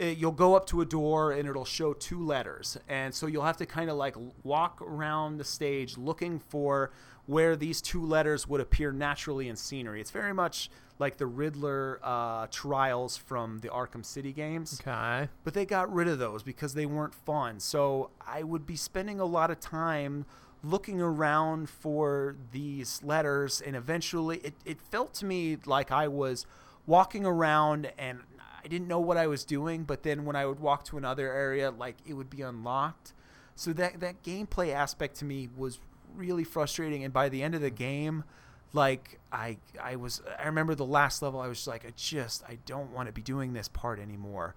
[0.00, 3.44] Uh, You'll go up to a door and it'll show two letters, and so you'll
[3.44, 6.90] have to kind of like walk around the stage looking for
[7.26, 10.00] where these two letters would appear naturally in scenery.
[10.00, 15.28] It's very much like the Riddler uh, trials from the Arkham City games Okay.
[15.44, 17.60] but they got rid of those because they weren't fun.
[17.60, 20.24] So I would be spending a lot of time
[20.62, 26.46] looking around for these letters, and eventually it, it felt to me like I was
[26.86, 28.20] walking around and
[28.64, 31.32] I didn't know what I was doing, but then when I would walk to another
[31.32, 33.12] area, like it would be unlocked.
[33.56, 35.78] So that that gameplay aspect to me was
[36.14, 38.24] really frustrating, and by the end of the game,
[38.72, 42.58] like I I was I remember the last level I was like I just I
[42.66, 44.54] don't want to be doing this part anymore.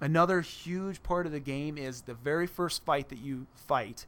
[0.00, 4.06] Another huge part of the game is the very first fight that you fight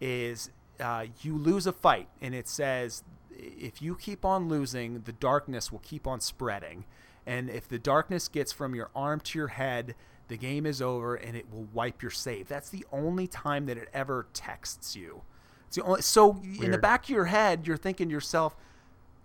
[0.00, 0.50] is
[0.80, 5.70] uh, you lose a fight and it says if you keep on losing the darkness
[5.70, 6.84] will keep on spreading.
[7.26, 9.94] And if the darkness gets from your arm to your head
[10.28, 12.46] the game is over and it will wipe your save.
[12.46, 15.22] That's the only time that it ever texts you.
[15.66, 18.56] It's the only, so in the back of your head you're thinking to yourself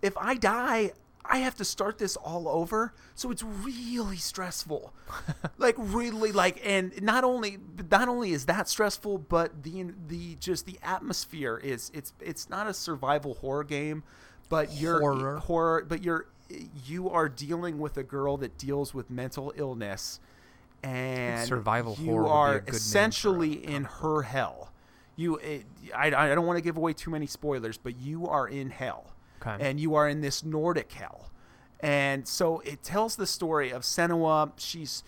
[0.02, 0.92] if I die,
[1.30, 2.94] I have to start this all over.
[3.14, 4.92] So it's really stressful.
[5.58, 7.58] like really like and not only
[7.90, 12.66] not only is that stressful, but the the just the atmosphere is it's it's not
[12.66, 14.02] a survival horror game,
[14.48, 15.38] but you're Horror.
[15.38, 16.26] horror but you're
[16.84, 20.20] you are dealing with a girl that deals with mental illness
[20.82, 24.72] and Survival you horror are a good name essentially in her hell.
[25.16, 28.46] You, it, I, I don't want to give away too many spoilers, but you are
[28.46, 29.56] in hell, Okay.
[29.60, 31.30] and you are in this Nordic hell,
[31.80, 34.52] and so it tells the story of Senua.
[34.56, 35.02] She's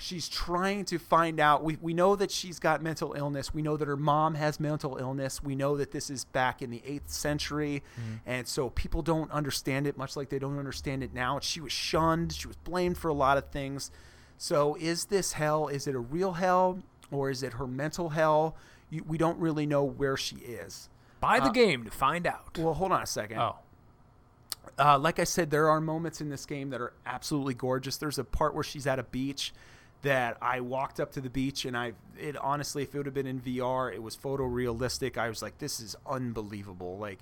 [0.00, 1.64] she's trying to find out.
[1.64, 3.52] We we know that she's got mental illness.
[3.52, 5.42] We know that her mom has mental illness.
[5.42, 7.82] We know that this is back in the eighth century,
[8.26, 11.40] and so people don't understand it, much like they don't understand it now.
[11.40, 12.32] She was shunned.
[12.32, 13.90] She was blamed for a lot of things.
[14.36, 15.66] So is this hell?
[15.68, 16.78] Is it a real hell,
[17.10, 18.54] or is it her mental hell?
[18.90, 20.88] You, we don't really know where she is.
[21.20, 22.56] Buy the Uh, game to find out.
[22.56, 23.38] Well, hold on a second.
[23.40, 23.56] oh.
[24.78, 27.96] Uh, like I said, there are moments in this game that are absolutely gorgeous.
[27.96, 29.52] There's a part where she's at a beach
[30.02, 33.14] that I walked up to the beach and I it honestly if it would have
[33.14, 35.18] been in VR it was photorealistic.
[35.18, 36.98] I was like this is unbelievable.
[36.98, 37.18] Like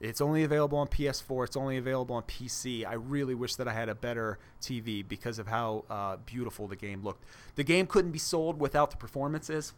[0.00, 3.72] it's only available on PS4 it's only available on PC I really wish that I
[3.72, 7.24] had a better TV because of how uh, beautiful the game looked.
[7.54, 9.72] The game couldn't be sold without the performances.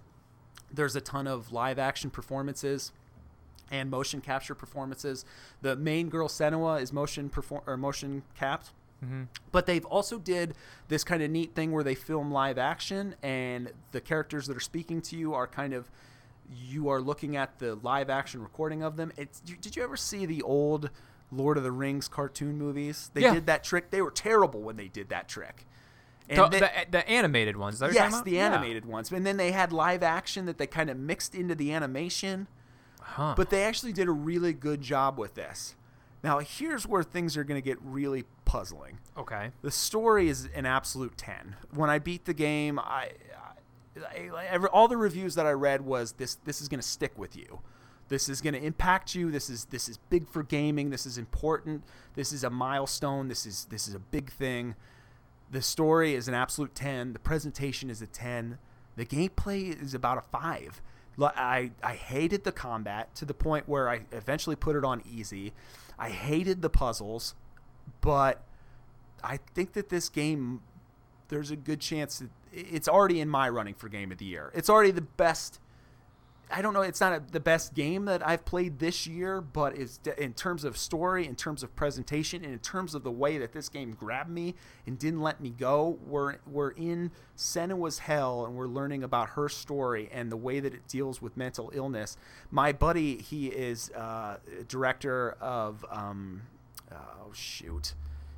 [0.73, 2.93] There's a ton of live action performances
[3.71, 5.25] and motion capture performances
[5.63, 8.73] the main girl Senua is motion perform or motion capped
[9.05, 9.25] mm-hmm.
[9.53, 10.55] but they've also did
[10.89, 14.61] this kind of neat thing where they film live action and the characters that are
[14.61, 15.91] speaking to you are kind of
[16.51, 20.25] you are looking at the live action recording of them it's did you ever see
[20.25, 20.89] the old
[21.31, 23.35] lord of the rings cartoon movies they Yeah.
[23.35, 25.67] did that trick they were terrible when they did that trick
[26.31, 27.81] and The, then- the, the animated ones.
[27.81, 28.27] Yes the about?
[28.29, 28.47] Yeah.
[28.47, 31.73] animated ones and then they had live action that they kind of mixed into the
[31.73, 32.49] animation
[33.13, 33.35] Huh.
[33.37, 35.75] but they actually did a really good job with this.
[36.23, 38.99] Now here's where things are going to get really puzzling.
[39.17, 39.51] Okay.
[39.63, 43.11] the story is an absolute 10 when i beat the game i,
[43.97, 46.87] I, I every, all the reviews that i read was this this is going to
[46.87, 47.61] stick with you.
[48.09, 49.31] This is going to impact you.
[49.31, 50.89] This is this is big for gaming.
[50.89, 51.85] This is important.
[52.15, 53.29] This is a milestone.
[53.29, 54.77] This is this is a big thing.
[55.51, 58.59] The story is an absolute 10 the presentation is a 10
[58.97, 60.73] the gameplay is about a 5 L-
[61.21, 65.53] I, I hated the combat to the point where i eventually put it on easy
[65.99, 67.35] i hated the puzzles
[68.01, 68.43] but
[69.23, 70.61] I think that this game,
[71.29, 74.51] there's a good chance that it's already in my running for game of the year.
[74.55, 75.61] It's already the best.
[76.51, 76.83] I don't know.
[76.83, 80.65] It's not a, the best game that I've played this year, but it's in terms
[80.65, 83.93] of story, in terms of presentation, and in terms of the way that this game
[83.93, 84.55] grabbed me
[84.87, 85.99] and didn't let me go.
[86.07, 90.73] We're we're in Senua's hell, and we're learning about her story and the way that
[90.73, 92.17] it deals with mental illness.
[92.51, 94.39] My buddy, he is uh,
[94.69, 95.85] director of.
[95.91, 96.43] Um,
[97.29, 97.95] oh shoot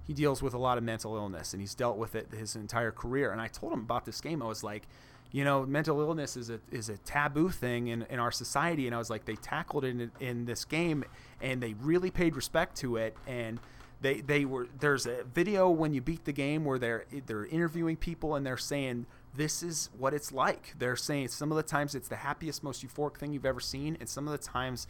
[0.07, 2.91] he deals with a lot of mental illness and he's dealt with it his entire
[2.91, 4.87] career and i told him about this game i was like
[5.32, 8.94] you know mental illness is a is a taboo thing in, in our society and
[8.94, 11.05] i was like they tackled it in, in this game
[11.40, 13.61] and they really paid respect to it and
[14.01, 17.97] they they were there's a video when you beat the game where they're they're interviewing
[17.97, 20.74] people and they're saying this is what it's like.
[20.78, 23.97] They're saying some of the times it's the happiest most euphoric thing you've ever seen
[24.01, 24.86] and some of the times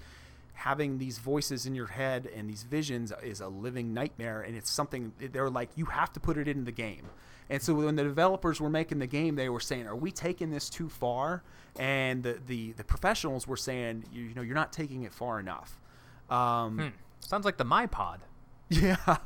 [0.55, 4.71] having these voices in your head and these visions is a living nightmare and it's
[4.71, 7.07] something they're like you have to put it in the game
[7.51, 10.51] and so when the developers were making the game they were saying are we taking
[10.51, 11.43] this too far
[11.79, 15.39] and the the, the professionals were saying you, you know you're not taking it far
[15.39, 15.79] enough
[16.31, 16.89] um, Hmm.
[17.21, 18.19] Sounds like the MyPod.
[18.69, 19.19] yeah.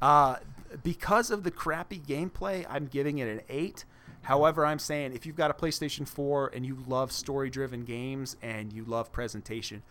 [0.00, 0.36] Uh,
[0.82, 3.84] because of the crappy gameplay, I'm giving it an 8.
[4.22, 8.36] However, I'm saying if you've got a PlayStation 4 and you love story driven games
[8.42, 9.82] and you love presentation,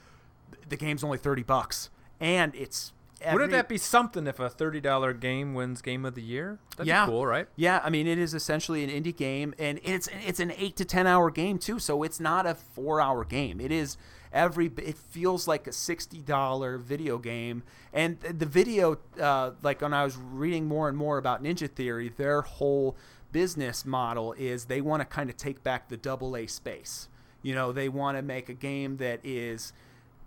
[0.67, 1.89] the game's only 30 bucks.
[2.19, 2.91] And it's.
[3.31, 6.59] Wouldn't that be something if a thirty dollar game wins Game of the Year?
[6.77, 7.05] That'd yeah.
[7.05, 7.47] cool, right?
[7.55, 10.85] Yeah, I mean it is essentially an indie game, and it's it's an eight to
[10.85, 11.79] ten hour game too.
[11.79, 13.61] So it's not a four hour game.
[13.61, 13.97] It is
[14.33, 14.71] every.
[14.77, 17.63] It feels like a sixty dollar video game,
[17.93, 22.09] and the video, uh, like when I was reading more and more about Ninja Theory,
[22.09, 22.97] their whole
[23.31, 27.09] business model is they want to kind of take back the double A space.
[27.41, 29.71] You know, they want to make a game that is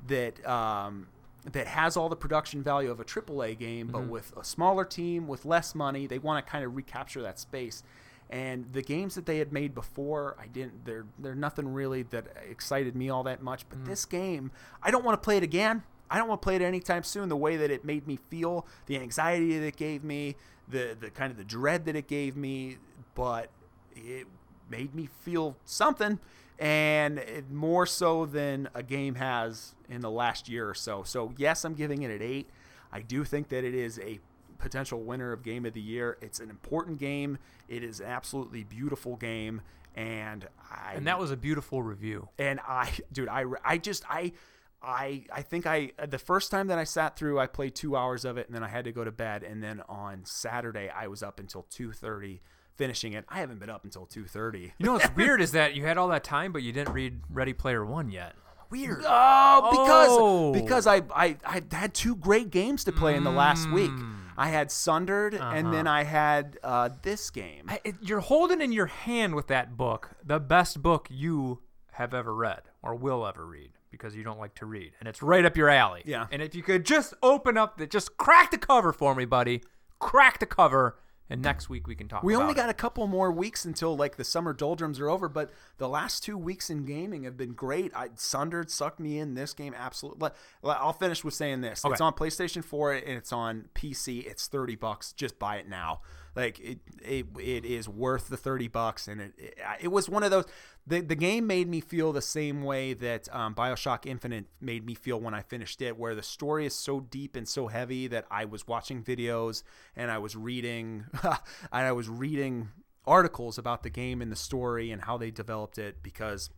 [0.06, 1.08] that um,
[1.52, 4.10] that has all the production value of a AAA game, but mm-hmm.
[4.10, 6.06] with a smaller team, with less money.
[6.06, 7.82] They want to kind of recapture that space.
[8.30, 10.84] And the games that they had made before, I didn't.
[10.84, 13.66] They're they're nothing really that excited me all that much.
[13.68, 13.86] But mm.
[13.86, 14.50] this game,
[14.82, 15.82] I don't want to play it again.
[16.10, 17.30] I don't want to play it anytime soon.
[17.30, 20.36] The way that it made me feel, the anxiety that it gave me,
[20.68, 22.76] the the kind of the dread that it gave me,
[23.14, 23.48] but
[23.96, 24.26] it
[24.68, 26.18] made me feel something
[26.58, 31.02] and it, more so than a game has in the last year or so.
[31.04, 32.48] So yes, I'm giving it an 8.
[32.92, 34.18] I do think that it is a
[34.58, 36.18] potential winner of game of the year.
[36.20, 37.38] It's an important game.
[37.68, 39.60] It is an absolutely beautiful game
[39.94, 42.28] and I And that was a beautiful review.
[42.38, 44.32] and I, dude, I, I just, I,
[44.80, 48.24] I, I think I, the first time that I sat through, I played two hours
[48.24, 49.42] of it, and then I had to go to bed.
[49.42, 52.42] And then on Saturday, I was up until two thirty
[52.78, 53.26] finishing it.
[53.28, 54.72] I haven't been up until two thirty.
[54.78, 57.20] You know what's weird is that you had all that time, but you didn't read
[57.30, 58.34] Ready Player One yet.
[58.70, 59.02] Weird.
[59.06, 60.52] Oh, because Oh.
[60.52, 63.90] because I, I I had two great games to play in the last week.
[63.90, 64.14] Mm.
[64.36, 67.64] I had Sundered, and then I had uh, this game.
[67.68, 71.60] I- it- you're holding in your hand with that book the best book you
[71.92, 75.22] have ever read or will ever read because you don't like to read, and it's
[75.22, 76.02] right up your alley.
[76.04, 76.26] Yeah.
[76.30, 79.62] And if you could just open up the, just crack the cover for me, buddy,
[79.98, 80.98] crack the cover,
[81.30, 82.22] and next week we can talk.
[82.22, 82.56] We only it.
[82.56, 86.24] got a couple more weeks until like the summer doldrums are over, but the last
[86.24, 87.94] two weeks in gaming have been great.
[87.94, 90.30] I Sundered sucked me in this game absolutely.
[90.64, 91.92] I'll finish with saying this: Okay.
[91.92, 94.26] it's on PlayStation 4 and it's on PC.
[94.26, 95.12] It's thirty bucks.
[95.12, 96.00] Just buy it now.
[96.38, 100.22] Like it, it, it is worth the thirty bucks, and it, it, it was one
[100.22, 100.44] of those.
[100.86, 104.94] The, the game made me feel the same way that um, Bioshock Infinite made me
[104.94, 108.24] feel when I finished it, where the story is so deep and so heavy that
[108.30, 109.64] I was watching videos
[109.96, 111.36] and I was reading, and
[111.72, 112.68] I was reading
[113.04, 116.50] articles about the game and the story and how they developed it because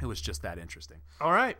[0.00, 0.98] it was just that interesting.
[1.20, 1.58] All right.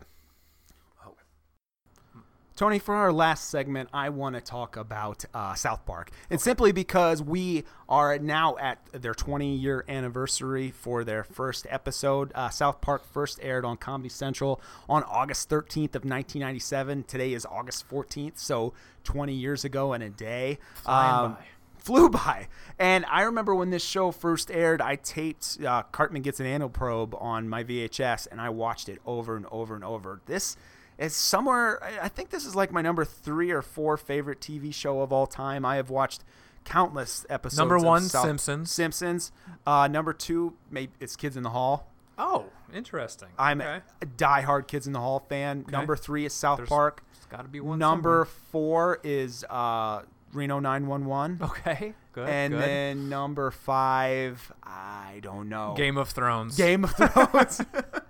[2.60, 6.10] Tony, for our last segment, I want to talk about uh, South Park.
[6.28, 12.32] And simply because we are now at their 20 year anniversary for their first episode.
[12.34, 14.60] Uh, South Park first aired on Comedy Central
[14.90, 17.04] on August 13th of 1997.
[17.04, 18.74] Today is August 14th, so
[19.04, 20.58] 20 years ago and a day.
[20.84, 21.36] By.
[21.78, 22.48] Flew by.
[22.78, 26.68] And I remember when this show first aired, I taped uh, Cartman Gets an Anal
[26.68, 30.20] Probe on my VHS and I watched it over and over and over.
[30.26, 30.58] This
[31.00, 35.00] is somewhere, I think this is like my number three or four favorite TV show
[35.00, 35.64] of all time.
[35.64, 36.22] I have watched
[36.64, 37.58] countless episodes.
[37.58, 38.70] Number one, South- Simpsons.
[38.70, 39.32] Simpsons.
[39.66, 41.88] Uh, number two, maybe it's Kids in the Hall.
[42.18, 43.28] Oh, interesting.
[43.38, 43.80] I'm okay.
[44.02, 45.64] a diehard Kids in the Hall fan.
[45.70, 47.02] Number three is South There's- Park.
[47.30, 47.78] Got to be one.
[47.78, 50.02] Number four is uh,
[50.32, 51.38] Reno 911.
[51.40, 51.94] Okay.
[52.12, 52.28] Good.
[52.28, 52.60] and good.
[52.62, 55.74] then number five, I don't know.
[55.76, 56.56] Game of Thrones.
[56.56, 57.60] Game of Thrones.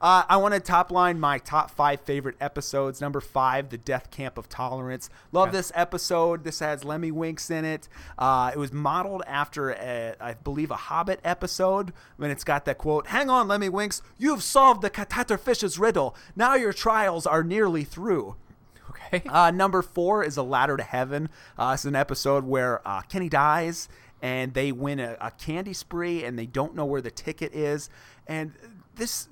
[0.00, 3.00] uh, I want to top line my top five favorite episodes.
[3.00, 5.08] Number five, The Death Camp of Tolerance.
[5.32, 5.56] Love Okay.
[5.58, 6.44] this episode.
[6.44, 7.88] This has Lemmiwinks in it.
[8.18, 12.78] Uh, it was modeled after, a, I believe, a Hobbit episode when it's got that
[12.78, 14.02] quote Hang on, Lemmiwinks.
[14.18, 16.14] You've solved the Catatafish's riddle.
[16.34, 18.36] Now your trials are nearly through.
[18.90, 19.22] Okay.
[19.28, 21.28] Uh, number four is a ladder to heaven.
[21.58, 23.88] Uh, it's an episode where uh, Kenny dies
[24.22, 27.88] and they win a, a candy spree and they don't know where the ticket is.
[28.26, 28.52] And
[28.96, 29.28] this,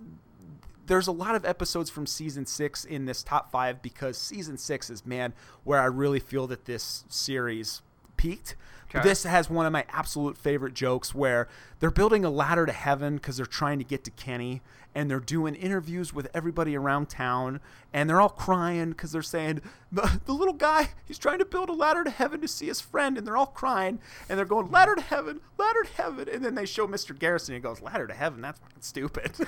[0.86, 4.90] there's a lot of episodes from season six in this top five because season six
[4.90, 5.34] is man
[5.64, 7.82] where I really feel that this series
[8.16, 8.56] peaked.
[8.94, 9.02] Okay.
[9.02, 11.48] This has one of my absolute favorite jokes where
[11.80, 14.62] they're building a ladder to heaven because they're trying to get to Kenny
[14.94, 17.60] and they're doing interviews with everybody around town
[17.92, 19.60] and they're all crying because they're saying
[19.92, 22.80] the, the little guy he's trying to build a ladder to heaven to see his
[22.80, 23.98] friend and they're all crying
[24.28, 27.54] and they're going ladder to heaven ladder to heaven and then they show mr garrison
[27.54, 29.32] and he goes ladder to heaven that's fucking stupid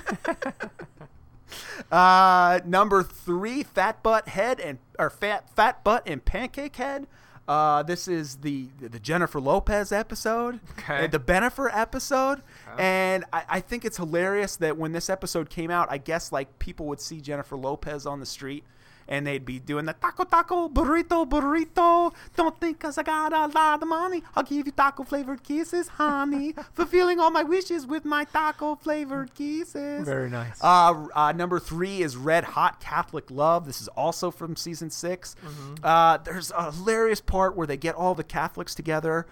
[1.90, 7.06] uh, number three, fat butt head and or fat fat butt and pancake head.
[7.48, 11.06] Uh, this is the the Jennifer Lopez episode, Okay.
[11.06, 12.42] the Bennifer episode,
[12.76, 16.58] and I, I think it's hilarious that when this episode came out, I guess like
[16.58, 18.64] people would see Jennifer Lopez on the street.
[19.08, 22.12] And they'd be doing the taco taco burrito burrito.
[22.36, 24.22] Don't think 'cause I got a lot of money.
[24.34, 26.54] I'll give you taco flavored kisses, honey.
[26.74, 30.04] Fulfilling all my wishes with my taco flavored kisses.
[30.04, 30.58] Very nice.
[30.62, 33.66] Uh, uh, number three is Red Hot Catholic Love.
[33.66, 35.36] This is also from season 6
[35.82, 39.26] Uh, there's a hilarious part where they get all the Catholics together,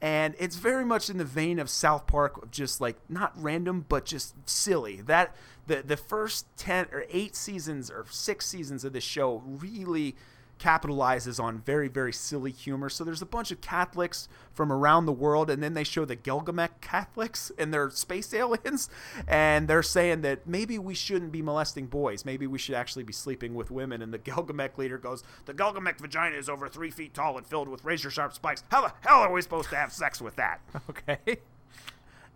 [0.00, 3.84] and it's very much in the vein of South Park, of just like not random,
[3.88, 5.00] but just silly.
[5.02, 5.34] That
[5.66, 10.16] the the first ten or eight seasons or six seasons of this show really
[10.60, 12.88] capitalizes on very very silly humor.
[12.88, 16.16] So there's a bunch of catholics from around the world and then they show the
[16.16, 18.88] Gelgamek Catholics and they're space aliens
[19.26, 22.24] and they're saying that maybe we shouldn't be molesting boys.
[22.24, 24.02] Maybe we should actually be sleeping with women.
[24.02, 27.68] And the Gelgamek leader goes the Gelgamek vagina is over three feet tall and filled
[27.68, 28.62] with razor sharp spikes.
[28.70, 30.60] How the hell are we supposed to have sex with that?
[30.90, 31.38] Okay.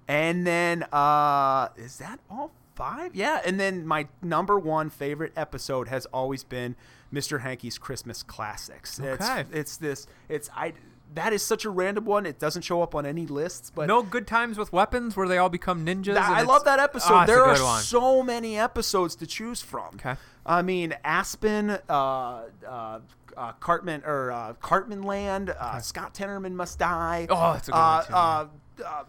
[0.07, 3.15] and then, uh, is that all five?
[3.15, 3.41] Yeah.
[3.45, 6.77] And then my number one favorite episode has always been
[7.13, 7.41] Mr.
[7.41, 9.01] Hankey's Christmas Classics.
[9.01, 9.41] Okay.
[9.41, 10.75] It's, it's this, it's, I,
[11.15, 12.27] that is such a random one.
[12.27, 15.39] It doesn't show up on any lists, but no good times with weapons where they
[15.39, 16.05] all become ninjas.
[16.05, 17.23] Th- and I love that episode.
[17.23, 17.83] A there are one.
[17.83, 19.95] so many episodes to choose from.
[19.95, 20.17] Okay.
[20.45, 23.01] I mean, Aspen, uh, uh,
[23.37, 27.27] uh, Cartman or uh, Cartman Land, uh, Scott Tenorman Must Die.
[27.31, 28.47] Oh, that's a good one, too, uh,
[28.85, 29.05] uh,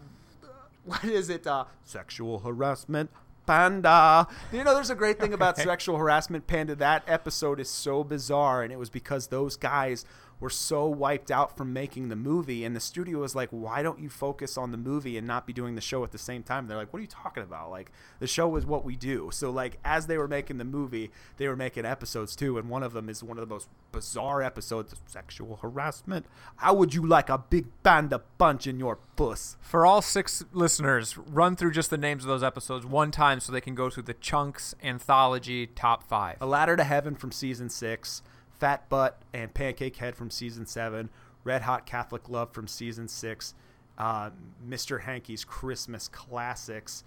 [0.84, 1.46] what is it?
[1.46, 3.10] Uh, sexual harassment.
[3.46, 4.26] Panda.
[4.52, 6.74] You know, there's a great thing about sexual harassment, Panda.
[6.74, 10.04] That episode is so bizarre, and it was because those guys
[10.38, 13.98] were so wiped out from making the movie, and the studio was like, "Why don't
[13.98, 16.66] you focus on the movie and not be doing the show at the same time?"
[16.66, 17.70] They're like, "What are you talking about?
[17.70, 21.10] Like, the show is what we do." So, like, as they were making the movie,
[21.36, 24.42] they were making episodes too, and one of them is one of the most bizarre
[24.42, 26.26] episodes of sexual harassment.
[26.56, 29.56] How would you like a big panda punch in your puss?
[29.60, 33.52] For all six listeners, run through just the names of those episodes one time so
[33.52, 36.38] they can go through the Chunks Anthology Top 5.
[36.40, 38.22] A Ladder to Heaven from season six,
[38.58, 41.10] Fat Butt and Pancake Head from season seven,
[41.44, 43.54] Red Hot Catholic Love from season six,
[43.98, 44.30] uh,
[44.68, 45.02] Mr.
[45.02, 47.04] Hankey's Christmas Classics,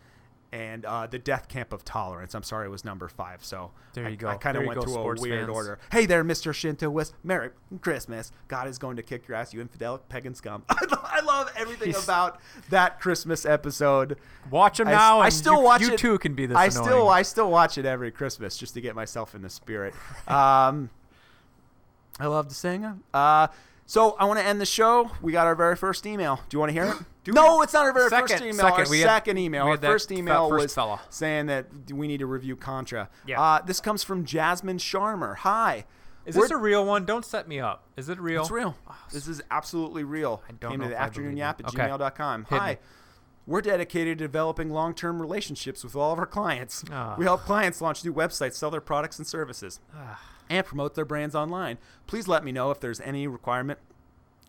[0.51, 2.33] and uh, the Death Camp of Tolerance.
[2.33, 3.45] I'm sorry, it was number five.
[3.45, 4.27] So There I, you go.
[4.29, 5.49] I kind of went go, through a weird fans.
[5.49, 5.79] order.
[5.91, 6.53] Hey there, Mr.
[6.53, 7.13] Shinto West.
[7.23, 7.51] Merry
[7.81, 8.31] Christmas.
[8.47, 10.63] God is going to kick your ass, you infidel pagan scum.
[10.69, 12.39] I love everything about
[12.69, 14.17] that Christmas episode.
[14.49, 15.99] Watch 'em I now, I still you- watch you it.
[15.99, 17.09] too can be this I still.
[17.09, 19.93] I still watch it every Christmas just to get myself in the spirit.
[20.27, 20.89] Um,
[22.19, 23.01] I love to sing.
[23.13, 23.47] Uh,
[23.85, 25.09] so I want to end the show.
[25.21, 26.37] We got our very first email.
[26.49, 26.97] Do you want to hear it?
[27.23, 27.63] Do no, we?
[27.63, 28.65] it's not our very first Second, email.
[28.65, 28.97] Our second.
[28.99, 29.65] Had- second email.
[29.65, 31.01] Our first email first was fella.
[31.09, 33.09] saying that we need to review Contra.
[33.27, 33.41] Yeah.
[33.41, 35.35] Uh, this comes from Jasmine Sharmer.
[35.35, 35.85] Hi.
[36.25, 37.05] Is We're- this a real one?
[37.05, 37.83] Don't set me up.
[37.97, 38.41] Is it real?
[38.41, 38.75] It's real.
[39.11, 40.43] This is absolutely real.
[40.47, 41.77] I don't Came know to the afternoon yap at Okay.
[41.87, 42.45] gmail.com.
[42.49, 42.71] Hit Hi.
[42.73, 42.77] me.
[43.47, 46.83] We're dedicated to developing long term relationships with all of our clients.
[46.91, 47.15] Ah.
[47.17, 50.19] We help clients launch new websites, sell their products and services, Ah.
[50.49, 51.77] And promote their brands online.
[52.07, 53.79] Please let me know if there's any requirement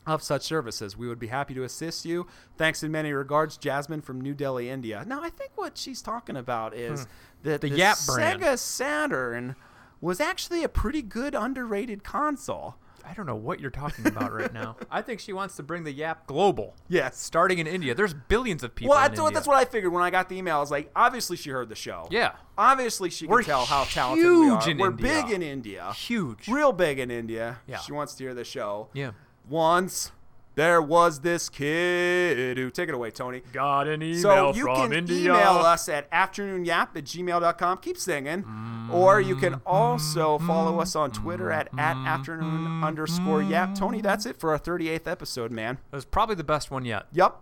[0.07, 0.97] of such services.
[0.97, 2.27] We would be happy to assist you.
[2.57, 5.05] Thanks in many regards, Jasmine from New Delhi, India.
[5.07, 7.07] Now, I think what she's talking about is
[7.43, 7.67] that Hmm.
[7.67, 8.41] The the Yap brand.
[8.41, 9.57] Sega Saturn
[10.01, 12.77] was actually a pretty good underrated console.
[13.09, 14.77] I don't know what you're talking about right now.
[14.91, 16.77] I think she wants to bring the Yap global.
[16.89, 17.19] Yes.
[17.19, 17.95] Starting in India.
[17.95, 20.37] There's billions of people Well, that's what, that's what I figured when I got the
[20.37, 20.57] email.
[20.57, 22.09] I was like, obviously she heard the show.
[22.11, 22.33] Yeah.
[22.59, 24.63] Obviously she We're can tell how talented we huge are.
[24.65, 24.83] in India.
[24.85, 25.23] We're India.
[25.23, 25.93] big in India.
[25.93, 26.49] Huge.
[26.49, 27.59] Real big in India.
[27.67, 27.79] Yeah.
[27.79, 28.89] She wants to hear the show.
[28.93, 29.13] Yeah.
[29.49, 30.13] Once
[30.55, 33.43] there was this kid who take it away, Tony.
[33.53, 35.33] Got an email So you from can India.
[35.33, 37.79] email us at afternoonyap at gmail.com.
[37.79, 38.45] Keep singing.
[38.93, 39.69] Or you can mm-hmm.
[39.69, 40.47] also mm-hmm.
[40.47, 41.79] follow us on Twitter at, mm-hmm.
[41.79, 43.75] at afternoon underscore yap.
[43.75, 45.79] Tony, that's it for our 38th episode, man.
[45.93, 47.07] It was probably the best one yet.
[47.13, 47.37] Yep.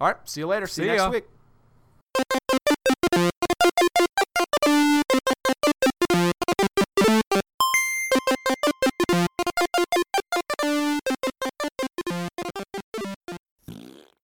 [0.00, 0.16] All right.
[0.24, 0.66] See you later.
[0.66, 1.24] See, See you next week.